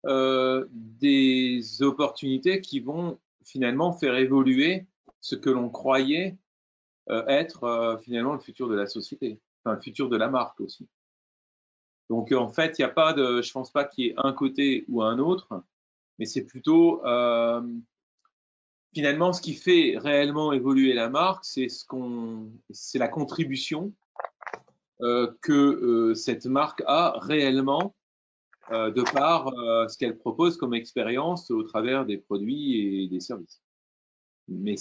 des 0.07 1.81
opportunités 1.81 2.61
qui 2.61 2.79
vont 2.79 3.19
finalement 3.43 3.91
faire 3.93 4.15
évoluer 4.15 4.85
ce 5.21 5.35
que 5.35 5.49
l'on 5.49 5.69
croyait 5.69 6.37
être 7.09 7.99
finalement 8.03 8.33
le 8.33 8.39
futur 8.39 8.67
de 8.69 8.75
la 8.75 8.87
société, 8.87 9.39
enfin 9.63 9.75
le 9.75 9.81
futur 9.81 10.09
de 10.09 10.17
la 10.17 10.29
marque 10.29 10.59
aussi. 10.61 10.87
Donc 12.09 12.31
en 12.31 12.49
fait, 12.49 12.77
il 12.77 12.81
n'y 12.81 12.85
a 12.85 12.93
pas 12.93 13.13
de, 13.13 13.41
je 13.41 13.51
pense 13.51 13.71
pas 13.71 13.83
qu'il 13.83 14.05
y 14.05 14.07
ait 14.09 14.15
un 14.17 14.33
côté 14.33 14.85
ou 14.87 15.01
un 15.01 15.19
autre, 15.19 15.61
mais 16.19 16.25
c'est 16.25 16.45
plutôt 16.45 17.01
finalement 18.97 19.31
ce 19.31 19.41
qui 19.41 19.53
fait 19.53 19.95
réellement 19.97 20.53
évoluer 20.53 20.93
la 20.93 21.07
marque, 21.07 21.45
c'est 21.45 21.69
ce 21.69 21.85
qu'on, 21.85 22.51
c'est 22.71 22.97
la 22.97 23.07
contribution 23.07 23.93
euh, 25.01 25.31
que 25.41 25.53
euh, 25.53 26.15
cette 26.15 26.47
marque 26.47 26.81
a 26.87 27.13
réellement 27.19 27.93
euh, 28.71 28.91
de 28.91 29.01
par 29.01 29.51
ce 29.89 29.97
qu'elle 29.97 30.17
propose 30.17 30.57
comme 30.57 30.73
expérience 30.73 31.51
au 31.51 31.63
travers 31.63 32.05
des 32.05 32.17
produits 32.17 33.03
et 33.03 33.07
des 33.07 33.19
services. 33.19 33.61
Mais 34.47 34.75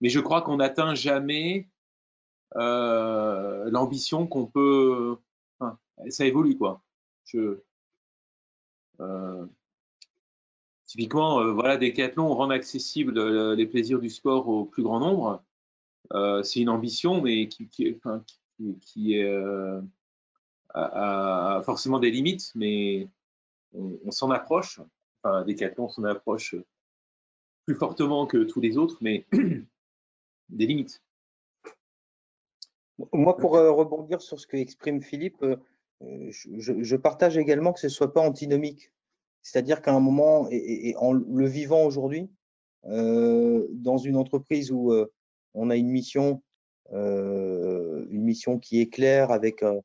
mais 0.00 0.08
je 0.08 0.20
crois 0.20 0.42
qu'on 0.42 0.56
n'atteint 0.56 0.94
jamais 0.94 1.68
l'ambition 2.54 4.26
qu'on 4.26 4.46
peut. 4.46 5.16
Ça 6.08 6.26
évolue 6.26 6.56
quoi. 6.58 6.82
Typiquement, 10.86 11.52
voilà, 11.54 11.76
Decathlon 11.78 12.34
rend 12.34 12.50
accessible 12.50 13.54
les 13.54 13.66
plaisirs 13.66 14.00
du 14.00 14.10
sport 14.10 14.48
au 14.48 14.64
plus 14.64 14.82
grand 14.82 15.00
nombre. 15.00 15.42
c'est 16.44 16.60
une 16.60 16.68
ambition, 16.68 17.22
mais 17.22 17.48
qui, 17.48 17.68
qui, 18.80 19.18
euh, 19.22 19.80
a, 20.74 21.62
forcément 21.64 21.98
des 21.98 22.10
limites, 22.10 22.52
mais 22.54 23.08
on, 23.74 24.10
s'en 24.10 24.30
approche. 24.30 24.80
Enfin, 25.22 25.44
Decathlon 25.44 25.88
s'en 25.88 26.04
approche 26.04 26.54
plus 27.64 27.74
fortement 27.74 28.26
que 28.26 28.44
tous 28.44 28.60
les 28.60 28.76
autres, 28.76 28.98
mais 29.00 29.26
des 30.48 30.66
limites. 30.66 31.02
Moi, 33.12 33.36
pour 33.36 33.56
euh, 33.56 33.72
rebondir 33.72 34.20
sur 34.20 34.38
ce 34.38 34.46
que 34.46 34.56
exprime 34.56 35.02
Philippe, 35.02 35.42
euh, 35.42 35.56
je, 36.30 36.96
partage 36.96 37.38
également 37.38 37.72
que 37.72 37.80
ce 37.80 37.86
ne 37.86 37.92
soit 37.92 38.12
pas 38.12 38.20
antinomique. 38.20 38.92
C'est-à-dire 39.42 39.82
qu'à 39.82 39.94
un 39.94 40.00
moment, 40.00 40.46
et, 40.50 40.94
en 40.98 41.12
le 41.12 41.46
vivant 41.46 41.84
aujourd'hui, 41.84 42.30
dans 42.84 43.96
une 43.98 44.16
entreprise 44.16 44.72
où 44.72 44.92
on 45.54 45.70
a 45.70 45.76
une 45.76 45.88
mission 45.88 46.42
euh, 46.92 48.04
une 48.10 48.22
mission 48.22 48.58
qui 48.58 48.80
est 48.80 48.88
claire 48.88 49.30
avec 49.30 49.62
euh, 49.62 49.74
euh, 49.74 49.80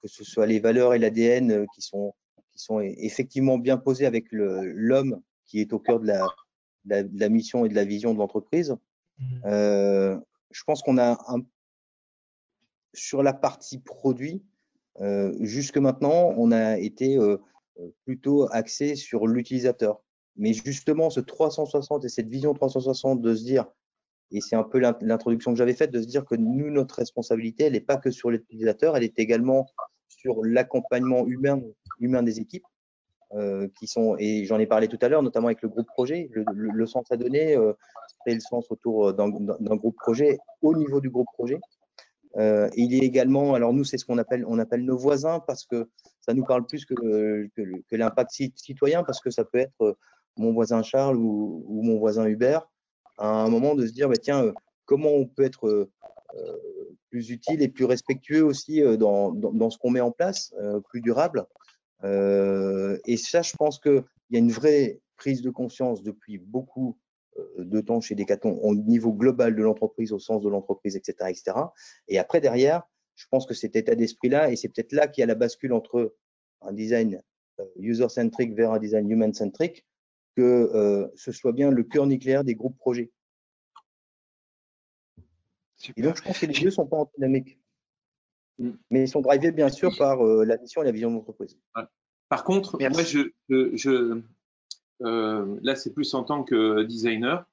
que 0.00 0.08
ce 0.08 0.24
soit 0.24 0.46
les 0.46 0.60
valeurs 0.60 0.94
et 0.94 0.98
l'ADN 0.98 1.66
qui 1.74 1.82
sont, 1.82 2.14
qui 2.52 2.58
sont 2.58 2.80
effectivement 2.80 3.58
bien 3.58 3.76
posés 3.76 4.06
avec 4.06 4.26
l'homme 4.30 5.20
qui 5.44 5.60
est 5.60 5.72
au 5.72 5.78
cœur 5.78 6.00
de 6.00 6.06
la, 6.06 6.26
de 6.84 7.18
la, 7.18 7.28
mission 7.28 7.64
et 7.64 7.68
de 7.68 7.74
la 7.74 7.84
vision 7.84 8.14
de 8.14 8.18
l'entreprise. 8.18 8.76
Mmh. 9.18 10.20
je 10.50 10.64
pense 10.66 10.82
qu'on 10.82 10.98
a 10.98 11.18
un, 11.28 11.42
sur 12.94 13.22
la 13.22 13.32
partie 13.32 13.78
produit, 13.78 14.42
jusque 15.40 15.78
maintenant, 15.78 16.34
on 16.36 16.52
a 16.52 16.78
été 16.78 17.18
plutôt 18.04 18.48
axé 18.50 18.96
sur 18.96 19.26
l'utilisateur. 19.26 20.02
Mais 20.36 20.52
justement, 20.52 21.10
ce 21.10 21.20
360 21.20 22.04
et 22.04 22.08
cette 22.08 22.28
vision 22.28 22.54
360 22.54 23.20
de 23.20 23.34
se 23.34 23.44
dire, 23.44 23.66
et 24.32 24.40
c'est 24.40 24.56
un 24.56 24.62
peu 24.62 24.78
l'introduction 24.78 25.52
que 25.52 25.58
j'avais 25.58 25.74
faite 25.74 25.90
de 25.90 26.00
se 26.00 26.06
dire 26.06 26.24
que 26.24 26.34
nous, 26.34 26.70
notre 26.70 26.96
responsabilité, 26.96 27.64
elle 27.64 27.74
n'est 27.74 27.80
pas 27.80 27.98
que 27.98 28.10
sur 28.10 28.30
l'utilisateur, 28.30 28.96
elle 28.96 29.04
est 29.04 29.18
également 29.18 29.66
sur 30.08 30.42
l'accompagnement 30.42 31.26
humain, 31.26 31.60
humain 32.00 32.22
des 32.22 32.40
équipes. 32.40 32.64
Euh, 33.34 33.66
qui 33.78 33.86
sont, 33.86 34.14
et 34.18 34.44
j'en 34.44 34.58
ai 34.58 34.66
parlé 34.66 34.88
tout 34.88 34.98
à 35.00 35.08
l'heure, 35.08 35.22
notamment 35.22 35.46
avec 35.46 35.62
le 35.62 35.70
groupe 35.70 35.86
projet, 35.86 36.28
le, 36.34 36.86
sens 36.86 37.10
à 37.10 37.16
donner, 37.16 37.56
euh, 37.56 37.72
le 38.26 38.40
sens 38.40 38.70
autour 38.70 39.14
d'un 39.14 39.30
groupe 39.30 39.96
projet 39.96 40.36
au 40.60 40.74
niveau 40.76 41.00
du 41.00 41.08
groupe 41.08 41.28
projet. 41.32 41.58
Euh, 42.36 42.68
il 42.76 42.92
est 42.92 43.06
également, 43.06 43.54
alors 43.54 43.72
nous, 43.72 43.84
c'est 43.84 43.96
ce 43.96 44.04
qu'on 44.04 44.18
appelle, 44.18 44.44
on 44.46 44.58
appelle 44.58 44.84
nos 44.84 44.98
voisins 44.98 45.40
parce 45.46 45.64
que 45.64 45.88
ça 46.20 46.34
nous 46.34 46.44
parle 46.44 46.66
plus 46.66 46.84
que, 46.84 46.94
que, 47.56 47.96
l'impact 47.96 48.32
citoyen 48.54 49.02
parce 49.02 49.22
que 49.22 49.30
ça 49.30 49.46
peut 49.46 49.60
être 49.60 49.96
mon 50.36 50.52
voisin 50.52 50.82
Charles 50.82 51.16
ou 51.16 51.80
mon 51.82 51.98
voisin 51.98 52.26
Hubert 52.26 52.68
à 53.22 53.44
un 53.44 53.48
moment 53.48 53.76
de 53.76 53.86
se 53.86 53.92
dire, 53.92 54.08
bah, 54.08 54.16
tiens, 54.16 54.44
euh, 54.44 54.52
comment 54.84 55.10
on 55.10 55.26
peut 55.26 55.44
être 55.44 55.68
euh, 55.68 55.90
euh, 56.34 56.56
plus 57.08 57.30
utile 57.30 57.62
et 57.62 57.68
plus 57.68 57.84
respectueux 57.84 58.44
aussi 58.44 58.82
dans, 58.98 59.32
dans, 59.32 59.70
ce 59.70 59.78
qu'on 59.78 59.90
met 59.90 60.00
en 60.00 60.10
place, 60.10 60.54
plus 60.88 61.02
durable. 61.02 61.44
et 62.02 63.16
ça, 63.18 63.42
je 63.42 63.54
pense 63.54 63.78
qu'il 63.78 64.02
y 64.30 64.36
a 64.36 64.38
une 64.38 64.50
vraie 64.50 65.02
prise 65.18 65.42
de 65.42 65.50
conscience 65.50 66.02
depuis 66.02 66.38
beaucoup 66.38 66.96
de 67.58 67.80
temps 67.82 68.00
chez 68.00 68.14
Decathlon 68.14 68.58
au 68.62 68.74
niveau 68.74 69.12
global 69.12 69.54
de 69.54 69.62
l'entreprise, 69.62 70.10
au 70.12 70.18
sens 70.18 70.42
de 70.42 70.48
l'entreprise, 70.48 70.96
etc., 70.96 71.28
etc. 71.28 71.58
Et 72.08 72.18
après, 72.18 72.40
derrière, 72.40 72.82
je 73.14 73.26
pense 73.30 73.44
que 73.44 73.52
cet 73.52 73.76
état 73.76 73.94
d'esprit-là, 73.94 74.50
et 74.50 74.56
c'est 74.56 74.68
peut-être 74.68 74.92
là 74.92 75.06
qu'il 75.06 75.20
y 75.20 75.24
a 75.24 75.26
la 75.26 75.34
bascule 75.34 75.74
entre 75.74 76.14
un 76.62 76.72
design 76.72 77.20
user-centric 77.76 78.54
vers 78.54 78.72
un 78.72 78.78
design 78.78 79.10
human-centric, 79.10 79.84
que 80.36 80.42
euh, 80.42 81.08
ce 81.16 81.32
soit 81.32 81.52
bien 81.52 81.70
le 81.70 81.82
cœur 81.82 82.06
nucléaire 82.06 82.44
des 82.44 82.54
groupes 82.54 82.76
projets. 82.78 83.10
Et 85.96 86.02
donc, 86.02 86.16
je 86.16 86.22
pense 86.22 86.38
que 86.38 86.46
les 86.46 86.52
deux 86.52 86.66
ne 86.66 86.70
sont 86.70 86.86
pas 86.86 87.04
dynamiques. 87.16 87.58
Mm. 88.58 88.70
Mais 88.90 89.04
ils 89.04 89.08
sont 89.08 89.20
drivés, 89.20 89.52
bien 89.52 89.68
sûr, 89.68 89.96
par 89.96 90.24
euh, 90.24 90.44
la 90.44 90.56
mission 90.58 90.82
et 90.82 90.84
la 90.84 90.92
vision 90.92 91.10
de 91.10 91.16
l'entreprise. 91.16 91.58
Par 92.28 92.44
contre, 92.44 92.78
moi, 92.78 93.02
je, 93.02 93.30
je, 93.48 94.22
euh, 95.02 95.58
là, 95.62 95.76
c'est 95.76 95.92
plus 95.92 96.14
en 96.14 96.24
tant 96.24 96.44
que 96.44 96.82
designer 96.84 97.44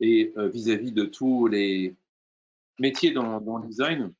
et 0.00 0.32
vis-à-vis 0.36 0.92
de 0.92 1.04
tous 1.04 1.48
les 1.48 1.96
métiers 2.78 3.10
dans, 3.10 3.40
dans, 3.40 3.58
le 3.58 3.66
design, 3.66 4.14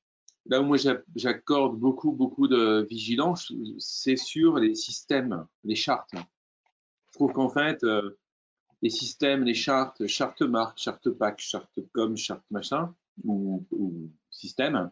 là 0.47 0.61
où 0.61 0.65
moi 0.65 0.77
j'accorde 1.15 1.79
beaucoup, 1.79 2.11
beaucoup 2.11 2.49
de 2.49 2.85
vigilance, 2.91 3.53
c'est 3.79 4.17
sur 4.17 4.59
les 4.59 4.75
systèmes, 4.75 5.47
les 5.63 5.77
chartes 5.77 6.17
trouve 7.19 7.33
qu'en 7.33 7.49
fait, 7.51 7.85
euh, 7.85 8.17
les 8.83 8.91
systèmes, 8.91 9.45
les 9.45 9.55
chartes, 9.55 10.07
charte 10.07 10.43
marque, 10.43 10.79
charte 10.79 11.11
pack, 11.11 11.41
charte 11.41 11.81
com, 11.93 12.17
charte 12.17 12.45
machin, 12.51 12.95
ou, 13.25 13.67
ou 13.73 14.11
système, 14.31 14.91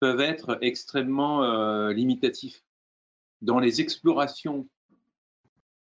peuvent 0.00 0.20
être 0.20 0.58
extrêmement 0.60 1.42
euh, 1.42 1.92
limitatifs 1.92 2.62
dans 3.42 3.58
les 3.58 3.80
explorations 3.80 4.68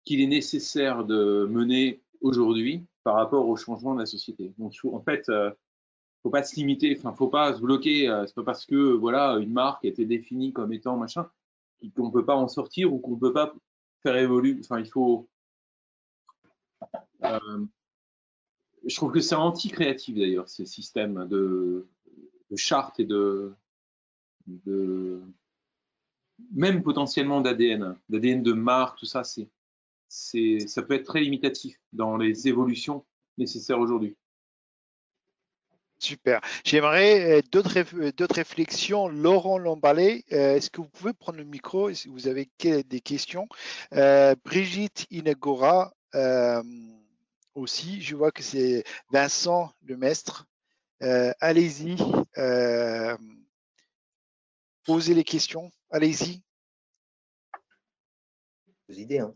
qu'il 0.05 0.21
est 0.21 0.27
nécessaire 0.27 1.05
de 1.05 1.47
mener 1.51 2.03
aujourd'hui 2.21 2.87
par 3.05 3.15
rapport 3.15 3.49
au 3.49 3.57
changement 3.57 3.95
de 3.95 4.01
la 4.01 4.07
société. 4.07 4.53
Donc, 4.59 4.75
en 4.91 5.01
fait, 5.01 5.29
euh, 5.29 5.51
faut 6.23 6.31
pas 6.31 6.43
se 6.43 6.57
limiter, 6.57 6.97
enfin, 6.99 7.15
faut 7.15 7.29
pas 7.29 7.55
se 7.55 7.61
bloquer. 7.61 8.09
Euh, 8.09 8.27
c'est 8.27 8.35
pas 8.35 8.43
parce 8.43 8.67
que 8.67 8.93
voilà 8.93 9.39
une 9.39 9.53
marque 9.53 9.85
a 9.85 9.89
été 9.89 10.05
définie 10.05 10.53
comme 10.53 10.73
étant 10.73 10.97
machin 10.97 11.29
qu'on 11.95 12.11
peut 12.11 12.25
pas 12.25 12.35
en 12.35 12.49
sortir 12.49 12.93
ou 12.93 12.99
qu'on 12.99 13.17
peut 13.17 13.33
pas 13.33 13.55
faire 14.03 14.17
évoluer. 14.17 14.57
Enfin, 14.61 14.81
il 14.81 14.89
faut 14.89 15.29
euh, 17.25 17.65
je 18.87 18.95
trouve 18.97 19.13
que 19.13 19.21
c'est 19.21 19.35
anti-créatif 19.35 20.17
d'ailleurs, 20.17 20.49
ces 20.49 20.67
systèmes 20.67 21.27
de, 21.29 21.87
chartes 22.57 23.01
et 23.01 23.05
de, 23.05 23.53
même 26.53 26.83
potentiellement 26.83 27.41
d'ADN, 27.41 27.97
d'ADN 28.09 28.43
de 28.43 28.53
marque, 28.53 29.01
tout 29.01 29.07
ça, 29.07 29.23
c'est, 29.25 30.61
ça 30.61 30.83
peut 30.83 30.95
être 30.95 31.07
très 31.07 31.21
limitatif 31.21 31.77
dans 31.93 32.17
les 32.17 32.49
évolutions 32.49 33.05
nécessaires 33.37 33.79
aujourd'hui. 33.79 34.17
Super. 36.01 36.41
J'aimerais 36.65 37.39
euh, 37.39 37.43
d'autres, 37.51 37.77
euh, 37.97 38.13
d'autres 38.13 38.37
réflexions. 38.37 39.09
Laurent 39.09 39.59
Lamballet, 39.59 40.23
est-ce 40.29 40.71
que 40.71 40.81
vous 40.81 40.89
pouvez 40.89 41.13
prendre 41.13 41.39
le 41.39 41.45
micro 41.45 41.93
si 41.93 42.09
vous 42.09 42.29
avez 42.29 42.49
des 42.61 43.01
questions? 43.01 43.49
Brigitte 43.91 45.07
Inagora, 45.11 45.93
aussi. 47.59 48.01
Je 48.01 48.17
vois 48.17 48.33
que 48.33 48.43
c'est 48.43 48.85
Vincent 49.11 49.71
Lemestre. 49.83 50.47
Euh, 51.03 51.33
allez-y. 51.41 51.97
Euh, 52.39 53.17
posez 54.85 55.15
les 55.15 55.25
questions. 55.25 55.71
Allez-y. 55.91 56.43
idées. 58.89 59.21
Hein. 59.21 59.35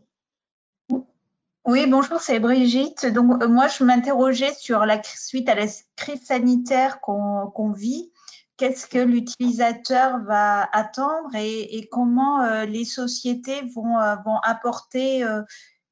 Oui, 1.65 1.87
bonjour, 1.87 2.19
c'est 2.19 2.39
Brigitte. 2.39 3.05
Donc, 3.05 3.41
euh, 3.41 3.47
moi, 3.47 3.67
je 3.67 3.83
m'interrogeais 3.83 4.53
sur 4.53 4.85
la 4.85 5.01
suite 5.03 5.47
à 5.47 5.55
la 5.55 5.67
crise 5.95 6.25
sanitaire 6.25 6.99
qu'on 6.99 7.71
vit. 7.71 8.11
Qu'est-ce 8.57 8.85
que 8.85 8.99
l'utilisateur 8.99 10.23
va 10.25 10.69
attendre 10.73 11.29
et, 11.35 11.87
comment 11.91 12.63
les 12.65 12.85
sociétés 12.85 13.61
vont, 13.73 13.95
vont 14.25 14.37
apporter 14.43 15.25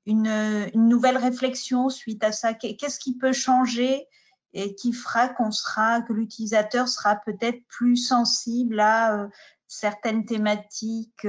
une, 0.06 0.70
nouvelle 0.76 1.18
réflexion 1.18 1.90
suite 1.90 2.24
à 2.24 2.32
ça? 2.32 2.54
Qu'est-ce 2.54 3.00
qui 3.00 3.18
peut 3.18 3.34
changer 3.34 4.08
et 4.54 4.76
qui 4.76 4.92
fera 4.92 5.30
qu'on 5.30 5.52
sera, 5.52 6.02
que 6.02 6.12
l'utilisateur 6.12 6.88
sera 6.88 7.16
peut-être 7.16 7.66
plus 7.68 7.96
sensible 7.96 8.82
à 8.82 9.16
euh, 9.16 9.28
certaines 9.68 10.26
thématiques 10.26 11.26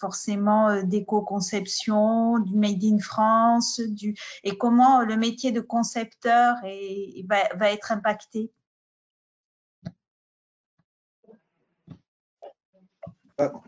forcément 0.00 0.82
d'éco-conception, 0.82 2.38
du 2.38 2.56
Made 2.56 2.82
in 2.82 2.98
France, 2.98 3.80
du, 3.80 4.14
et 4.42 4.56
comment 4.56 5.02
le 5.02 5.16
métier 5.16 5.52
de 5.52 5.60
concepteur 5.60 6.56
va, 6.62 7.70
être 7.70 7.92
impacté? 7.92 8.50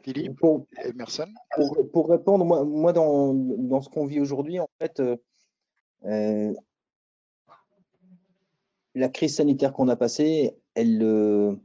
Philippe, 0.03 0.39
pour, 0.39 0.67
Emerson 0.85 1.29
pour, 1.93 2.09
répondre, 2.09 2.45
moi, 2.45 2.65
moi 2.65 2.93
dans, 2.93 3.35
dans, 3.35 3.81
ce 3.81 3.89
qu'on 3.89 4.07
vit 4.07 4.21
aujourd'hui, 4.21 4.61
en 4.61 4.69
fait, 4.81 5.03
euh, 6.05 6.55
la 8.95 9.09
crise 9.09 9.37
sanitaire 9.37 9.73
qu'on 9.73 9.89
a 9.89 9.97
passée, 9.97 10.57
elle 10.75 10.99
ne 10.99 11.57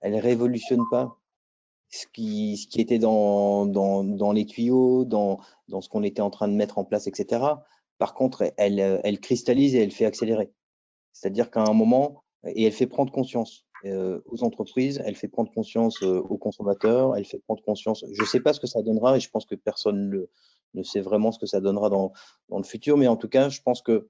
elle 0.00 0.16
révolutionne 0.16 0.82
pas 0.90 1.18
ce 1.88 2.06
qui, 2.12 2.56
ce 2.56 2.66
qui 2.66 2.80
était 2.80 2.98
dans, 2.98 3.66
dans, 3.66 4.02
dans, 4.02 4.32
les 4.32 4.46
tuyaux, 4.46 5.04
dans, 5.04 5.40
dans 5.68 5.80
ce 5.80 5.88
qu'on 5.88 6.02
était 6.02 6.22
en 6.22 6.30
train 6.30 6.48
de 6.48 6.54
mettre 6.54 6.78
en 6.78 6.84
place, 6.84 7.06
etc. 7.06 7.44
Par 7.98 8.14
contre, 8.14 8.52
elle, 8.56 9.00
elle 9.04 9.20
cristallise 9.20 9.74
et 9.74 9.82
elle 9.82 9.92
fait 9.92 10.06
accélérer. 10.06 10.50
C'est-à-dire 11.12 11.50
qu'à 11.50 11.62
un 11.62 11.74
moment, 11.74 12.24
et 12.46 12.64
elle 12.64 12.72
fait 12.72 12.86
prendre 12.86 13.12
conscience 13.12 13.66
euh, 13.84 14.20
aux 14.26 14.44
entreprises, 14.44 15.02
elle 15.04 15.16
fait 15.16 15.28
prendre 15.28 15.50
conscience 15.52 16.02
euh, 16.02 16.20
aux 16.20 16.38
consommateurs, 16.38 17.16
elle 17.16 17.24
fait 17.24 17.40
prendre 17.40 17.62
conscience. 17.62 18.04
Je 18.12 18.22
ne 18.22 18.26
sais 18.26 18.40
pas 18.40 18.52
ce 18.52 18.60
que 18.60 18.66
ça 18.66 18.82
donnera 18.82 19.16
et 19.16 19.20
je 19.20 19.28
pense 19.28 19.44
que 19.44 19.56
personne 19.56 20.28
ne, 20.74 20.82
sait 20.82 21.00
vraiment 21.00 21.32
ce 21.32 21.38
que 21.38 21.46
ça 21.46 21.60
donnera 21.60 21.90
dans, 21.90 22.12
le 22.50 22.62
futur, 22.62 22.96
mais 22.96 23.08
en 23.08 23.16
tout 23.16 23.28
cas, 23.28 23.48
je 23.48 23.60
pense 23.60 23.82
que 23.82 24.08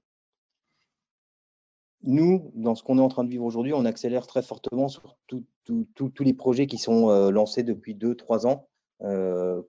nous, 2.03 2.51
dans 2.53 2.75
ce 2.75 2.83
qu'on 2.83 2.99
est 2.99 3.01
en 3.01 3.07
train 3.07 3.23
de 3.23 3.29
vivre 3.29 3.45
aujourd'hui, 3.45 3.73
on 3.73 3.85
accélère 3.85 4.27
très 4.27 4.43
fortement 4.43 4.89
sur 4.89 5.17
tous 5.25 6.23
les 6.23 6.33
projets 6.33 6.67
qui 6.67 6.77
sont 6.77 7.09
euh, 7.09 7.31
lancés 7.31 7.63
depuis 7.63 7.95
deux, 7.95 8.15
trois 8.15 8.45
ans 8.45 8.67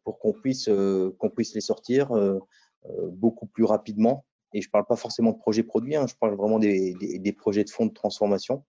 pour 0.04 0.20
qu'on 0.20 0.32
puisse, 0.32 0.68
les 0.68 1.60
sortir 1.60 2.12
beaucoup 3.10 3.46
plus 3.46 3.64
rapidement. 3.64 4.24
Et 4.52 4.60
je 4.60 4.68
ne 4.68 4.70
parle 4.70 4.86
pas 4.86 4.94
forcément 4.94 5.32
de 5.32 5.38
projets 5.38 5.64
produits, 5.64 5.96
hein, 5.96 6.06
je 6.06 6.14
parle 6.14 6.36
vraiment 6.36 6.60
des, 6.60 7.34
projets 7.36 7.64
de 7.64 7.70
fonds 7.70 7.86
de 7.86 7.92
transformation. 7.92 8.64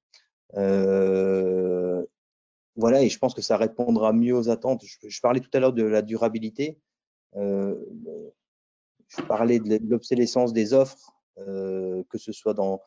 Voilà, 2.77 3.03
et 3.03 3.09
je 3.09 3.19
pense 3.19 3.33
que 3.33 3.41
ça 3.41 3.57
répondra 3.57 4.13
mieux 4.13 4.35
aux 4.35 4.49
attentes. 4.49 4.83
Je, 4.85 5.21
parlais 5.21 5.39
tout 5.39 5.49
à 5.53 5.59
l'heure 5.59 5.73
de 5.73 5.83
la 5.83 6.01
durabilité. 6.01 6.79
je 7.35 7.75
parlais 9.27 9.59
de 9.59 9.79
l'obsolescence 9.87 10.53
des 10.53 10.73
offres, 10.73 11.15
que 11.37 12.17
ce 12.17 12.31
soit 12.31 12.53
dans, 12.53 12.81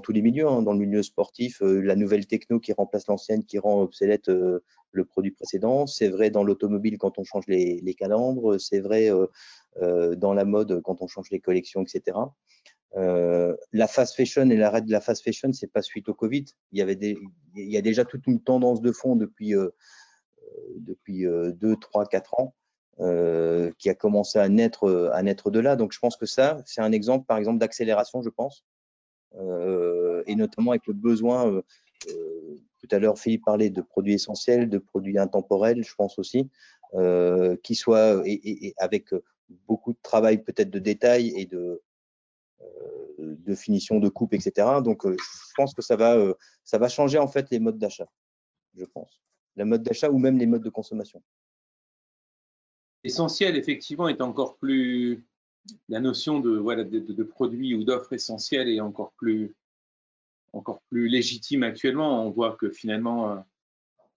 tous 0.00 0.12
les 0.12 0.22
milieux, 0.22 0.48
hein, 0.48 0.62
dans 0.62 0.72
le 0.72 0.78
milieu 0.78 1.02
sportif, 1.02 1.62
euh, 1.62 1.80
la 1.80 1.96
nouvelle 1.96 2.26
techno 2.26 2.60
qui 2.60 2.72
remplace 2.72 3.06
l'ancienne, 3.06 3.44
qui 3.44 3.58
rend 3.58 3.82
obsolète 3.82 4.28
euh, 4.28 4.62
le 4.92 5.04
produit 5.04 5.30
précédent. 5.30 5.86
C'est 5.86 6.08
vrai 6.08 6.30
dans 6.30 6.44
l'automobile 6.44 6.98
quand 6.98 7.18
on 7.18 7.24
change 7.24 7.44
les, 7.46 7.80
les 7.82 7.96
c'est 8.58 8.80
vrai 8.80 9.10
euh, 9.10 10.16
dans 10.16 10.34
la 10.34 10.44
mode 10.44 10.80
quand 10.82 11.02
on 11.02 11.06
change 11.06 11.30
les 11.30 11.40
collections, 11.40 11.82
etc. 11.82 12.18
la 12.94 13.86
fast 13.86 14.16
fashion 14.16 14.48
et 14.50 14.56
l'arrêt 14.56 14.82
de 14.82 14.90
la 14.90 15.00
fast 15.00 15.22
fashion, 15.22 15.52
c'est 15.52 15.72
pas 15.72 15.82
suite 15.82 16.08
au 16.08 16.14
Covid. 16.14 16.44
Il 16.72 16.78
y 16.78 16.82
avait 16.82 16.96
des, 16.96 17.18
il 17.54 17.70
y 17.70 17.76
a 17.76 17.82
déjà 17.82 18.04
toute 18.04 18.26
une 18.26 18.40
tendance 18.40 18.80
de 18.80 18.92
fond 18.92 19.16
depuis 19.16 19.54
depuis 20.76 21.24
2, 21.24 21.76
3, 21.76 22.06
4 22.06 22.40
ans. 22.40 22.54
qui 23.78 23.88
a 23.88 23.94
commencé 23.94 24.38
à 24.38 24.48
naître, 24.48 25.10
à 25.12 25.22
naître 25.22 25.50
de 25.50 25.60
là. 25.60 25.76
Donc, 25.76 25.92
je 25.92 25.98
pense 25.98 26.16
que 26.16 26.26
ça, 26.26 26.62
c'est 26.66 26.80
un 26.80 26.92
exemple, 26.92 27.26
par 27.26 27.38
exemple, 27.38 27.58
d'accélération, 27.58 28.22
je 28.22 28.30
pense, 28.30 28.64
euh, 29.36 30.22
et 30.26 30.34
notamment 30.34 30.72
avec 30.72 30.86
le 30.86 30.94
besoin, 30.94 31.50
euh, 31.50 31.62
euh, 32.08 32.56
tout 32.78 32.88
à 32.90 32.98
l'heure 32.98 33.18
Philippe 33.18 33.44
parlait 33.44 33.70
de 33.70 33.82
produits 33.82 34.14
essentiels, 34.14 34.68
de 34.68 34.78
produits 34.78 35.18
intemporels, 35.18 35.84
je 35.84 35.94
pense 35.94 36.18
aussi, 36.18 36.48
qui 37.62 37.74
soient 37.76 38.22
et, 38.24 38.74
avec 38.78 39.10
beaucoup 39.68 39.92
de 39.92 39.98
travail 40.02 40.42
peut-être 40.42 40.70
de 40.70 40.80
détail 40.80 41.32
et 41.36 41.46
de, 41.46 41.82
de 43.18 43.54
finition 43.54 43.98
de 43.98 44.08
coupe, 44.08 44.34
etc. 44.34 44.68
Donc, 44.82 45.06
je 45.06 45.52
pense 45.56 45.74
que 45.74 45.82
ça 45.82 45.96
va, 45.96 46.16
ça 46.64 46.78
va 46.78 46.88
changer 46.88 47.18
en 47.18 47.28
fait 47.28 47.50
les 47.50 47.58
modes 47.58 47.78
d'achat, 47.78 48.08
je 48.74 48.84
pense. 48.84 49.20
Les 49.56 49.64
modes 49.64 49.82
d'achat 49.82 50.10
ou 50.10 50.18
même 50.18 50.38
les 50.38 50.46
modes 50.46 50.62
de 50.62 50.70
consommation. 50.70 51.22
Essentiel, 53.02 53.56
effectivement, 53.56 54.08
est 54.08 54.20
encore 54.20 54.56
plus, 54.58 55.24
la 55.88 56.00
notion 56.00 56.40
de, 56.40 56.56
voilà, 56.56 56.84
de, 56.84 56.98
de, 56.98 57.22
produits 57.22 57.74
ou 57.74 57.84
d'offres 57.84 58.12
essentielles 58.12 58.68
est 58.68 58.80
encore 58.80 59.12
plus, 59.12 59.54
encore 60.52 60.82
plus 60.90 61.08
légitime 61.08 61.62
actuellement. 61.62 62.24
On 62.26 62.30
voit 62.30 62.56
que 62.56 62.70
finalement, 62.70 63.32
euh, 63.32 63.36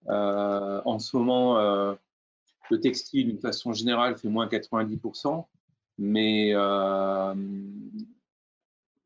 euh, 0.10 0.82
en 0.86 1.00
ce 1.00 1.16
moment, 1.16 1.60
euh, 1.60 1.94
le 2.70 2.80
textile, 2.80 3.28
d'une 3.28 3.40
façon 3.40 3.72
générale, 3.72 4.18
fait 4.18 4.28
moins 4.28 4.48
90%, 4.48 5.46
mais 5.98 6.54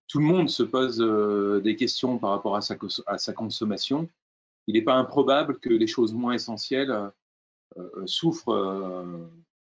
tout 0.08 0.20
le 0.20 0.26
monde 0.26 0.49
se 0.49 0.64
pose 0.64 0.97
des 1.64 1.76
questions 1.76 2.18
par 2.18 2.32
rapport 2.32 2.55
à 2.55 2.62
sa, 2.62 2.76
à 3.08 3.18
sa 3.18 3.34
consommation. 3.34 4.10
Il 4.68 4.76
n'est 4.76 4.82
pas 4.82 4.95
improbable 4.95 5.60
que 5.60 5.70
les 5.70 5.88
choses 5.88 6.14
moins 6.14 6.34
essentielles 6.34 7.12
souffrent, 8.05 9.05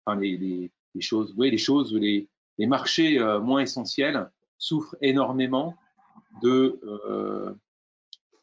enfin 0.05 0.19
les, 0.19 0.37
les, 0.37 0.71
les, 0.95 1.01
choses, 1.01 1.33
oui, 1.37 1.51
les 1.51 1.57
choses, 1.57 1.93
les, 1.93 2.29
les 2.57 2.67
marchés 2.67 3.19
euh, 3.19 3.39
moins 3.39 3.61
essentiels 3.61 4.29
souffrent 4.59 4.95
énormément 5.01 5.75
de, 6.43 6.79
euh, 6.83 7.53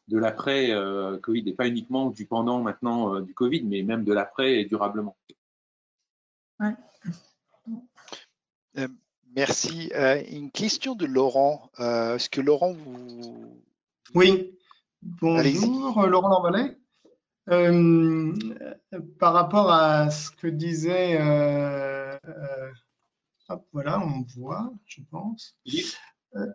de 0.07 0.17
l'après-Covid, 0.17 1.43
et 1.47 1.53
pas 1.53 1.67
uniquement 1.67 2.09
du 2.09 2.25
pendant 2.25 2.61
maintenant 2.61 3.15
euh, 3.15 3.21
du 3.21 3.33
Covid, 3.33 3.63
mais 3.63 3.81
même 3.81 4.03
de 4.03 4.11
l'après 4.13 4.59
et 4.59 4.65
durablement. 4.65 5.15
Merci. 9.39 9.91
une 10.31 10.51
question 10.51 10.95
de 10.95 11.05
Laurent. 11.05 11.69
Est-ce 11.79 12.29
que 12.29 12.41
Laurent, 12.41 12.73
vous... 12.73 13.61
Oui, 14.15 14.57
bonjour, 15.01 16.05
Laurent 16.07 16.29
Lambalet. 16.29 16.77
par 19.19 19.33
rapport 19.33 19.71
à 19.71 20.09
ce 20.11 20.31
que 20.31 20.47
disait 20.47 21.17
voilà, 23.73 23.99
on 23.99 24.21
voit, 24.35 24.71
je 24.85 25.01
pense. 25.09 25.55
Euh, 26.35 26.45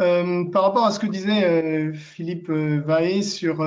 euh, 0.00 0.50
par 0.50 0.62
rapport 0.62 0.84
à 0.84 0.90
ce 0.90 0.98
que 0.98 1.06
disait 1.06 1.44
euh, 1.44 1.92
Philippe 1.92 2.50
Vaé 2.50 3.22
sur, 3.22 3.64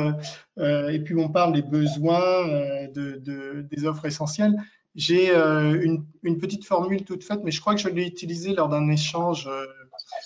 et 0.57 0.99
puis 1.03 1.15
on 1.15 1.29
parle 1.29 1.53
des 1.53 1.61
besoins 1.61 2.87
de, 2.93 3.61
des 3.69 3.85
offres 3.85 4.05
essentielles, 4.05 4.55
j'ai 4.97 5.33
une, 5.33 6.03
petite 6.39 6.65
formule 6.65 7.05
toute 7.05 7.23
faite, 7.23 7.39
mais 7.43 7.51
je 7.51 7.61
crois 7.61 7.75
que 7.75 7.79
je 7.79 7.87
l'ai 7.87 8.05
utilisée 8.05 8.53
lors 8.53 8.67
d'un 8.67 8.89
échange 8.89 9.49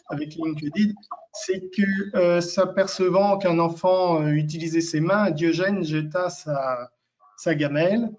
avec 0.09 0.33
LinkedIn, 0.35 0.93
c'est 1.33 1.69
que 1.69 2.39
s'apercevant 2.41 3.37
qu'un 3.37 3.59
enfant 3.59 4.25
utilisait 4.27 4.81
ses 4.81 5.01
mains, 5.01 5.29
Diogène 5.29 5.83
jeta 5.83 6.29
sa, 6.29 7.55
gamelle 7.55 8.09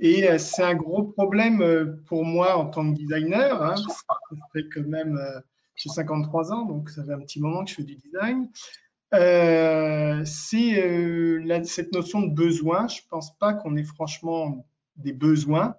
et 0.00 0.28
euh, 0.28 0.38
c'est 0.38 0.62
un 0.62 0.74
gros 0.74 1.02
problème 1.02 1.60
euh, 1.60 2.00
pour 2.06 2.24
moi 2.24 2.56
en 2.56 2.66
tant 2.66 2.88
que 2.90 2.96
designer. 2.96 3.62
Hein, 3.62 3.74
ça 3.76 4.36
fait 4.52 4.68
quand 4.72 4.86
même, 4.86 5.16
euh, 5.16 5.40
j'ai 5.74 5.88
53 5.88 6.52
ans, 6.52 6.64
donc 6.64 6.90
ça 6.90 7.04
fait 7.04 7.12
un 7.12 7.20
petit 7.20 7.40
moment 7.40 7.64
que 7.64 7.70
je 7.70 7.76
fais 7.76 7.82
du 7.82 7.96
design. 7.96 8.48
Euh, 9.14 10.22
c'est 10.24 11.64
cette 11.64 11.92
notion 11.92 12.20
de 12.20 12.32
besoin. 12.32 12.86
Je 12.88 13.00
ne 13.02 13.08
pense 13.08 13.36
pas 13.38 13.54
qu'on 13.54 13.76
ait 13.76 13.84
franchement 13.84 14.66
des 14.96 15.12
besoins. 15.12 15.74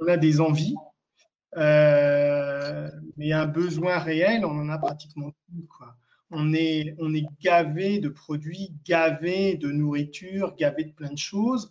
On 0.00 0.08
a 0.08 0.16
des 0.16 0.40
envies, 0.40 0.74
euh, 1.56 2.90
mais 3.16 3.32
un 3.32 3.46
besoin 3.46 3.98
réel, 3.98 4.44
on 4.44 4.58
en 4.58 4.68
a 4.68 4.78
pratiquement 4.78 5.30
tout. 5.30 5.66
Quoi. 5.76 5.96
On 6.30 6.52
est, 6.52 6.94
on 6.98 7.14
est 7.14 7.26
gavé 7.40 8.00
de 8.00 8.08
produits, 8.08 8.72
gavé 8.84 9.56
de 9.56 9.70
nourriture, 9.70 10.56
gavé 10.56 10.84
de 10.84 10.92
plein 10.92 11.12
de 11.12 11.18
choses. 11.18 11.70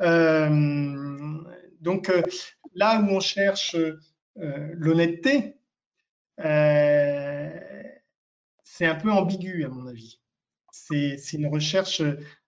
Euh, 0.00 1.42
donc 1.80 2.08
euh, 2.08 2.22
là 2.74 3.00
où 3.00 3.06
on 3.06 3.20
cherche 3.20 3.74
l'honnêteté, 4.36 5.56
c'est 8.62 8.86
un 8.86 8.94
peu 8.94 9.10
ambigu 9.10 9.64
à 9.64 9.68
mon 9.68 9.86
avis. 9.86 10.20
C'est 10.70 11.32
une 11.32 11.46
recherche 11.46 12.02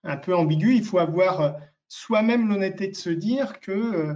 un 0.04 0.16
peu 0.18 0.36
ambiguë. 0.36 0.76
Il 0.76 0.84
faut 0.84 0.98
avoir 0.98 1.56
soi-même 1.88 2.48
l'honnêteté 2.48 2.88
de 2.88 2.96
se 2.96 3.08
dire 3.08 3.58
que 3.60 4.14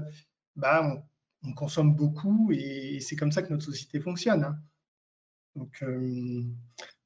bah, 0.57 1.03
on, 1.45 1.53
consomme 1.55 1.95
beaucoup 1.95 2.51
et, 2.53 3.01
c'est 3.01 3.17
comme 3.17 3.33
ça 3.33 3.43
que 3.43 3.53
notre 3.53 3.65
société 3.65 4.01
fonctionne. 4.01 4.45
Hein. 4.45 4.59
Donc 5.57 5.85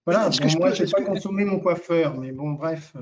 voilà, 0.07 0.31
moi 0.59 0.73
je 0.73 0.85
n'ai 0.85 0.91
pas 0.91 1.03
consommé 1.03 1.45
mon 1.45 1.59
coiffeur, 1.59 2.17
mais 2.17 2.31
bon, 2.31 2.53
bref. 2.53 2.95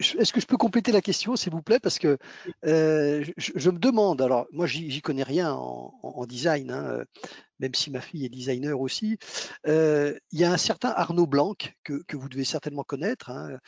est-ce 0.00 0.32
que 0.32 0.40
je 0.40 0.46
peux 0.46 0.56
compléter 0.56 0.90
la 0.90 1.00
question, 1.00 1.36
s'il 1.36 1.52
vous 1.52 1.62
plaît? 1.62 1.78
Parce 1.78 2.00
que 2.00 2.18
euh, 2.66 3.24
je, 3.36 3.70
me 3.70 3.78
demande, 3.78 4.20
alors 4.20 4.46
moi 4.50 4.66
j'y 4.66 5.00
connais 5.02 5.22
rien 5.22 5.52
en, 5.52 6.26
design, 6.26 6.72
hein, 6.72 7.04
même 7.60 7.74
si 7.74 7.92
ma 7.92 8.00
fille 8.00 8.24
est 8.24 8.28
designer 8.28 8.80
aussi. 8.80 9.18
Euh, 9.68 10.18
il 10.32 10.40
y 10.40 10.44
a 10.44 10.52
un 10.52 10.56
certain 10.56 10.90
Arnaud 10.90 11.26
Blanc 11.26 11.54
que, 11.84 12.02
vous 12.12 12.28
devez 12.28 12.44
certainement 12.44 12.82
connaître, 12.82 13.30
hein, 13.30 13.58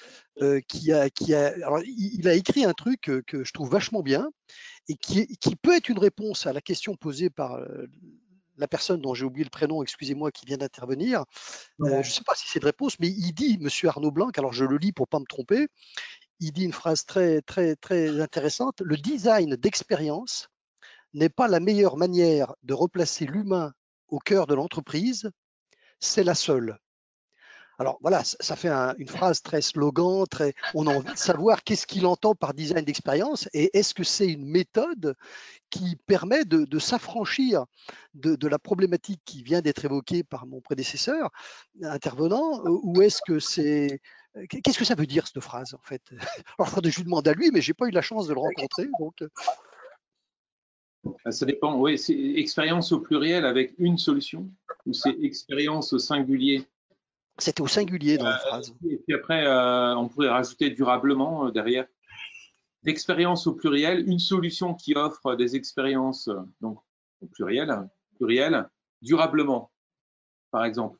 euh, 0.43 0.61
qui 0.67 0.93
a, 0.93 1.11
qui 1.11 1.35
a, 1.35 1.55
alors, 1.65 1.81
il, 1.85 2.27
a 2.27 2.35
écrit 2.35 2.65
un 2.65 2.73
truc 2.73 3.03
que, 3.27 3.45
je 3.45 3.53
trouve 3.53 3.71
vachement 3.71 4.03
bien 4.03 4.29
et 4.89 4.97
qui, 4.97 5.27
qui, 5.39 5.57
peut 5.57 5.77
être 5.77 5.89
une 5.89 5.99
réponse 5.99 6.47
à 6.47 6.53
la 6.53 6.61
question 6.61 6.97
posée 6.97 7.31
par 7.31 7.61
la 8.61 8.69
personne 8.69 9.01
dont 9.01 9.15
j'ai 9.15 9.25
oublié 9.25 9.45
le 9.45 9.51
prénom, 9.51 9.83
excusez-moi, 9.83 10.31
qui 10.31 10.47
vient 10.47 10.59
d'intervenir. 10.59 11.25
je 11.79 11.97
ne 11.97 12.03
sais 12.03 12.23
pas 12.25 12.35
si 12.35 12.47
c'est 12.49 12.61
de 12.61 12.67
réponse, 12.67 12.99
mais 13.01 13.09
il 13.09 13.33
dit, 13.33 13.59
Monsieur 13.59 13.89
Arnaud 13.89 14.11
Blanc, 14.11 14.31
alors 14.37 14.53
je 14.53 14.65
le 14.65 14.77
lis 14.77 14.93
pour 14.93 15.09
pas 15.09 15.19
me 15.19 15.25
tromper, 15.25 15.69
il 16.41 16.53
dit 16.53 16.65
une 16.65 16.73
phrase 16.73 17.05
très, 17.05 17.43
très, 17.43 17.77
très 17.77 18.21
intéressante. 18.21 18.81
Le 18.83 18.97
design 18.97 19.57
d'expérience 19.57 20.49
n'est 21.15 21.29
pas 21.29 21.49
la 21.49 21.61
meilleure 21.61 21.97
manière 21.97 22.55
de 22.63 22.75
replacer 22.75 23.27
l'humain 23.27 23.73
au 24.09 24.19
cœur 24.19 24.47
de 24.47 24.55
l'entreprise, 24.55 25.31
c'est 25.99 26.25
la 26.25 26.35
seule. 26.35 26.79
Alors 27.81 27.97
voilà, 28.03 28.23
ça 28.25 28.57
fait 28.57 28.69
une 28.69 29.09
phrase 29.09 29.41
très 29.41 29.63
slogan, 29.63 30.27
très, 30.31 30.53
on 30.75 30.87
a 30.87 30.95
envie 30.95 31.15
de 31.15 31.17
savoir 31.17 31.65
qu'est-ce 31.65 31.87
qu'il 31.87 32.05
entend 32.05 32.35
par 32.35 32.53
design 32.53 32.85
d'expérience 32.85 33.49
et 33.55 33.71
est-ce 33.73 33.95
que 33.95 34.05
c'est 34.05 34.27
une 34.27 34.45
méthode 34.45 35.17
qui 35.71 35.97
permet 36.07 36.45
de, 36.45 36.79
s'affranchir 36.79 37.65
de, 38.13 38.49
la 38.49 38.59
problématique 38.59 39.23
qui 39.25 39.43
vient 39.43 39.63
d'être 39.63 39.83
évoquée 39.83 40.23
par 40.23 40.45
mon 40.47 40.61
prédécesseur 40.61 41.31
intervenant 41.83 42.61
ou 42.67 43.01
est-ce 43.01 43.23
que 43.27 43.39
c'est 43.39 44.03
Qu'est-ce 44.51 44.79
que 44.79 44.85
ça 44.85 44.95
veut 44.95 45.07
dire 45.07 45.27
cette 45.27 45.43
phrase 45.43 45.73
en 45.73 45.81
fait? 45.83 46.03
Alors, 46.59 46.83
je 46.85 46.97
lui 46.99 47.05
demande 47.05 47.27
à 47.27 47.33
lui, 47.33 47.51
mais 47.51 47.63
j'ai 47.63 47.73
pas 47.73 47.87
eu 47.87 47.93
la 47.93 48.03
chance 48.03 48.27
de 48.27 48.35
le 48.35 48.41
rencontrer. 48.41 48.91
Donc... 49.01 49.25
Ça 51.31 51.47
dépend, 51.47 51.79
oui, 51.79 51.97
c'est 51.97 52.13
expérience 52.13 52.93
au 52.93 53.01
pluriel 53.01 53.47
avec 53.47 53.73
une 53.79 53.97
solution 53.97 54.51
ou 54.85 54.93
c'est 54.93 55.17
expérience 55.23 55.95
au 55.95 55.99
singulier? 55.99 56.69
C'était 57.41 57.63
au 57.63 57.67
singulier 57.67 58.19
dans 58.19 58.27
la 58.27 58.37
euh, 58.37 58.39
phrase. 58.39 58.75
Et 58.89 58.99
puis 58.99 59.15
après, 59.15 59.47
euh, 59.47 59.97
on 59.97 60.09
pourrait 60.09 60.29
rajouter 60.29 60.71
durablement 60.71 61.47
euh, 61.47 61.51
derrière. 61.51 61.87
Expérience 62.87 63.47
au 63.47 63.55
pluriel, 63.55 64.07
une 64.09 64.19
solution 64.19 64.75
qui 64.75 64.95
offre 64.95 65.35
des 65.37 65.57
expériences 65.57 66.31
donc 66.61 66.79
au 67.21 67.27
pluriel, 67.27 67.89
pluriel 68.17 68.69
durablement, 69.03 69.71
par 70.51 70.65
exemple. 70.65 70.99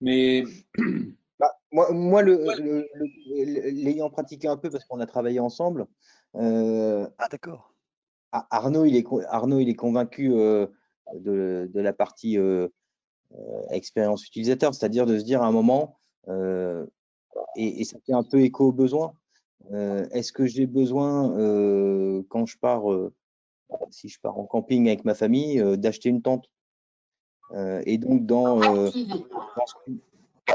Mais 0.00 0.44
bah, 1.38 1.52
moi, 1.72 1.92
moi 1.92 2.22
l'ayant 2.22 4.08
pratiqué 4.08 4.48
un 4.48 4.56
peu 4.56 4.70
parce 4.70 4.84
qu'on 4.84 5.00
a 5.00 5.06
travaillé 5.06 5.40
ensemble. 5.40 5.86
Euh, 6.36 7.08
ah 7.18 7.28
d'accord. 7.30 7.72
Arnaud, 8.32 8.84
il 8.84 8.96
est 8.96 9.06
Arnaud, 9.28 9.60
il 9.60 9.68
est 9.68 9.74
convaincu 9.74 10.32
euh, 10.32 10.66
de, 11.14 11.70
la 11.74 11.92
partie 11.92 12.38
euh, 12.38 12.68
expérience 13.70 14.26
utilisateur, 14.26 14.74
c'est-à-dire 14.74 15.06
de 15.06 15.18
se 15.18 15.24
dire 15.24 15.42
à 15.42 15.46
un 15.46 15.52
moment, 15.52 15.98
et, 17.56 17.84
ça 17.84 17.98
fait 18.04 18.12
un 18.12 18.22
peu 18.22 18.40
écho 18.40 18.68
aux 18.68 18.72
besoins. 18.72 19.14
Est-ce 19.72 20.32
que 20.32 20.46
j'ai 20.46 20.66
besoin 20.66 21.30
quand 22.28 22.46
je 22.46 22.58
pars, 22.58 22.84
si 23.90 24.08
je 24.08 24.20
pars 24.20 24.38
en 24.38 24.44
camping 24.44 24.86
avec 24.88 25.04
ma 25.04 25.14
famille, 25.14 25.62
d'acheter 25.78 26.10
une 26.10 26.22
tente? 26.22 26.48
Euh, 27.52 27.82
et 27.86 27.98
donc, 27.98 28.26
dans, 28.26 28.60
euh, 28.60 28.90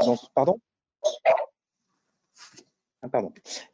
dans, 0.04 0.14
ah, 0.14 0.28
pardon? 0.34 0.58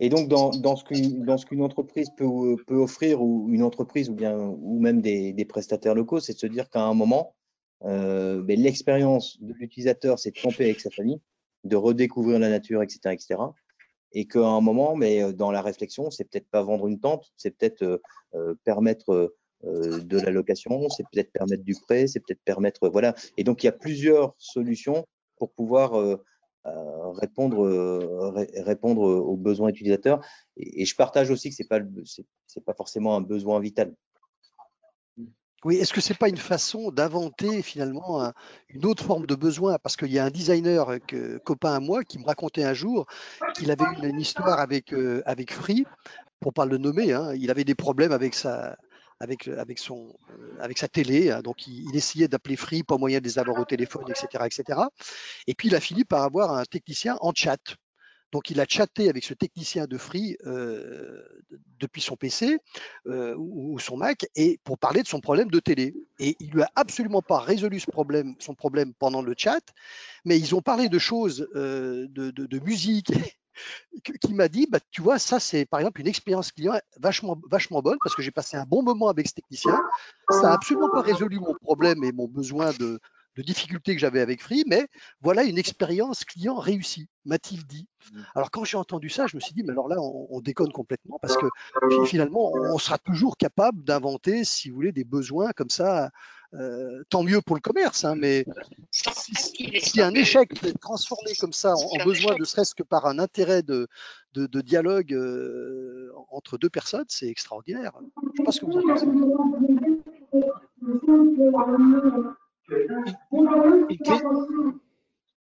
Et 0.01 0.09
donc, 0.09 0.29
dans, 0.29 0.51
dans 0.51 0.76
ce 0.76 0.85
qu'une 0.85 1.62
entreprise 1.62 2.11
peut, 2.16 2.57
peut, 2.66 2.76
offrir, 2.76 3.22
ou 3.22 3.49
une 3.51 3.62
entreprise, 3.62 4.09
ou 4.09 4.14
bien 4.14 4.37
ou 4.37 4.81
même 4.81 5.01
des, 5.01 5.45
prestataires 5.49 5.95
locaux, 5.95 6.20
c'est 6.20 6.35
de 6.35 6.39
se 6.39 6.47
dire 6.47 6.70
qu'à 6.70 6.83
un 6.83 6.95
moment, 6.95 7.35
euh, 7.85 8.43
ben, 8.43 8.59
l'expérience 8.59 9.41
de 9.41 9.53
l'utilisateur, 9.53 10.18
c'est 10.18 10.35
de 10.35 10.41
camper 10.41 10.64
avec 10.64 10.81
sa 10.81 10.91
famille, 10.91 11.20
de 11.64 11.76
redécouvrir 11.76 12.39
la 12.39 12.49
nature, 12.49 12.83
etc., 12.83 13.01
etc. 13.12 13.37
Et 14.12 14.26
qu'à 14.26 14.47
un 14.47 14.62
moment, 14.62 14.97
mais 14.97 15.33
dans 15.35 15.51
la 15.51 15.61
réflexion, 15.61 16.11
c'est 16.11 16.24
peut-être 16.24 16.49
pas 16.49 16.62
vendre 16.62 16.87
une 16.87 16.99
tente, 16.99 17.31
c'est 17.37 17.51
peut-être 17.51 18.01
euh, 18.35 18.55
permettre 18.64 19.35
euh, 19.64 20.01
de 20.01 20.18
la 20.18 20.31
location, 20.31 20.89
c'est 20.89 21.05
peut-être 21.12 21.33
permettre 21.33 21.64
du 21.64 21.74
prêt, 21.74 22.07
c'est 22.07 22.20
peut-être 22.20 22.43
permettre 22.45 22.89
voilà. 22.89 23.14
Et 23.37 23.45
donc 23.45 23.62
il 23.62 23.66
y 23.66 23.68
a 23.68 23.72
plusieurs 23.72 24.35
solutions 24.39 25.07
pour 25.37 25.53
pouvoir 25.53 25.95
euh, 26.66 26.70
euh, 26.70 27.11
répondre 27.11 27.66
répondre 28.64 29.02
aux 29.02 29.36
besoins 29.36 29.68
utilisateurs. 29.68 30.20
Et, 30.56 30.84
je 30.84 30.94
partage 30.94 31.30
aussi 31.30 31.50
que 31.50 31.54
c'est 31.54 31.68
pas 31.68 31.80
c'est 32.46 32.64
pas 32.64 32.74
forcément 32.74 33.16
un 33.16 33.20
besoin 33.20 33.61
vital. 33.61 33.94
Oui, 35.64 35.76
est-ce 35.76 35.92
que 35.92 36.00
c'est 36.00 36.16
pas 36.16 36.28
une 36.28 36.36
façon 36.36 36.92
d'inventer 36.92 37.62
finalement 37.62 38.32
une 38.68 38.86
autre 38.86 39.02
forme 39.02 39.26
de 39.26 39.34
besoin? 39.34 39.76
Parce 39.82 39.96
qu'il 39.96 40.12
y 40.12 40.18
a 40.20 40.24
un 40.24 40.30
designer 40.30 40.98
que, 41.04 41.38
copain 41.38 41.74
à 41.74 41.80
moi 41.80 42.04
qui 42.04 42.20
me 42.20 42.24
racontait 42.24 42.62
un 42.62 42.74
jour 42.74 43.06
qu'il 43.56 43.72
avait 43.72 43.84
une, 43.98 44.04
une, 44.04 44.20
histoire 44.20 44.61
avec, 44.61 44.94
avec 45.24 45.52
Free, 45.52 45.84
pour 46.38 46.52
pas 46.52 46.64
le 46.64 46.78
nommer, 46.78 47.12
hein, 47.12 47.34
il 47.34 47.50
avait 47.50 47.64
des 47.64 47.74
problèmes 47.74 48.12
avec 48.12 48.34
sa, 48.34 48.76
avec, 49.21 49.49
avec, 49.49 49.79
son, 49.79 50.16
euh, 50.31 50.57
avec 50.61 50.79
sa 50.79 50.89
télé. 50.89 51.31
Hein. 51.31 51.43
donc, 51.43 51.66
il, 51.66 51.95
essayait 51.95 52.29
d'appeler 52.29 52.57
Free, 52.57 52.83
pas 52.83 52.99
moyen 52.99 53.19
de 53.19 53.25
les 53.25 53.39
avoir 53.39 53.59
au 53.59 53.64
téléphone, 53.64 54.05
etc., 54.09 54.45
etc. 54.47 54.81
Et 55.47 55.55
puis, 55.55 55.69
il 55.69 55.75
a 55.75 55.81
fini 55.81 56.05
par 56.05 56.23
avoir 56.23 56.53
un 56.55 56.64
technicien 56.64 57.16
en 57.21 57.33
chat. 57.35 57.77
Donc, 58.31 58.51
il 58.51 58.61
a 58.61 58.66
chatté 58.69 59.09
avec 59.09 59.25
ce 59.25 59.33
technicien 59.33 59.87
de 59.87 59.97
Free 59.97 60.37
euh, 60.47 61.23
depuis 61.81 62.03
son 62.03 62.14
PC 62.14 62.59
euh, 63.07 63.35
ou, 63.39 63.79
son 63.79 63.97
Mac 63.97 64.27
et 64.37 64.61
pour 64.64 64.77
parler 64.79 65.03
de 65.03 65.09
son 65.09 65.21
problème 65.21 65.51
de 65.51 65.61
télé. 65.61 65.95
Et 66.19 66.37
il 66.39 66.51
lui 66.51 66.62
a 66.62 66.71
absolument 66.75 67.23
pas 67.23 67.39
résolu 67.39 67.81
ce 67.81 67.91
problème, 67.91 68.35
son 68.39 68.55
problème 68.55 68.93
pendant 68.93 69.23
le 69.23 69.35
chat, 69.37 69.62
mais 70.27 70.39
ils 70.39 70.55
ont 70.55 70.61
parlé 70.61 70.91
de 70.91 70.99
choses 70.99 71.49
de, 71.55 72.59
musique 72.59 73.12
qui 74.20 74.34
m'a 74.34 74.48
dit, 74.48 74.66
bah, 74.70 74.78
tu 74.90 75.02
vois, 75.02 75.18
ça 75.18 75.40
c'est 75.40 75.64
par 75.64 75.80
exemple 75.80 76.00
une 76.00 76.09
expérience 76.09 76.52
client 76.52 76.74
vachement, 76.98 77.36
vachement 77.50 77.82
bonne 77.82 77.98
parce 78.02 78.14
que 78.14 78.22
j'ai 78.22 78.30
passé 78.30 78.56
un 78.56 78.64
bon 78.64 78.82
moment 78.82 79.09
avec 79.09 79.28
ce 79.28 79.34
technicien. 79.34 79.80
Ça 80.30 80.42
n'a 80.42 80.52
absolument 80.52 80.88
pas 80.90 81.02
résolu 81.02 81.38
mon 81.38 81.54
problème 81.54 82.04
et 82.04 82.12
mon 82.12 82.28
besoin 82.28 82.72
de, 82.72 83.00
de 83.39 83.43
difficultés 83.45 83.95
que 83.95 84.01
j'avais 84.01 84.20
avec 84.20 84.43
Free, 84.43 84.64
mais 84.66 84.89
voilà 85.20 85.45
une 85.45 85.59
expérience 85.59 86.24
client 86.24 86.57
réussie, 86.57 87.09
m'a-t-il 87.24 87.64
dit. 87.66 87.86
Mmh. 88.12 88.20
Alors 88.34 88.51
quand 88.51 88.64
j'ai 88.64 88.76
entendu 88.76 89.09
ça, 89.11 89.28
je 89.28 89.36
me 89.36 89.41
suis 89.41 89.55
dit, 89.55 89.62
mais 89.62 89.70
alors 89.70 89.86
là, 89.89 89.97
on, 90.01 90.41
déconne 90.41 90.72
complètement 90.72 91.20
parce 91.22 91.36
que 91.36 91.47
finalement, 92.07 92.51
on 92.53 92.78
sera 92.78 92.99
toujours 92.99 93.36
capable 93.36 93.84
d'inventer, 93.84 94.43
si 94.43 94.70
vous 94.70 94.74
voulez, 94.74 94.91
des 94.93 95.05
besoins 95.05 95.53
comme 95.53 95.70
ça. 95.70 96.11
Euh, 96.55 97.05
tant 97.11 97.22
mieux 97.22 97.43
pour 97.43 97.57
le 97.57 97.61
commerce, 97.61 98.07
hein, 98.07 98.14
mais 98.16 98.47
si, 98.91 100.01
un 100.01 100.14
échec 100.14 100.64
est 100.64 100.80
transformé 100.80 101.34
comme 101.39 101.53
ça 101.53 101.74
en, 101.74 102.05
besoin, 102.07 102.36
ne 102.39 102.45
serait-ce 102.45 102.74
que 102.74 102.82
par 102.82 103.05
un 103.05 103.18
intérêt 103.18 103.62
de, 103.62 103.86
de, 104.32 104.61
dialogue 104.62 105.12
euh, 105.12 106.11
entre 106.30 106.57
deux 106.57 106.70
personnes, 106.70 107.05
c'est 107.09 107.28
extraordinaire. 107.28 107.93
Je 108.01 108.28
ne 108.28 108.32
sais 108.34 108.45
pas 108.45 108.53
ce 108.53 108.61
que 108.61 108.64
vous 108.64 108.78
en 108.78 108.82
pensez. 108.82 109.07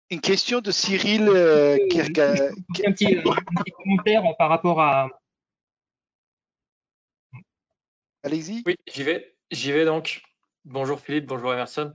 Une, 0.10 0.22
question 0.22 0.62
de 0.62 0.72
Cyril 0.72 1.28
euh, 1.28 1.76
un, 1.76 2.92
petit, 2.94 3.18
commentaire 3.72 4.24
par 4.38 4.50
rapport 4.50 4.80
à. 4.80 5.10
Allez-y. 8.24 8.64
Oui, 8.66 8.76
j'y 8.88 9.04
vais. 9.04 9.36
J'y 9.52 9.72
vais 9.72 9.86
donc. 9.86 10.22
Bonjour 10.66 11.00
Philippe, 11.00 11.26
bonjour 11.26 11.54
Emerson. 11.54 11.94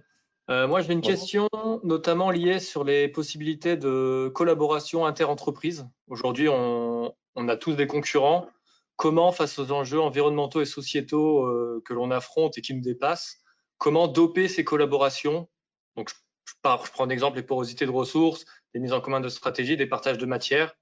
Euh, 0.51 0.67
moi, 0.67 0.81
j'ai 0.81 0.93
une 0.93 1.03
question 1.03 1.49
notamment 1.85 2.31
liée 2.31 2.59
sur 2.59 2.83
les 2.83 3.07
possibilités 3.09 3.77
de 3.77 4.31
collaboration 4.35 5.07
inter-entreprise. 5.07 5.87
Aujourd'hui, 6.09 6.49
on, 6.49 7.15
a 7.37 7.57
tous 7.57 7.75
des 7.75 7.87
concurrents. 7.87 8.49
Comment, 8.97 9.31
face 9.31 9.59
aux 9.59 9.71
enjeux 9.73 10.01
environnementaux 10.01 10.61
et 10.61 10.67
sociétaux 10.67 11.47
euh, 11.47 11.83
que 11.85 11.95
l'on 11.95 12.11
affronte 12.11 12.59
et 12.59 12.61
qui 12.61 12.75
nous 12.75 12.83
dépassent, 12.83 13.42
comment 13.83 14.07
doper 14.07 14.47
ces 14.47 14.63
collaborations 14.63 15.49
Donc, 15.97 16.09
je, 16.09 16.15
je 16.47 16.91
prends 16.93 17.09
d'exemple 17.09 17.37
les 17.39 17.43
porosités 17.43 17.85
de 17.85 17.91
ressources, 17.91 18.45
les 18.75 18.81
mises 18.81 18.93
en 18.93 19.01
commun 19.01 19.21
de 19.21 19.29
stratégies, 19.29 19.77
des 19.77 19.87
partages 19.89 20.19
de 20.19 20.25
matières. 20.25 20.77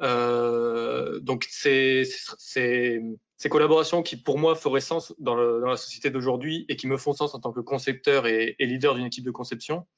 Euh, 0.00 1.18
donc, 1.18 1.48
c'est 1.50 2.04
ces 2.38 3.48
collaborations 3.48 4.04
qui, 4.04 4.16
pour 4.16 4.38
moi, 4.38 4.54
feraient 4.54 4.80
sens 4.80 5.12
dans, 5.18 5.34
la 5.34 5.76
société 5.76 6.10
d'aujourd'hui 6.10 6.66
et 6.68 6.76
qui 6.76 6.86
me 6.86 6.96
font 6.96 7.14
sens 7.14 7.34
en 7.34 7.40
tant 7.40 7.50
que 7.50 7.58
concepteur 7.58 8.28
et, 8.28 8.54
leader 8.60 8.94
d'une 8.94 9.06
équipe 9.06 9.24
de 9.24 9.32
conception, 9.32 9.88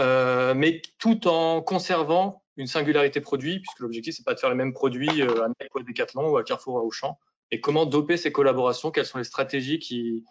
euh, 0.00 0.52
mais 0.54 0.82
tout 0.98 1.28
en 1.28 1.62
conservant 1.62 2.44
une 2.58 2.66
singularité 2.66 3.22
produit, 3.22 3.60
puisque 3.60 3.80
l'objectif, 3.80 4.14
c'est 4.14 4.24
pas 4.24 4.34
de 4.34 4.38
faire 4.38 4.50
les 4.50 4.56
mêmes 4.56 4.74
produits 4.74 5.22
euh, 5.22 5.44
à 5.44 5.48
Nike 5.48 5.74
ou 5.74 5.78
à 5.78 5.82
Decathlon 5.82 6.28
ou 6.28 6.36
à 6.36 6.44
Carrefour 6.44 6.74
ou 6.74 6.78
à 6.78 6.82
Auchan. 6.82 7.18
Et 7.50 7.62
comment 7.62 7.86
doper 7.86 8.18
ces 8.18 8.32
collaborations? 8.32 8.90
Quelles 8.90 9.06
sont 9.06 9.16
les 9.16 9.24
stratégies 9.24 9.78
qui, 9.78 10.26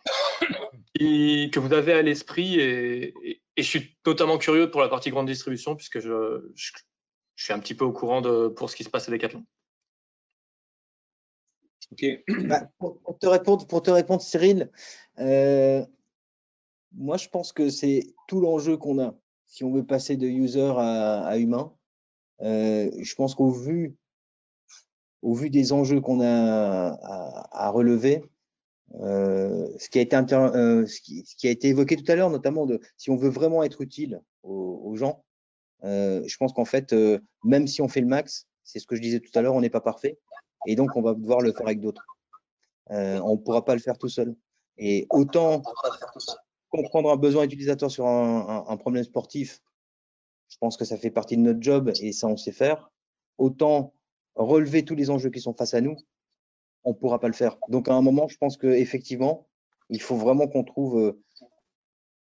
que 0.98 1.60
vous 1.60 1.74
avez 1.74 1.94
à 1.94 2.02
l'esprit 2.02 2.60
et, 2.60 3.42
je 3.58 3.64
suis 3.64 3.98
notamment 4.06 4.38
curieux 4.38 4.70
pour 4.70 4.82
la 4.82 4.90
partie 4.90 5.10
grande 5.10 5.26
distribution 5.28 5.76
puisque 5.76 6.00
je, 6.00 6.52
suis 7.36 7.54
un 7.54 7.60
petit 7.60 7.74
peu 7.74 7.86
au 7.86 7.92
courant 7.92 8.22
de, 8.22 8.48
pour 8.50 8.70
ce 8.70 8.76
qui 8.76 8.84
se 8.84 8.90
passe 8.90 9.08
à 9.10 9.12
Decathlon. 9.12 9.46
Bah, 12.48 12.70
pour, 12.80 13.18
te 13.18 13.28
répondre, 13.90 14.22
Cyril, 14.22 14.70
euh, 15.20 15.86
moi 16.92 17.18
je 17.18 17.30
pense 17.30 17.54
que 17.54 17.70
c'est 17.70 18.14
tout 18.28 18.42
l'enjeu 18.42 18.78
qu'on 18.78 19.00
a 19.00 19.16
si 19.48 19.64
on 19.64 19.72
veut 19.72 19.86
passer 19.86 20.18
de 20.18 20.28
user 20.28 20.74
à, 20.78 21.38
humain. 21.38 21.74
Euh, 22.42 22.92
je 23.02 23.16
pense 23.16 23.34
qu'au 23.34 23.50
vu, 23.50 23.96
au 25.22 25.34
vu 25.34 25.50
des 25.50 25.74
enjeux 25.74 26.02
qu'on 26.02 26.22
a 26.22 26.98
à, 27.52 27.70
relever, 27.70 28.24
euh, 28.96 29.68
ce, 29.78 29.90
qui 29.90 30.00
a 30.00 30.02
été 30.02 30.16
ce, 30.16 31.02
qui, 31.02 31.48
a 31.48 31.52
été 31.52 31.68
évoqué 31.68 31.96
tout 31.96 32.10
à 32.12 32.16
l'heure, 32.16 32.30
notamment 32.30 32.66
de 32.66 32.80
si 32.96 33.10
on 33.10 33.16
veut 33.16 33.30
vraiment 33.30 33.64
être 33.64 33.82
utile 33.82 34.22
aux, 34.44 34.96
gens, 34.96 35.24
je 35.84 36.38
pense 36.38 36.54
qu'en 36.54 36.66
fait, 36.66 36.96
même 37.44 37.68
si 37.68 37.82
on 37.82 37.88
fait 37.88 38.02
le 38.02 38.08
max, 38.08 38.48
c'est 38.64 38.80
ce 38.80 38.88
que 38.88 38.96
je 38.96 39.02
disais 39.02 39.20
tout 39.20 39.32
à 39.36 39.42
l'heure, 39.42 39.56
on 39.56 39.62
n'est 39.62 39.70
pas 39.70 39.82
parfait. 39.82 40.20
Et 40.68 40.76
donc, 40.76 40.96
on 40.96 41.02
va 41.02 41.14
devoir 41.14 41.42
le 41.42 41.54
faire 41.54 41.66
avec 41.66 41.80
d'autres. 41.80 42.06
Euh, 42.92 43.20
on 43.22 43.34
ne 43.34 43.38
pourra 43.38 43.64
pas 43.64 43.74
le 43.74 43.82
faire 43.82 43.98
tout 43.98 44.10
seul. 44.10 44.36
Et 44.78 45.08
autant 45.10 45.62
comprendre 46.70 47.10
un 47.10 47.16
besoin 47.16 47.44
utilisateur 47.44 47.90
sur 47.90 48.06
un, 48.06 48.78
problème 48.78 49.04
sportif, 49.04 49.62
je 50.50 50.58
pense 50.58 50.78
que 50.78 50.86
ça 50.86 50.98
fait 50.98 51.10
partie 51.10 51.38
de 51.38 51.42
notre 51.42 51.62
job 51.62 51.92
et 52.02 52.12
ça, 52.12 52.28
on 52.28 52.38
sait 52.38 52.52
faire. 52.52 52.92
Autant 53.38 53.94
relever 54.36 54.84
tous 54.84 54.96
les 54.96 55.10
enjeux 55.10 55.30
qui 55.30 55.40
sont 55.40 55.54
face 55.54 55.74
à 55.74 55.82
nous, 55.82 55.96
on 56.88 56.92
ne 56.92 56.96
pourra 56.96 57.20
pas 57.20 57.28
le 57.28 57.34
faire. 57.34 57.58
Donc, 57.68 57.90
à 57.90 57.94
un 57.94 58.02
moment, 58.02 58.30
je 58.30 58.38
pense 58.38 58.56
qu'effectivement, 58.56 59.46
il 59.90 60.02
faut 60.02 60.16
vraiment 60.16 60.48
qu'on 60.48 60.64
trouve 60.64 60.98
euh, 61.00 61.22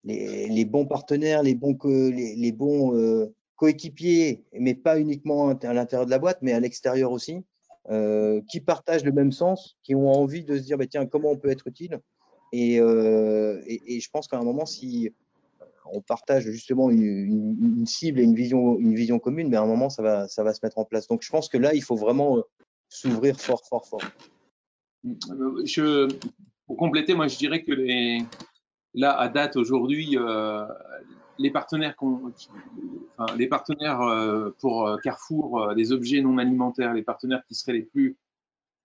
les, 0.06 0.64
bons 0.64 0.86
partenaires, 0.86 1.43
les 1.43 1.56
bons, 1.56 1.78
les, 1.84 2.51
bons 2.53 2.95
euh, 2.95 3.36
coéquipiers, 3.58 4.45
mais 4.53 4.74
pas 4.74 4.97
uniquement 4.97 5.49
à 5.49 5.74
l'intérieur 5.74 6.06
de 6.06 6.12
la 6.12 6.20
boîte, 6.20 6.38
mais 6.41 6.53
à 6.53 6.62
l'extérieur 6.62 7.12
aussi, 7.12 7.43
euh, 7.89 8.41
qui 8.49 8.62
partagent 8.62 9.03
le 9.03 9.12
même 9.12 9.34
sens, 9.34 9.78
qui 9.84 9.93
ont 9.93 10.10
envie 10.10 10.45
de 10.45 10.56
se 10.58 10.64
dire 10.64 10.78
bah, 10.78 10.88
tiens, 10.88 11.06
comment 11.06 11.32
on 11.32 11.38
peut 11.38 11.49
être 11.49 11.68
utile? 11.68 11.99
Et, 12.53 12.78
je 12.78 14.10
pense 14.10 14.30
qu'à 14.30 14.38
un 14.38 14.43
moment, 14.43 14.66
si 14.66 15.12
on 15.91 15.99
partage 15.99 16.43
justement 16.43 16.89
une, 16.89 17.86
cible 17.86 18.22
et 18.22 18.24
une 18.24 18.36
vision, 18.36 18.80
une 18.80 18.95
vision 18.95 19.20
commune, 19.20 19.49
mais 19.49 19.58
à 19.58 19.64
un 19.64 19.68
moment, 19.68 19.89
ça 19.89 20.01
va, 20.01 20.30
ça 20.30 20.43
va 20.43 20.53
se 20.53 20.62
mettre 20.64 20.78
en 20.78 20.86
place. 20.86 21.08
Donc 21.08 21.24
je 21.24 21.30
pense 21.30 21.49
que 21.49 21.58
là, 21.58 21.74
il 21.74 21.84
faut 21.84 21.97
vraiment 21.97 22.41
s'ouvrir 22.88 23.38
fort, 23.38 23.66
fort, 23.66 23.86
fort. 23.86 24.01
Pour 26.68 26.78
compléter, 26.78 27.14
moi, 27.14 27.28
je 27.28 27.38
dirais 27.38 27.64
que 27.64 27.72
là, 28.93 29.18
à 29.18 29.30
date, 29.30 29.56
aujourd'hui, 29.56 30.18
les 31.38 31.51
partenaires, 31.51 31.95
enfin, 31.99 33.36
les 33.38 33.47
partenaires 33.47 34.01
euh, 34.01 34.51
pour 34.60 34.88
euh, 34.88 34.97
Carrefour 34.97 35.74
des 35.76 35.91
euh, 35.91 35.95
objets 35.95 36.22
non 36.22 36.38
alimentaires, 36.38 36.93
les 36.93 37.03
partenaires 37.03 37.43
qui 37.47 37.56
seraient 37.56 37.74
les 37.74 37.84
plus, 37.84 38.18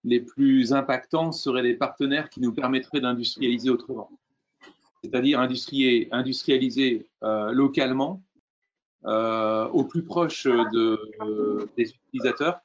les 0.03 0.19
plus 0.19 0.73
impactants 0.73 1.31
seraient 1.31 1.63
les 1.63 1.75
partenaires 1.75 2.29
qui 2.29 2.41
nous 2.41 2.53
permettraient 2.53 3.01
d'industrialiser 3.01 3.69
autrement. 3.69 4.09
C'est-à-dire 5.03 5.39
industrialiser 5.39 7.07
localement, 7.21 8.21
au 9.03 9.83
plus 9.83 10.03
proche 10.03 10.45
de, 10.45 11.69
des 11.75 11.89
utilisateurs. 11.89 12.61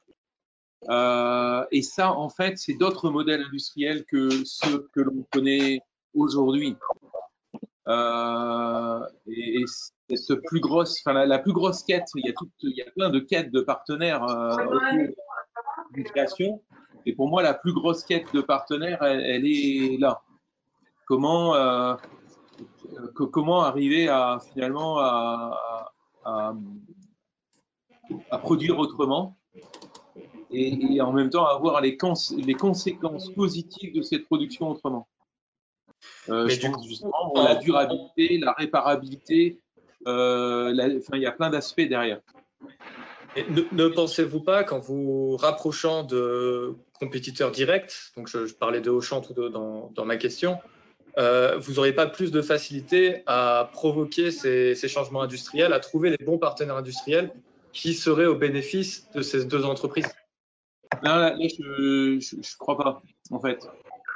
Et 0.83 1.81
ça, 1.81 2.13
en 2.13 2.29
fait, 2.29 2.57
c'est 2.57 2.75
d'autres 2.75 3.09
modèles 3.09 3.43
industriels 3.43 4.05
que 4.05 4.29
ceux 4.45 4.89
que 4.93 5.01
l'on 5.01 5.25
connaît 5.31 5.81
aujourd'hui. 6.13 6.75
Euh, 7.87 8.99
et, 9.27 9.63
ce 10.15 10.33
plus 10.33 10.59
grosse, 10.59 11.01
enfin 11.01 11.25
la, 11.25 11.39
plus 11.39 11.53
grosse 11.53 11.83
quête, 11.83 12.07
il 12.15 12.33
y 12.63 12.81
a 12.81 12.91
plein 12.91 13.09
de 13.09 13.19
quêtes 13.19 13.51
de 13.51 13.61
partenaires 13.61 14.23
euh, 14.23 14.55
d'une 15.91 16.03
création. 16.05 16.61
Et 17.05 17.13
pour 17.13 17.29
moi, 17.29 17.41
la 17.41 17.53
plus 17.53 17.73
grosse 17.73 18.03
quête 18.03 18.33
de 18.33 18.41
partenaires, 18.41 19.01
elle, 19.03 19.45
est 19.45 19.97
là. 19.99 20.21
Comment 21.05 21.55
euh, 21.55 21.95
comment 23.31 23.63
arriver 23.63 24.09
à 24.09 24.39
finalement 24.53 24.99
à, 24.99 26.53
produire 28.41 28.79
autrement? 28.79 29.37
Et, 30.51 31.01
en 31.01 31.11
même 31.11 31.29
temps 31.29 31.45
avoir 31.45 31.81
les, 31.81 31.97
les 32.37 32.53
conséquences 32.53 33.29
positives 33.31 33.93
de 33.93 34.01
cette 34.01 34.25
production 34.25 34.69
autrement. 34.69 35.07
Euh, 36.29 36.47
je 36.47 36.67
pense 36.67 36.87
justement 36.87 37.33
la 37.35 37.55
durabilité, 37.55 38.37
la 38.37 38.53
réparabilité, 38.53 39.59
euh, 40.07 40.99
il 41.13 41.21
y 41.21 41.25
a 41.25 41.31
plein 41.31 41.49
d'aspects 41.49 41.81
derrière. 41.81 42.21
ne, 43.35 43.87
pensez-vous 43.87 44.41
pas 44.41 44.63
qu'en 44.63 44.79
vous 44.79 45.37
rapprochant 45.37 46.03
de 46.03 46.75
compétiteurs 46.99 47.51
directs, 47.51 48.11
donc 48.15 48.27
je, 48.27 48.53
parlais 48.53 48.81
de 48.81 48.89
Auchan 48.89 49.21
tout 49.21 49.33
dans, 49.49 49.91
dans 49.93 50.05
ma 50.05 50.17
question, 50.17 50.59
euh, 51.17 51.57
vous 51.57 51.73
n'aurez 51.73 51.93
pas 51.93 52.05
plus 52.05 52.31
de 52.31 52.41
facilité 52.41 53.23
à 53.25 53.69
provoquer 53.73 54.29
ces, 54.29 54.75
changements 54.87 55.23
industriels, 55.23 55.73
à 55.73 55.79
trouver 55.79 56.11
les 56.11 56.23
bons 56.23 56.37
partenaires 56.37 56.75
industriels 56.75 57.31
qui 57.73 57.93
seraient 57.93 58.25
au 58.25 58.35
bénéfice 58.35 59.09
de 59.15 59.21
ces 59.21 59.45
deux 59.45 59.65
entreprises? 59.65 60.07
Non, 61.03 61.15
là, 61.15 61.35
je 61.39 62.15
ne 62.15 62.57
crois 62.57 62.77
pas, 62.77 63.01
en 63.31 63.39
fait. 63.39 63.67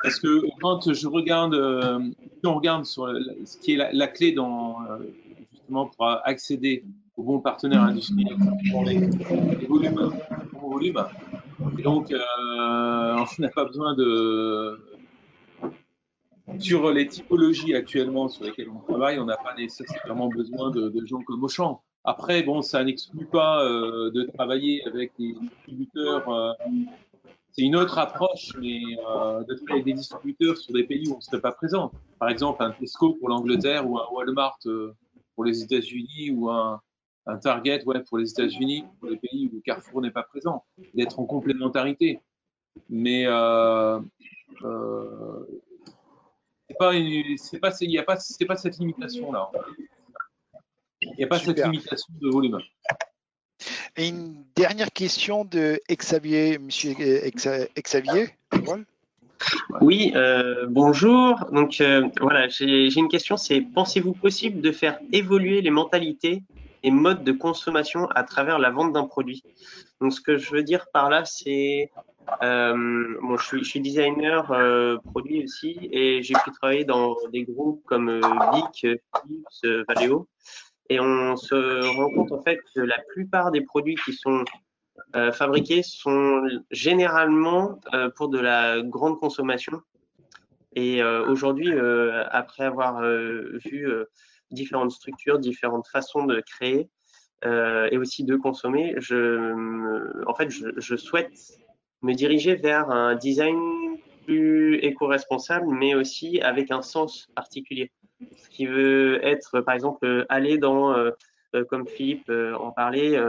Parce 0.03 0.19
que 0.19 0.41
quand 0.61 0.93
je 0.93 1.07
regarde, 1.07 1.53
euh, 1.53 1.99
si 1.99 2.47
on 2.47 2.55
regarde 2.55 2.85
sur 2.85 3.07
ce 3.45 3.57
qui 3.57 3.73
est 3.73 3.93
la, 3.93 4.07
clé 4.07 4.31
dans, 4.31 4.77
euh, 4.89 4.97
justement 5.51 5.87
pour 5.87 6.07
accéder 6.23 6.83
aux 7.17 7.23
bons 7.23 7.39
partenaires 7.39 7.83
industriels 7.83 8.35
pour 8.71 8.83
les, 8.83 8.97
volumes, 9.67 10.11
volume. 10.53 11.05
Et 11.77 11.83
donc, 11.83 12.11
euh, 12.11 12.19
on 13.39 13.41
n'a 13.41 13.49
pas 13.49 13.65
besoin 13.65 13.95
de. 13.95 14.79
Sur 16.59 16.91
les 16.91 17.07
typologies 17.07 17.75
actuellement 17.75 18.27
sur 18.27 18.43
lesquelles 18.43 18.69
on 18.69 18.79
travaille, 18.79 19.19
on 19.19 19.25
n'a 19.25 19.37
pas 19.37 19.55
nécessairement 19.55 20.27
besoin 20.27 20.69
de, 20.71 20.89
de, 20.89 21.05
gens 21.05 21.21
comme 21.21 21.43
Auchan. 21.43 21.81
Après, 22.03 22.43
bon, 22.43 22.61
ça 22.61 22.83
n'exclut 22.83 23.25
pas 23.25 23.63
de 23.63 24.23
travailler 24.33 24.83
avec 24.87 25.11
des 25.19 25.33
distributeurs 25.33 26.57
c'est 27.51 27.63
une 27.63 27.75
autre 27.75 27.97
approche, 27.97 28.53
mais 28.59 28.79
euh, 29.05 29.43
de 29.43 29.53
travailler 29.55 29.81
avec 29.81 29.85
des 29.85 29.93
distributeurs 29.93 30.57
sur 30.57 30.73
des 30.73 30.85
pays 30.85 31.07
où 31.09 31.13
on 31.13 31.17
ne 31.17 31.21
serait 31.21 31.41
pas 31.41 31.51
présent. 31.51 31.91
Par 32.17 32.29
exemple, 32.29 32.63
un 32.63 32.71
Tesco 32.71 33.13
pour 33.15 33.27
l'Angleterre 33.27 33.89
ou 33.89 33.97
un 33.97 34.07
Walmart 34.11 34.57
euh, 34.67 34.95
pour 35.35 35.43
les 35.43 35.61
États-Unis 35.61 36.31
ou 36.31 36.49
un, 36.49 36.81
Target 37.41 37.83
ouais, 37.85 38.01
pour 38.03 38.17
les 38.17 38.31
États-Unis, 38.31 38.83
pour 38.99 39.09
les 39.09 39.17
pays 39.17 39.49
où 39.53 39.61
Carrefour 39.63 40.01
n'est 40.01 40.11
pas 40.11 40.23
présent, 40.23 40.65
d'être 40.93 41.19
en 41.19 41.25
complémentarité. 41.25 42.19
Mais 42.89 43.25
euh, 43.27 43.99
euh, 44.63 45.45
c'est 46.67 46.77
pas, 46.77 46.91
c'est 47.37 47.59
pas, 47.59 47.71
pas, 48.15 48.17
pas 48.47 48.55
cette 48.55 48.79
limitation 48.79 49.31
là. 49.31 49.51
Il 51.01 51.13
n'y 51.17 51.23
a 51.23 51.27
pas 51.27 51.39
cette 51.39 51.63
limitation 51.63 52.13
de 52.19 52.29
volume 52.29 52.59
une 53.97 54.43
dernière 54.55 54.91
question 54.91 55.45
de 55.45 55.79
Xavier, 55.89 56.57
monsieur 56.57 56.93
Xavier. 57.77 58.29
Oui, 59.81 60.11
euh, 60.15 60.67
bonjour. 60.69 61.45
Donc 61.51 61.81
euh, 61.81 62.07
voilà, 62.19 62.47
j'ai 62.47 62.95
une 62.95 63.07
question, 63.07 63.37
c'est 63.37 63.61
pensez-vous 63.61 64.13
possible 64.13 64.61
de 64.61 64.71
faire 64.71 64.99
évoluer 65.11 65.61
les 65.61 65.71
mentalités 65.71 66.43
et 66.83 66.91
modes 66.91 67.23
de 67.23 67.31
consommation 67.31 68.07
à 68.11 68.23
travers 68.23 68.59
la 68.59 68.69
vente 68.69 68.93
d'un 68.93 69.05
produit? 69.05 69.43
Donc 69.99 70.13
ce 70.13 70.21
que 70.21 70.37
je 70.37 70.51
veux 70.51 70.63
dire 70.63 70.85
par 70.93 71.09
là, 71.09 71.25
c'est 71.25 71.91
euh, 72.43 73.17
bon, 73.21 73.37
je 73.37 73.45
suis, 73.45 73.63
je 73.63 73.69
suis 73.69 73.79
designer 73.79 74.45
produit 75.05 75.43
aussi 75.43 75.89
et 75.91 76.21
j'ai 76.21 76.35
pu 76.43 76.51
travailler 76.51 76.85
dans 76.85 77.15
des 77.33 77.43
groupes 77.43 77.83
comme 77.85 78.21
Vic, 78.53 78.99
Philips, 79.21 79.85
Valeo. 79.87 80.27
Et 80.91 80.99
on 80.99 81.37
se 81.37 81.55
rend 81.95 82.09
compte 82.09 82.33
en 82.33 82.41
fait 82.41 82.59
que 82.75 82.81
la 82.81 82.97
plupart 83.13 83.49
des 83.49 83.61
produits 83.61 83.95
qui 84.03 84.11
sont 84.11 84.43
euh, 85.15 85.31
fabriqués 85.31 85.83
sont 85.83 86.45
généralement 86.69 87.79
euh, 87.93 88.09
pour 88.09 88.27
de 88.27 88.37
la 88.37 88.81
grande 88.81 89.17
consommation. 89.17 89.79
Et 90.75 91.01
euh, 91.01 91.25
aujourd'hui, 91.27 91.71
après 92.29 92.65
avoir 92.65 93.01
vu 93.01 93.87
différentes 94.51 94.91
structures, 94.91 95.39
différentes 95.39 95.87
façons 95.87 96.25
de 96.25 96.41
créer 96.41 96.89
et 97.45 97.97
aussi 97.97 98.25
de 98.25 98.35
consommer, 98.35 98.93
en 100.27 100.33
fait, 100.35 100.49
je 100.49 100.95
souhaite 100.97 101.31
me 102.01 102.13
diriger 102.13 102.55
vers 102.55 102.89
un 102.89 103.15
design 103.15 103.57
plus 104.25 104.75
éco-responsable, 104.79 105.67
mais 105.69 105.95
aussi 105.95 106.41
avec 106.41 106.69
un 106.69 106.81
sens 106.81 107.29
particulier 107.33 107.91
qui 108.49 108.65
veut 108.65 109.25
être, 109.25 109.61
par 109.61 109.73
exemple, 109.73 110.25
aller 110.29 110.57
dans, 110.57 110.93
euh, 110.93 111.11
euh, 111.55 111.63
comme 111.65 111.87
Philippe 111.87 112.29
euh, 112.29 112.53
en 112.55 112.71
parlait, 112.71 113.19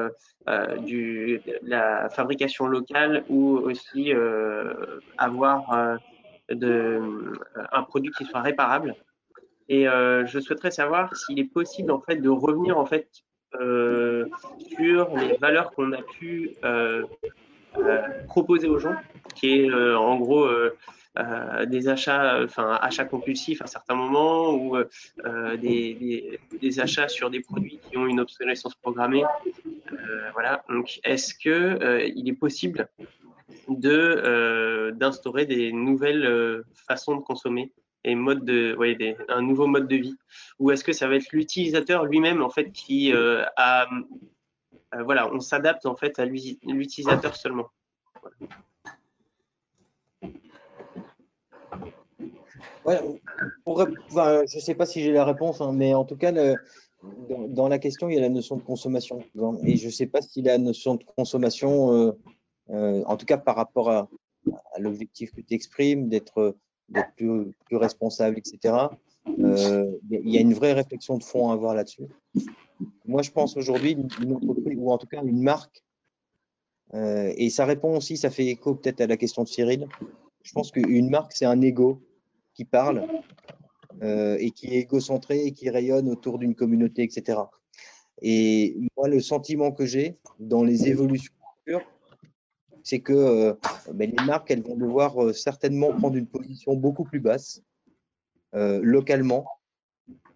du, 0.80 1.40
la 1.62 2.08
fabrication 2.08 2.66
locale 2.66 3.24
ou 3.28 3.58
aussi 3.58 4.12
avoir 5.16 5.98
un 6.50 7.82
produit 7.84 8.10
qui 8.10 8.24
soit 8.24 8.40
réparable. 8.40 8.96
Et 9.68 9.84
je 9.84 10.38
souhaiterais 10.40 10.72
savoir 10.72 11.14
s'il 11.14 11.38
est 11.38 11.52
possible 11.52 11.92
en 11.92 12.00
fait 12.00 12.16
de 12.16 12.28
revenir 12.28 12.76
en 12.76 12.86
fait 12.86 13.08
sur 13.52 15.16
les 15.16 15.36
valeurs 15.40 15.70
qu'on 15.70 15.92
a 15.92 16.02
pu 16.02 16.56
proposer 18.26 18.68
aux 18.68 18.80
gens, 18.80 18.96
qui 19.36 19.60
est 19.60 19.72
en 19.72 20.16
gros 20.16 20.48
des 21.66 21.88
achats, 21.88 22.42
enfin 22.42 22.78
achats 22.80 23.04
compulsifs 23.04 23.60
à 23.60 23.66
certains 23.66 23.94
moments 23.94 24.54
ou 24.54 24.76
euh, 24.76 25.56
des, 25.56 26.80
achats 26.80 27.08
sur 27.08 27.28
des 27.28 27.40
produits 27.40 27.80
qui 27.90 27.98
ont 27.98 28.06
une 28.06 28.20
obsolescence 28.20 28.74
programmée. 28.74 29.24
Euh, 29.92 30.30
voilà. 30.32 30.64
Donc, 30.70 31.00
est-ce 31.04 31.34
que 31.34 32.06
il 32.16 32.28
est 32.28 32.38
possible 32.38 32.88
de 33.68 34.90
d'instaurer 34.92 35.44
des 35.44 35.72
nouvelles 35.72 36.64
façons 36.74 37.16
de 37.16 37.22
consommer 37.22 37.72
et 38.04 38.14
mode 38.14 38.44
de, 38.44 38.74
ouais, 38.76 39.16
un 39.28 39.42
nouveau 39.42 39.66
mode 39.66 39.88
de 39.88 39.96
vie? 39.96 40.16
Ou 40.58 40.70
est-ce 40.70 40.82
que 40.82 40.94
ça 40.94 41.08
va 41.08 41.16
être 41.16 41.30
l'utilisateur 41.32 42.06
lui-même 42.06 42.42
en 42.42 42.50
fait 42.50 42.72
qui 42.72 43.12
a, 43.12 43.86
voilà, 44.98 45.30
on 45.30 45.40
s'adapte 45.40 45.84
en 45.84 45.94
fait 45.94 46.18
à 46.18 46.24
l'utilisateur 46.24 47.36
seulement? 47.36 47.68
Je 52.86 54.56
ne 54.56 54.60
sais 54.60 54.74
pas 54.74 54.86
si 54.86 55.02
j'ai 55.02 55.12
la 55.12 55.24
réponse, 55.24 55.60
hein, 55.60 55.72
mais 55.72 55.94
en 55.94 56.04
tout 56.04 56.16
cas, 56.16 56.32
dans, 57.48 57.68
la 57.68 57.78
question, 57.78 58.08
il 58.08 58.14
y 58.14 58.18
a 58.18 58.20
la 58.20 58.28
notion 58.28 58.56
de 58.56 58.62
consommation. 58.62 59.20
Et 59.64 59.76
je 59.76 59.86
ne 59.86 59.90
sais 59.90 60.06
pas 60.06 60.22
si 60.22 60.42
la 60.42 60.58
notion 60.58 60.94
de 60.96 61.04
consommation, 61.16 61.92
euh, 61.92 62.12
euh, 62.70 63.02
en 63.06 63.16
tout 63.16 63.26
cas 63.26 63.38
par 63.38 63.56
rapport 63.56 63.90
à, 63.90 64.08
l'objectif 64.78 65.32
que 65.32 65.40
tu 65.40 65.54
exprimes, 65.54 66.08
d'être 66.08 66.56
plus, 67.16 67.54
responsable, 67.70 68.38
etc., 68.38 68.74
euh, 69.38 69.90
il 70.10 70.30
y 70.30 70.36
a 70.36 70.40
une 70.40 70.54
vraie 70.54 70.72
réflexion 70.72 71.16
de 71.16 71.22
fond 71.22 71.50
à 71.50 71.52
avoir 71.52 71.74
là-dessus. 71.74 72.08
Moi, 73.06 73.22
je 73.22 73.30
pense 73.30 73.56
aujourd'hui, 73.56 73.92
une 73.92 74.34
entreprise, 74.34 74.76
ou 74.78 74.90
en 74.90 74.98
tout 74.98 75.06
cas 75.06 75.22
une 75.22 75.42
marque, 75.42 75.82
et 76.94 77.48
ça 77.50 77.64
répond 77.64 77.96
aussi, 77.96 78.16
ça 78.16 78.30
fait 78.30 78.46
écho 78.46 78.74
peut-être 78.74 79.00
à 79.00 79.06
la 79.06 79.16
question 79.16 79.44
de 79.44 79.48
Cyril, 79.48 79.86
je 80.42 80.52
pense 80.52 80.72
qu'une 80.72 81.08
marque, 81.08 81.32
c'est 81.32 81.46
un 81.46 81.60
ego 81.60 82.02
qui 82.54 82.64
parle 82.64 83.06
euh, 84.02 84.36
et 84.40 84.50
qui 84.50 84.74
est 84.74 84.80
égocentré 84.80 85.44
et 85.44 85.52
qui 85.52 85.70
rayonne 85.70 86.08
autour 86.08 86.38
d'une 86.38 86.54
communauté, 86.54 87.02
etc. 87.02 87.38
Et 88.20 88.76
moi, 88.96 89.08
le 89.08 89.20
sentiment 89.20 89.70
que 89.70 89.86
j'ai 89.86 90.18
dans 90.38 90.64
les 90.64 90.88
évolutions 90.88 91.32
c'est 92.84 92.98
que 92.98 93.12
euh, 93.12 93.54
ben, 93.94 94.10
les 94.10 94.24
marques, 94.24 94.50
elles 94.50 94.62
vont 94.62 94.74
devoir 94.74 95.22
euh, 95.22 95.32
certainement 95.32 95.92
prendre 95.92 96.16
une 96.16 96.26
position 96.26 96.74
beaucoup 96.74 97.04
plus 97.04 97.20
basse, 97.20 97.62
localement, 98.54 99.46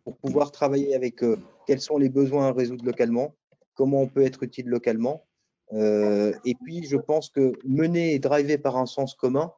pour 0.05 0.17
pouvoir 0.17 0.51
travailler 0.51 0.95
avec 0.95 1.23
quels 1.67 1.81
sont 1.81 1.99
les 1.99 2.09
besoins 2.09 2.49
à 2.49 2.53
résoudre 2.53 2.85
localement, 2.85 3.35
comment 3.75 4.01
on 4.01 4.07
peut 4.07 4.23
être 4.23 4.43
utile 4.43 4.69
localement. 4.69 5.27
et 5.73 6.55
puis, 6.64 6.85
je 6.85 6.97
pense 6.97 7.29
que 7.29 7.53
mener 7.64 8.14
et 8.14 8.19
driver 8.19 8.57
par 8.57 8.79
un 8.79 8.87
sens 8.87 9.14
commun, 9.14 9.53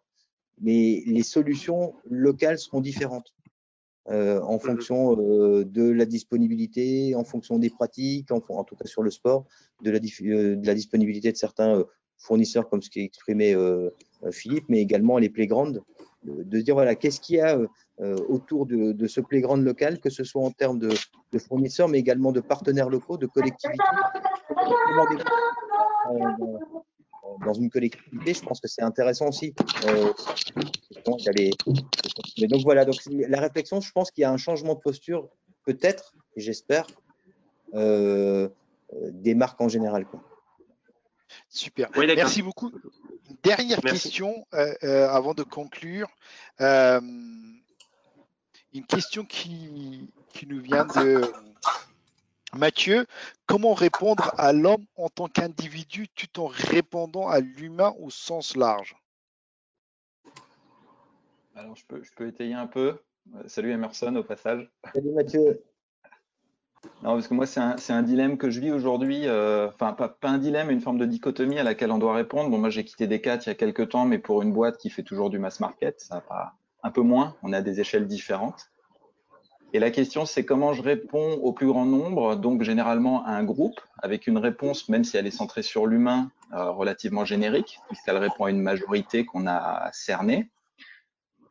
mais 0.61 1.03
les 1.07 1.23
solutions 1.23 1.95
locales 2.05 2.59
seront 2.59 2.81
différentes 2.81 3.35
euh, 4.11 4.41
en 4.41 4.57
mmh 4.57 4.61
fonction 4.61 5.17
euh, 5.21 5.65
de 5.67 5.91
la 5.91 6.07
disponibilité, 6.07 7.15
en 7.15 7.25
fonction 7.25 7.59
des 7.59 7.69
pratiques, 7.69 8.31
en, 8.31 8.41
tout 8.41 8.75
cas 8.75 8.87
sur 8.87 9.03
le 9.03 9.11
sport, 9.11 9.45
de 9.83 9.91
la, 9.91 9.99
euh, 9.99 10.57
de 10.57 10.67
la 10.67 10.75
disponibilité 10.75 11.31
de 11.31 11.37
certains 11.37 11.85
fournisseurs, 12.17 12.71
comme 12.71 12.81
ce 12.81 12.89
qui 12.89 13.01
exprimé 13.01 13.55
Philippe, 14.33 14.65
mais 14.69 14.81
également 14.81 15.19
les 15.19 15.29
playgrounds, 15.29 15.81
de 16.25 16.61
dire 16.61 16.75
voilà, 16.75 16.97
qu'est-ce 16.97 17.21
qu'il 17.21 17.37
y 17.37 17.41
a 17.41 17.61
autour 18.29 18.67
de, 18.67 18.91
de, 18.91 19.07
ce 19.07 19.21
playground 19.21 19.65
local, 19.65 20.01
que 20.01 20.11
ce 20.11 20.25
soit 20.25 20.43
en 20.43 20.51
termes 20.51 20.81
de, 20.81 20.89
de, 21.33 21.39
fournisseurs, 21.39 21.89
mais 21.89 21.99
également 21.99 22.33
de 22.33 22.41
partenaires 22.41 22.89
locaux, 22.89 23.19
de 23.19 23.27
collectivités 23.27 23.79
dans 27.45 27.53
une 27.53 27.71
collectivité, 27.71 28.35
je 28.35 28.41
pense 28.41 28.61
que 28.61 28.69
c'est 28.69 28.83
intéressant 28.83 29.29
aussi. 29.29 29.55
Euh, 29.87 30.13
mais 32.39 32.47
donc 32.47 32.63
voilà, 32.63 32.85
donc 32.85 32.97
la 33.07 33.41
réflexion, 33.41 33.81
je 33.81 33.93
pense 33.93 34.11
qu'il 34.11 34.23
y 34.23 34.25
a 34.25 34.31
un 34.31 34.37
changement 34.37 34.75
de 34.75 34.81
posture, 34.81 35.29
peut-être, 35.65 36.15
j'espère, 36.37 36.87
euh, 37.75 38.49
des 38.93 39.35
marques 39.35 39.61
en 39.61 39.69
général. 39.69 40.07
Quoi. 40.07 40.23
Super. 41.49 41.91
Merci 41.97 42.43
beaucoup. 42.43 42.73
Dernière 43.43 43.81
question 43.81 44.47
euh, 44.55 45.09
avant 45.09 45.35
de 45.35 45.43
conclure. 45.43 46.09
une 46.61 47.61
question 48.89 49.25
qui, 49.25 50.09
qui 50.33 50.47
nous 50.47 50.61
vient 50.61 50.87
de 50.87 51.23
Mathieu, 52.55 53.07
comment 53.47 53.75
répondre 53.75 54.33
à 54.39 54.53
l'homme 54.53 54.85
en 54.97 55.09
tant 55.09 55.29
qu'individu 55.29 56.09
tout 56.09 56.41
en 56.41 56.47
répondant 56.47 57.29
à 57.29 57.41
l'humain 57.41 57.95
au 57.99 58.11
sens 58.11 58.57
large? 58.57 58.97
Alors, 61.55 61.77
je 61.77 61.85
peux, 61.87 62.03
je 62.03 62.11
peux 62.15 62.27
étayer 62.27 62.55
un 62.55 62.67
peu. 62.67 62.99
Euh, 63.35 63.43
salut 63.47 63.73
Emerson 63.73 64.15
au 64.17 64.23
passage. 64.23 64.71
Salut 64.95 65.11
Mathieu. 65.11 65.63
Non, 67.03 67.15
parce 67.15 67.29
que 67.29 67.35
moi, 67.35 67.47
c'est 67.47 67.61
un, 67.61 67.77
un, 67.89 68.03
dilemme 68.03 68.39
que 68.39 68.49
je 68.49 68.61
vis 68.61 68.71
aujourd'hui. 68.71 69.27
Euh, 69.27 69.69
enfin, 69.69 69.93
pas, 69.93 70.09
pas, 70.09 70.29
un 70.29 70.39
dilemme, 70.39 70.71
une 70.71 70.81
forme 70.81 70.99
de 70.99 71.05
dichotomie 71.05 71.59
à 71.59 71.65
laquelle 71.65 71.91
on 71.91 71.99
doit 71.99 72.15
répondre. 72.15 72.49
Bon, 72.49 72.59
moi, 72.59 72.71
j'ai 72.71 72.85
quitté 72.85 73.07
Decat 73.07 73.39
il 73.39 73.47
y 73.49 73.51
a 73.51 73.55
quelques 73.55 73.91
temps, 73.91 74.05
mais 74.05 74.19
pour 74.19 74.43
une 74.43 74.53
boîte 74.53 74.79
qui 74.79 74.89
fait 74.89 75.03
toujours 75.03 75.29
du 75.29 75.39
mass 75.39 75.61
market, 75.61 76.01
ça 76.01 76.23
va 76.31 76.55
un 76.83 76.91
peu 76.91 77.03
moins. 77.03 77.37
On 77.43 77.53
a 77.53 77.61
des 77.61 77.81
échelles 77.81 78.07
différentes. 78.07 78.71
Et 79.75 79.79
la 79.81 79.91
question, 79.91 80.25
c'est 80.25 80.47
comment 80.47 80.73
je 80.73 80.81
réponds 80.81 81.35
au 81.43 81.53
plus 81.53 81.67
grand 81.67 81.85
nombre, 81.85 82.37
donc 82.37 82.63
généralement 82.63 83.25
à 83.27 83.33
un 83.33 83.45
groupe, 83.45 83.79
avec 84.03 84.27
une 84.27 84.39
réponse, 84.39 84.89
même 84.89 85.05
si 85.05 85.19
elle 85.19 85.27
est 85.27 85.31
centrée 85.31 85.63
sur 85.63 85.87
l'humain, 85.87 86.31
euh, 86.55 86.71
relativement 86.71 87.27
générique, 87.27 87.79
puisqu'elle 87.89 88.17
répond 88.17 88.47
à 88.47 88.51
une 88.51 88.63
majorité 88.63 89.27
qu'on 89.27 89.47
a 89.47 89.91
cernée, 89.93 90.49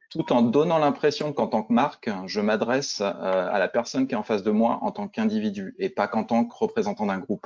tout 0.09 0.33
en 0.33 0.41
donnant 0.41 0.79
l'impression 0.79 1.31
qu'en 1.31 1.47
tant 1.47 1.61
que 1.61 1.73
marque, 1.73 2.09
je 2.25 2.41
m'adresse 2.41 3.01
euh, 3.01 3.03
à 3.51 3.59
la 3.59 3.67
personne 3.67 4.07
qui 4.07 4.15
est 4.15 4.17
en 4.17 4.23
face 4.23 4.41
de 4.41 4.51
moi 4.51 4.79
en 4.81 4.91
tant 4.91 5.07
qu'individu 5.07 5.75
et 5.77 5.89
pas 5.89 6.07
qu'en 6.07 6.23
tant 6.23 6.45
que 6.45 6.55
représentant 6.55 7.05
d'un 7.05 7.19
groupe 7.19 7.45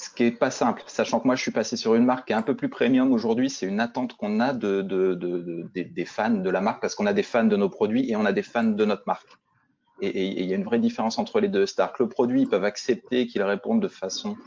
ce 0.00 0.08
qui 0.08 0.24
est 0.24 0.30
pas 0.30 0.50
simple, 0.50 0.82
sachant 0.86 1.20
que 1.20 1.26
moi 1.26 1.36
je 1.36 1.42
suis 1.42 1.50
passé 1.50 1.76
sur 1.76 1.94
une 1.94 2.06
marque 2.06 2.28
qui 2.28 2.32
est 2.32 2.36
un 2.36 2.40
peu 2.40 2.56
plus 2.56 2.70
premium 2.70 3.12
aujourd'hui, 3.12 3.50
c'est 3.50 3.66
une 3.66 3.80
attente 3.80 4.16
qu'on 4.16 4.40
a 4.40 4.54
de, 4.54 4.80
des 5.74 6.04
fans 6.06 6.30
de 6.30 6.48
la 6.48 6.62
marque 6.62 6.80
parce 6.80 6.94
qu'on 6.94 7.04
a 7.04 7.12
des 7.12 7.22
fans 7.22 7.44
de 7.44 7.54
nos 7.54 7.68
produits 7.68 8.10
et 8.10 8.16
on 8.16 8.24
a 8.24 8.32
des 8.32 8.42
fans 8.42 8.64
de 8.64 8.84
notre 8.86 9.02
marque. 9.06 9.28
Et 10.00 10.40
il 10.40 10.46
y 10.46 10.54
a 10.54 10.56
une 10.56 10.64
vraie 10.64 10.78
différence 10.78 11.18
entre 11.18 11.38
les 11.38 11.48
deux. 11.48 11.66
C'est-à-dire 11.66 11.92
que 11.92 12.02
le 12.02 12.08
produit, 12.08 12.40
ils 12.40 12.48
peuvent 12.48 12.64
accepter 12.64 13.26
qu'il 13.26 13.42
réponde 13.42 13.82
de 13.82 13.88
façon 13.88 14.38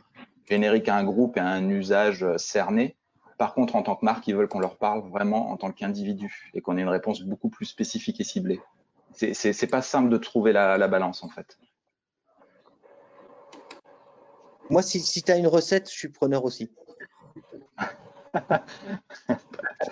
générique 0.50 0.90
à 0.90 0.96
un 0.96 1.04
groupe 1.04 1.38
et 1.38 1.42
à 1.42 1.50
un 1.50 1.70
usage 1.70 2.26
cerné. 2.38 2.96
Par 3.38 3.54
contre, 3.54 3.76
en 3.76 3.84
tant 3.84 3.96
que 3.96 4.04
marque, 4.04 4.28
ils 4.28 4.36
veulent 4.36 4.48
qu'on 4.48 4.60
leur 4.60 4.78
parle 4.78 5.08
vraiment 5.08 5.52
en 5.52 5.58
tant 5.58 5.70
qu'individu 5.70 6.50
et 6.56 6.62
qu'on 6.62 6.80
ait 6.80 6.82
une 6.82 6.90
réponse 6.90 7.22
beaucoup 7.22 7.50
plus 7.50 7.68
spécifique 7.68 8.20
et 8.20 8.24
ciblée. 8.24 8.60
C'est 9.12 9.70
pas 9.70 9.84
simple 9.84 10.10
de 10.10 10.18
trouver 10.18 10.52
la 10.52 10.88
balance 10.88 11.24
en 11.24 11.30
fait. 11.30 11.60
Moi, 14.74 14.82
si, 14.82 15.22
tu 15.22 15.32
as 15.32 15.38
une 15.38 15.46
recette, 15.46 15.88
je 15.88 15.96
suis 15.96 16.10
preneur 16.10 16.44
aussi. 16.46 16.68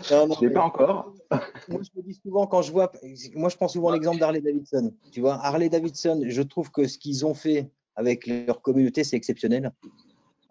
je 0.01 0.41
l'ai 0.41 0.49
pas 0.49 0.63
encore. 0.63 1.13
moi, 1.69 1.81
je 1.83 1.89
me 1.95 2.01
dis 2.01 2.15
souvent 2.15 2.47
quand 2.47 2.63
je 2.63 2.71
vois, 2.71 2.91
moi, 3.35 3.49
je 3.49 3.57
prends 3.57 3.67
souvent 3.67 3.91
l'exemple 3.91 4.17
d'Harley 4.17 4.41
Davidson. 4.41 4.91
Tu 5.11 5.21
vois, 5.21 5.35
Harley 5.45 5.69
Davidson, 5.69 6.23
je 6.25 6.41
trouve 6.41 6.71
que 6.71 6.87
ce 6.87 6.97
qu'ils 6.97 7.27
ont 7.27 7.35
fait 7.35 7.69
avec 7.95 8.25
leur 8.25 8.63
communauté, 8.63 9.03
c'est 9.03 9.15
exceptionnel. 9.15 9.71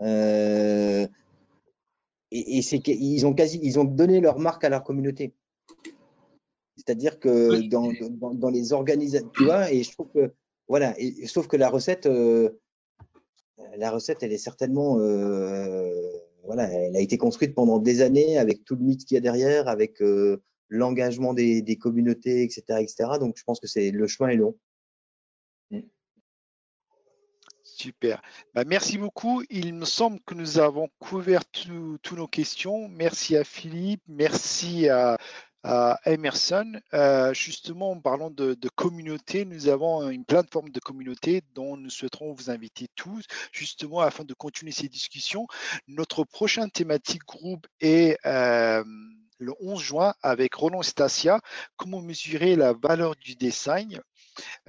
Euh, 0.00 1.08
et, 2.30 2.62
c'est 2.62 2.78
qu'ils 2.78 3.26
ont 3.26 3.34
quasi, 3.34 3.58
ils 3.64 3.80
ont 3.80 3.84
donné 3.84 4.20
leur 4.20 4.38
marque 4.38 4.62
à 4.62 4.68
leur 4.68 4.84
communauté. 4.84 5.34
C'est-à-dire 6.76 7.18
que 7.18 7.62
dans, 7.68 8.50
les 8.50 8.72
organisations, 8.72 9.28
tu 9.34 9.42
vois, 9.46 9.72
et 9.72 9.82
je 9.82 9.90
trouve 9.90 10.08
que, 10.14 10.32
voilà, 10.68 10.94
et, 11.00 11.26
sauf 11.26 11.48
que 11.48 11.56
la 11.56 11.68
recette, 11.68 12.06
euh, 12.06 12.60
la 13.76 13.90
recette, 13.90 14.22
elle 14.22 14.32
est 14.32 14.38
certainement, 14.38 14.98
euh, 15.00 15.90
voilà, 16.44 16.64
elle 16.70 16.96
a 16.96 17.00
été 17.00 17.18
construite 17.18 17.54
pendant 17.54 17.78
des 17.78 18.02
années 18.02 18.38
avec 18.38 18.64
tout 18.64 18.76
le 18.76 18.82
mythe 18.82 19.04
qu'il 19.04 19.14
y 19.14 19.18
a 19.18 19.20
derrière, 19.20 19.68
avec 19.68 20.00
euh, 20.02 20.42
l'engagement 20.68 21.34
des, 21.34 21.78
communautés, 21.80 22.42
etc., 22.42 22.62
etc. 22.80 23.18
Donc, 23.20 23.36
je 23.36 23.44
pense 23.44 23.60
que 23.60 23.66
c'est 23.66 23.90
le 23.90 24.06
chemin 24.06 24.30
est 24.30 24.36
long. 24.36 24.56
Super. 27.62 28.20
Bah, 28.54 28.64
merci 28.66 28.98
beaucoup. 28.98 29.42
Il 29.48 29.72
me 29.72 29.86
semble 29.86 30.20
que 30.26 30.34
nous 30.34 30.58
avons 30.58 30.90
couvert 30.98 31.46
toutes 31.46 32.12
nos 32.12 32.26
questions. 32.26 32.88
Merci 32.88 33.38
à 33.38 33.44
Philippe, 33.44 34.02
merci 34.06 34.90
à 34.90 35.16
Emerson. 35.64 36.80
Euh, 36.94 37.34
justement, 37.34 37.92
en 37.92 38.00
parlant 38.00 38.30
de, 38.30 38.56
communauté, 38.74 39.44
nous 39.44 39.68
avons 39.68 40.08
une 40.08 40.24
plateforme 40.24 40.70
de 40.70 40.80
communauté 40.80 41.42
dont 41.54 41.76
nous 41.76 41.90
souhaiterons 41.90 42.32
vous 42.32 42.50
inviter 42.50 42.88
tous, 42.96 43.24
justement, 43.52 44.00
afin 44.00 44.24
de 44.24 44.34
continuer 44.34 44.72
ces 44.72 44.88
discussions. 44.88 45.46
Notre 45.86 46.24
prochain 46.24 46.68
thématique 46.68 47.24
groupe 47.26 47.66
est 47.80 48.16
euh, 48.26 48.84
le 49.38 49.54
11 49.60 49.80
juin 49.80 50.14
avec 50.22 50.54
Roland 50.54 50.82
Stasia, 50.82 51.40
comment 51.76 52.00
mesurer 52.00 52.56
la 52.56 52.72
valeur 52.72 53.16
du 53.16 53.34
design? 53.34 54.00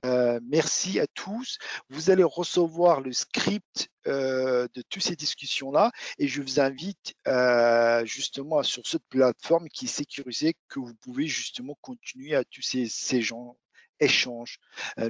Euh, 0.06 0.40
merci 0.44 1.00
à 1.00 1.08
tous. 1.08 1.58
Vous 1.90 2.10
allez 2.10 2.24
recevoir 2.24 3.02
le 3.02 3.12
script 3.12 3.90
euh, 4.08 4.68
de 4.74 4.82
toutes 4.90 5.04
ces 5.04 5.16
discussions-là 5.16 5.92
et 6.18 6.28
je 6.28 6.42
vous 6.42 6.60
invite 6.60 7.14
euh, 7.28 8.04
justement 8.06 8.64
sur 8.64 8.86
cette 8.88 9.06
plateforme 9.10 9.70
qui 9.70 9.86
est 9.86 9.90
sécurisée 9.90 10.56
que 10.68 10.80
vous 10.80 10.96
pouvez 10.96 11.28
justement 11.28 11.78
continuer 11.82 12.36
à 12.36 12.44
tous 12.44 12.62
ces, 12.62 12.88
ces 12.88 13.22
gens 13.22 13.58
échanges. 14.00 14.58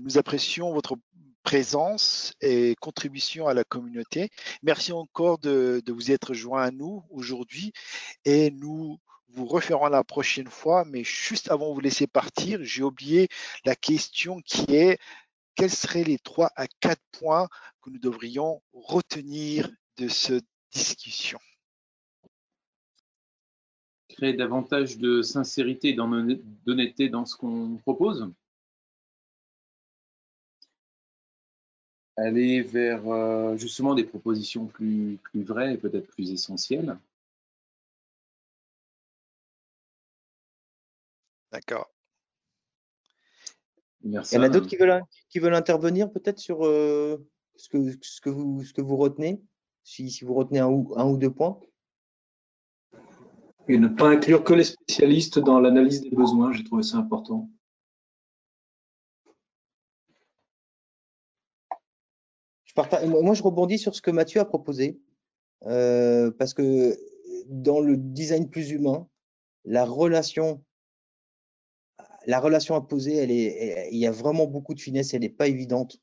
nous 0.02 0.18
apprécions 0.18 0.74
votre 0.74 0.98
présence 1.44 2.34
et 2.42 2.76
contribution 2.82 3.48
à 3.48 3.54
la 3.54 3.64
communauté. 3.64 4.30
Merci 4.64 4.92
encore 4.92 5.38
de, 5.40 5.82
de 5.86 5.94
vous 5.94 6.12
être 6.12 6.34
joint 6.34 6.62
à 6.62 6.72
nous 6.72 7.04
aujourd'hui 7.10 7.72
et 8.26 8.52
nous 8.52 9.00
vous 9.34 9.46
referons 9.46 9.88
la 9.88 10.04
prochaine 10.04 10.48
fois, 10.48 10.84
mais 10.86 11.04
juste 11.04 11.52
avant 11.52 11.70
de 11.70 11.74
vous 11.76 11.80
laisser 11.80 12.08
partir, 12.08 12.60
j'ai 12.64 12.84
oublié 12.84 13.30
la 13.66 13.76
question 13.76 14.42
qui 14.42 14.76
est 14.76 15.00
quels 15.56 15.72
seraient 15.72 16.04
les 16.04 16.18
trois 16.18 16.52
à 16.56 16.68
quatre 16.68 17.02
points 17.12 17.48
que 17.82 17.90
nous 17.90 18.00
devrions 18.00 18.62
retenir 18.74 19.70
de 19.98 20.08
cette 20.08 20.46
discussion? 20.72 21.40
Créer 24.10 24.34
davantage 24.34 24.98
de 24.98 25.22
sincérité 25.22 25.90
et 25.90 25.94
d'honnêteté 25.94 27.10
dans 27.10 27.26
ce 27.26 27.36
qu'on 27.36 27.78
propose? 27.78 28.32
Aller 32.18 32.62
vers 32.62 33.08
euh, 33.08 33.58
justement 33.58 33.96
des 33.96 34.04
propositions 34.04 34.66
plus, 34.66 35.18
plus 35.24 35.44
vraies 35.44 35.74
et 35.74 35.78
peut-être 35.78 36.08
plus 36.08 36.32
essentielles? 36.32 36.98
D'accord. 41.52 41.92
Merci. 44.04 44.36
Il 44.36 44.38
y 44.38 44.42
en 44.42 44.44
a 44.44 44.50
d'autres 44.50 44.68
qui 44.68 44.78
veulent, 44.78 45.04
qui 45.30 45.40
veulent 45.40 45.54
intervenir 45.54 46.12
peut-être 46.12 46.40
sur 46.40 46.66
euh, 46.66 47.18
ce, 47.56 47.70
que, 47.70 47.92
ce, 48.02 48.22
que 48.22 48.30
vous, 48.30 48.64
ce 48.64 48.74
que 48.74 48.82
vous 48.82 48.98
retenez, 48.98 49.42
si, 49.84 50.10
si 50.10 50.26
vous 50.26 50.34
retenez 50.34 50.60
un 50.60 50.68
ou, 50.68 50.94
un 50.98 51.06
ou 51.06 51.18
deux 51.18 51.32
points. 51.32 51.60
Et 53.68 53.78
ne 53.78 53.88
pas 53.88 54.10
inclure 54.10 54.44
que 54.44 54.54
les 54.54 54.64
spécialistes 54.64 55.40
dans 55.40 55.60
l'analyse 55.60 56.02
des 56.02 56.10
besoins, 56.10 56.52
j'ai 56.52 56.64
trouvé 56.64 56.84
ça 56.84 56.98
important. 56.98 57.50
Je 62.64 62.74
partage, 62.74 63.06
moi, 63.08 63.34
je 63.34 63.44
rebondis 63.44 63.78
sur 63.78 63.94
ce 63.94 64.02
que 64.02 64.12
Mathieu 64.12 64.40
a 64.40 64.46
proposé, 64.46 65.00
euh, 65.66 66.32
parce 66.32 66.54
que 66.54 66.98
dans 67.48 67.82
le 67.82 67.98
design 67.98 68.50
plus 68.50 68.72
humain, 68.72 69.08
la 69.66 69.86
relation 69.86 70.64
la 72.28 72.40
relation 72.40 72.76
à 72.76 72.82
poser, 72.82 73.16
elle 73.16 73.32
est, 73.32 73.90
il 73.92 73.98
y 73.98 74.06
a 74.06 74.12
vraiment 74.12 74.46
beaucoup 74.46 74.74
de 74.74 74.80
finesse, 74.80 75.14
elle 75.14 75.22
n'est 75.22 75.30
pas 75.30 75.48
évidente. 75.48 75.98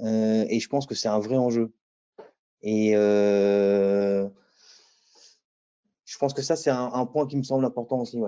Euh, 0.00 0.44
et 0.48 0.60
je 0.60 0.68
pense 0.68 0.86
que 0.86 0.94
c'est 0.94 1.08
un 1.08 1.18
vrai 1.18 1.36
enjeu. 1.36 1.72
Et 2.62 2.96
euh, 2.96 4.28
je 6.04 6.18
pense 6.18 6.34
que 6.34 6.42
ça, 6.42 6.56
c'est 6.56 6.70
un, 6.70 7.06
point 7.06 7.26
qui 7.26 7.36
me 7.36 7.42
semble 7.42 7.64
important 7.64 8.00
aussi. 8.00 8.18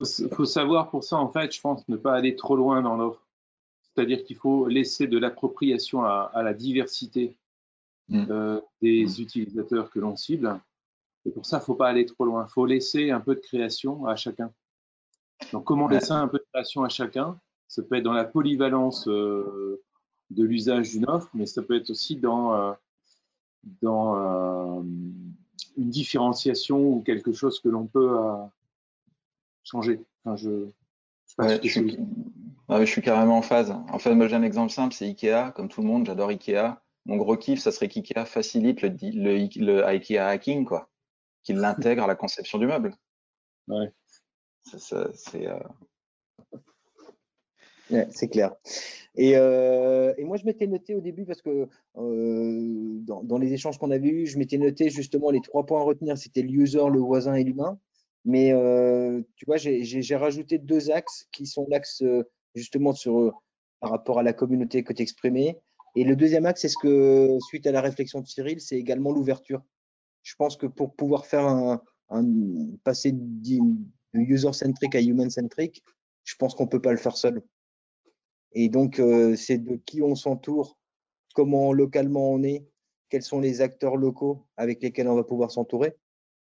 Il 0.00 0.34
faut 0.34 0.44
savoir 0.44 0.90
pour 0.90 1.04
ça, 1.04 1.16
en 1.16 1.30
fait, 1.30 1.54
je 1.54 1.60
pense, 1.60 1.86
ne 1.88 1.96
pas 1.96 2.14
aller 2.14 2.36
trop 2.36 2.56
loin 2.56 2.82
dans 2.82 2.96
l'offre. 2.96 3.26
C'est-à-dire 3.82 4.24
qu'il 4.24 4.36
faut 4.36 4.68
laisser 4.68 5.06
de 5.06 5.18
l'appropriation 5.18 6.04
à, 6.04 6.42
la 6.42 6.54
diversité 6.54 7.36
mm. 8.08 8.26
euh, 8.30 8.60
des 8.82 9.04
mm. 9.04 9.22
utilisateurs 9.22 9.90
que 9.90 9.98
l'on 9.98 10.16
cible. 10.16 10.60
Et 11.24 11.30
pour 11.30 11.44
ça, 11.44 11.56
il 11.56 11.60
ne 11.60 11.64
faut 11.64 11.74
pas 11.74 11.88
aller 11.88 12.06
trop 12.06 12.24
loin. 12.24 12.46
Il 12.48 12.52
faut 12.52 12.66
laisser 12.66 13.10
un 13.10 13.20
peu 13.20 13.34
de 13.34 13.40
création 13.40 14.06
à 14.06 14.16
chacun. 14.16 14.52
Donc, 15.52 15.64
comment 15.64 15.88
laisser 15.88 16.12
un 16.12 16.28
peu 16.28 16.38
de 16.38 16.44
création 16.52 16.84
à 16.84 16.88
chacun 16.88 17.38
Ça 17.68 17.82
peut 17.82 17.96
être 17.96 18.04
dans 18.04 18.12
la 18.12 18.24
polyvalence 18.24 19.08
euh, 19.08 19.82
de 20.30 20.44
l'usage 20.44 20.90
d'une 20.90 21.08
offre, 21.08 21.28
mais 21.34 21.46
ça 21.46 21.62
peut 21.62 21.76
être 21.76 21.90
aussi 21.90 22.16
dans, 22.16 22.54
euh, 22.54 22.72
dans 23.82 24.16
euh, 24.16 24.82
une 25.76 25.90
différenciation 25.90 26.78
ou 26.78 27.02
quelque 27.02 27.32
chose 27.32 27.60
que 27.60 27.68
l'on 27.68 27.86
peut 27.86 28.16
changer. 29.64 30.00
Enfin, 30.24 30.36
je, 30.36 30.68
je, 31.38 31.68
suis, 31.68 31.98
je, 32.68 32.84
suis, 32.84 33.02
carrément 33.02 33.38
en 33.38 33.42
phase. 33.42 33.70
En 33.70 33.98
fait, 33.98 34.14
moi 34.14 34.28
j'ai 34.28 34.36
un 34.36 34.42
exemple 34.42 34.72
simple, 34.72 34.94
c'est 34.94 35.06
Ikea. 35.06 35.52
Comme 35.54 35.68
tout 35.68 35.80
le 35.80 35.86
monde, 35.86 36.06
j'adore 36.06 36.28
Ikea. 36.28 36.80
Mon 37.06 37.16
gros 37.16 37.36
kiff, 37.36 37.60
ça 37.60 37.72
serait 37.72 37.88
qu'Ikea 37.88 38.24
facilite 38.26 38.82
le, 38.82 38.90
le, 39.00 39.48
le, 39.56 39.84
Ikea 39.86 40.18
hacking, 40.18 40.64
quoi. 40.64 40.90
Qu'il 41.42 41.56
l'intègre 41.96 42.04
à 42.04 42.06
la 42.06 42.14
conception 42.14 42.58
du 42.58 42.66
meuble. 42.66 42.94
Ouais. 43.68 43.92
Euh, 47.92 48.04
c'est 48.10 48.28
clair. 48.28 48.54
Et, 49.16 49.32
euh, 49.36 50.14
et, 50.16 50.24
moi, 50.24 50.36
je 50.36 50.44
m'étais 50.44 50.66
noté 50.66 50.94
au 50.94 51.00
début 51.00 51.24
parce 51.24 51.42
que 51.42 51.68
euh, 51.96 52.98
dans, 53.02 53.38
les 53.38 53.52
échanges 53.52 53.78
qu'on 53.78 53.90
avait 53.90 54.08
eus, 54.08 54.26
je 54.26 54.38
m'étais 54.38 54.58
noté 54.58 54.90
justement 54.90 55.30
les 55.30 55.40
trois 55.40 55.66
points 55.66 55.80
à 55.80 55.84
retenir 55.84 56.16
c'était 56.16 56.42
le 56.42 56.50
user, 56.50 56.88
le 56.90 57.00
voisin 57.00 57.34
et 57.34 57.44
l'humain. 57.44 57.78
Mais 58.24 58.52
tu 59.36 59.46
vois, 59.46 59.56
j'ai 59.56 60.16
rajouté 60.16 60.58
deux 60.58 60.90
axes 60.90 61.26
qui 61.32 61.46
sont 61.46 61.66
l'axe 61.70 62.02
justement 62.54 62.92
par 63.80 63.90
rapport 63.90 64.18
à 64.18 64.22
la 64.22 64.34
communauté 64.34 64.84
que 64.84 64.92
tu 64.92 65.02
exprimais. 65.02 65.58
Et 65.96 66.04
le 66.04 66.14
deuxième 66.14 66.46
axe, 66.46 66.60
c'est 66.60 66.68
ce 66.68 66.76
que, 66.80 67.38
suite 67.48 67.66
à 67.66 67.72
la 67.72 67.80
réflexion 67.80 68.20
de 68.20 68.26
Cyril, 68.26 68.60
c'est 68.60 68.76
également 68.76 69.10
l'ouverture. 69.10 69.62
Je 70.22 70.34
pense 70.36 70.56
que 70.56 70.66
pour 70.66 70.94
pouvoir 70.94 71.26
faire 71.26 71.46
un, 71.46 71.82
un 72.10 72.24
passer 72.84 73.12
de 74.14 74.20
user-centric 74.20 74.94
à 74.94 75.00
human-centric, 75.00 75.84
je 76.24 76.34
pense 76.36 76.54
qu'on 76.54 76.64
ne 76.64 76.68
peut 76.68 76.82
pas 76.82 76.92
le 76.92 76.98
faire 76.98 77.16
seul. 77.16 77.42
Et 78.52 78.68
donc, 78.68 78.98
euh, 78.98 79.36
c'est 79.36 79.58
de 79.58 79.76
qui 79.76 80.02
on 80.02 80.14
s'entoure, 80.14 80.78
comment 81.34 81.72
localement 81.72 82.30
on 82.32 82.42
est, 82.42 82.66
quels 83.08 83.22
sont 83.22 83.40
les 83.40 83.60
acteurs 83.60 83.96
locaux 83.96 84.46
avec 84.56 84.82
lesquels 84.82 85.08
on 85.08 85.14
va 85.14 85.24
pouvoir 85.24 85.50
s'entourer 85.50 85.96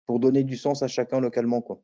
pour 0.06 0.20
donner 0.20 0.44
du 0.44 0.56
sens 0.56 0.82
à 0.82 0.88
chacun 0.88 1.20
localement. 1.20 1.60
Quoi. 1.60 1.82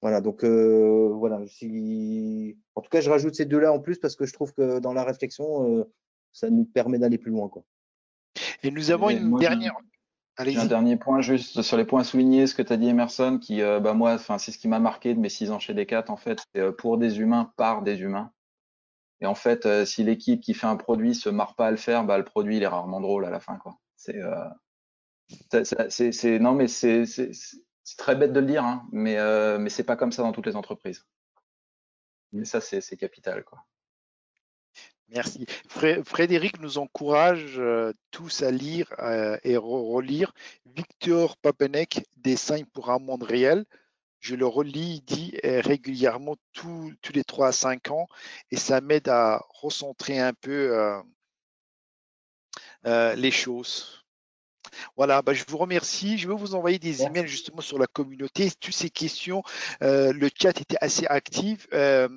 Voilà, 0.00 0.20
donc 0.20 0.44
euh, 0.44 1.12
voilà. 1.14 1.46
Si... 1.46 2.58
En 2.74 2.80
tout 2.80 2.90
cas, 2.90 3.00
je 3.00 3.10
rajoute 3.10 3.34
ces 3.34 3.44
deux-là 3.44 3.72
en 3.72 3.80
plus 3.80 3.98
parce 3.98 4.16
que 4.16 4.26
je 4.26 4.32
trouve 4.32 4.52
que 4.52 4.80
dans 4.80 4.92
la 4.92 5.04
réflexion, 5.04 5.78
euh, 5.78 5.84
ça 6.32 6.50
nous 6.50 6.64
permet 6.64 6.98
d'aller 6.98 7.18
plus 7.18 7.30
loin. 7.30 7.48
Quoi. 7.48 7.64
Et 8.62 8.70
nous 8.70 8.90
avons 8.90 9.10
une 9.10 9.38
dernière, 9.38 9.74
un 10.38 10.66
dernier 10.66 10.96
point, 10.96 11.20
juste 11.20 11.62
sur 11.62 11.76
les 11.76 11.84
points 11.84 12.00
à 12.00 12.04
souligner, 12.04 12.46
ce 12.46 12.54
que 12.54 12.62
tu 12.62 12.72
as 12.72 12.76
dit, 12.76 12.88
Emerson, 12.88 13.38
qui, 13.40 13.62
euh, 13.62 13.80
bah, 13.80 13.92
moi, 13.94 14.18
c'est 14.18 14.50
ce 14.50 14.58
qui 14.58 14.68
m'a 14.68 14.78
marqué 14.78 15.14
de 15.14 15.20
mes 15.20 15.28
six 15.28 15.50
ans 15.50 15.58
chez 15.58 15.74
Decat, 15.74 16.04
en 16.08 16.16
fait, 16.16 16.40
c'est 16.54 16.60
euh, 16.60 16.72
pour 16.72 16.98
des 16.98 17.20
humains, 17.20 17.52
par 17.56 17.82
des 17.82 18.00
humains. 18.00 18.32
Et 19.20 19.26
en 19.26 19.34
fait, 19.34 19.66
euh, 19.66 19.84
si 19.84 20.02
l'équipe 20.02 20.40
qui 20.40 20.54
fait 20.54 20.66
un 20.66 20.76
produit 20.76 21.14
se 21.14 21.28
marre 21.28 21.54
pas 21.54 21.66
à 21.68 21.70
le 21.70 21.76
faire, 21.76 22.04
bah, 22.04 22.18
le 22.18 22.24
produit, 22.24 22.56
il 22.56 22.62
est 22.62 22.68
rarement 22.68 23.00
drôle 23.00 23.24
à 23.24 23.30
la 23.30 23.40
fin, 23.40 23.56
quoi. 23.56 23.78
C'est, 23.96 24.20
c'est, 26.12 26.38
non, 26.38 26.54
mais 26.54 26.66
c'est, 26.66 27.04
très 27.98 28.16
bête 28.16 28.32
de 28.32 28.40
le 28.40 28.46
dire, 28.46 28.64
hein, 28.64 28.88
mais, 28.90 29.16
mais 29.58 29.70
c'est 29.70 29.84
pas 29.84 29.96
comme 29.96 30.12
ça 30.12 30.22
dans 30.22 30.32
toutes 30.32 30.46
les 30.46 30.56
entreprises. 30.56 31.06
Mais 32.32 32.44
ça, 32.44 32.60
c'est 32.60 32.96
capital, 32.96 33.44
quoi. 33.44 33.64
Merci. 35.14 35.44
Frédéric 36.04 36.58
nous 36.60 36.78
encourage 36.78 37.58
euh, 37.58 37.92
tous 38.10 38.42
à 38.42 38.50
lire 38.50 38.86
euh, 38.98 39.36
et 39.44 39.58
relire 39.58 40.32
Victor 40.64 41.36
Papenek, 41.36 42.06
Dessin 42.16 42.62
pour 42.72 42.90
un 42.90 42.98
monde 42.98 43.22
réel. 43.22 43.66
Je 44.20 44.36
le 44.36 44.46
relis, 44.46 45.02
euh, 45.44 45.60
régulièrement 45.60 46.36
tous 46.54 46.94
les 47.12 47.24
3 47.24 47.48
à 47.48 47.52
5 47.52 47.90
ans 47.90 48.08
et 48.50 48.56
ça 48.56 48.80
m'aide 48.80 49.08
à 49.08 49.44
recentrer 49.50 50.18
un 50.18 50.32
peu 50.32 51.02
les 52.84 53.30
choses. 53.30 54.01
Voilà, 54.96 55.22
bah, 55.22 55.34
je 55.34 55.44
vous 55.48 55.58
remercie. 55.58 56.18
Je 56.18 56.28
vais 56.28 56.34
vous 56.34 56.54
envoyer 56.54 56.78
des 56.78 57.02
emails 57.02 57.28
justement 57.28 57.60
sur 57.60 57.78
la 57.78 57.86
communauté. 57.86 58.50
Toutes 58.60 58.74
ces 58.74 58.90
questions, 58.90 59.42
euh, 59.82 60.12
le 60.12 60.28
chat 60.34 60.60
était 60.60 60.76
assez 60.80 61.06
actif. 61.06 61.66
Euh, 61.72 62.08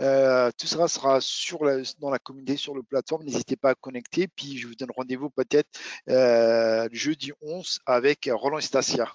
euh, 0.00 0.50
tout 0.58 0.66
ça 0.66 0.88
sera 0.88 1.20
sur 1.20 1.60
dans 1.98 2.10
la 2.10 2.18
communauté, 2.18 2.56
sur 2.56 2.74
le 2.74 2.82
plateforme. 2.82 3.24
N'hésitez 3.24 3.56
pas 3.56 3.70
à 3.70 3.74
connecter. 3.74 4.28
Puis 4.28 4.58
je 4.58 4.68
vous 4.68 4.74
donne 4.74 4.90
rendez-vous 4.96 5.30
peut-être 5.30 5.68
jeudi 6.92 7.32
11 7.42 7.80
avec 7.86 8.28
Roland 8.32 8.60
Stasia. 8.60 9.12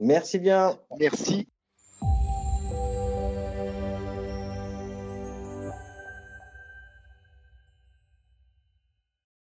Merci 0.00 0.40
bien. 0.40 0.78
Merci. 0.98 1.51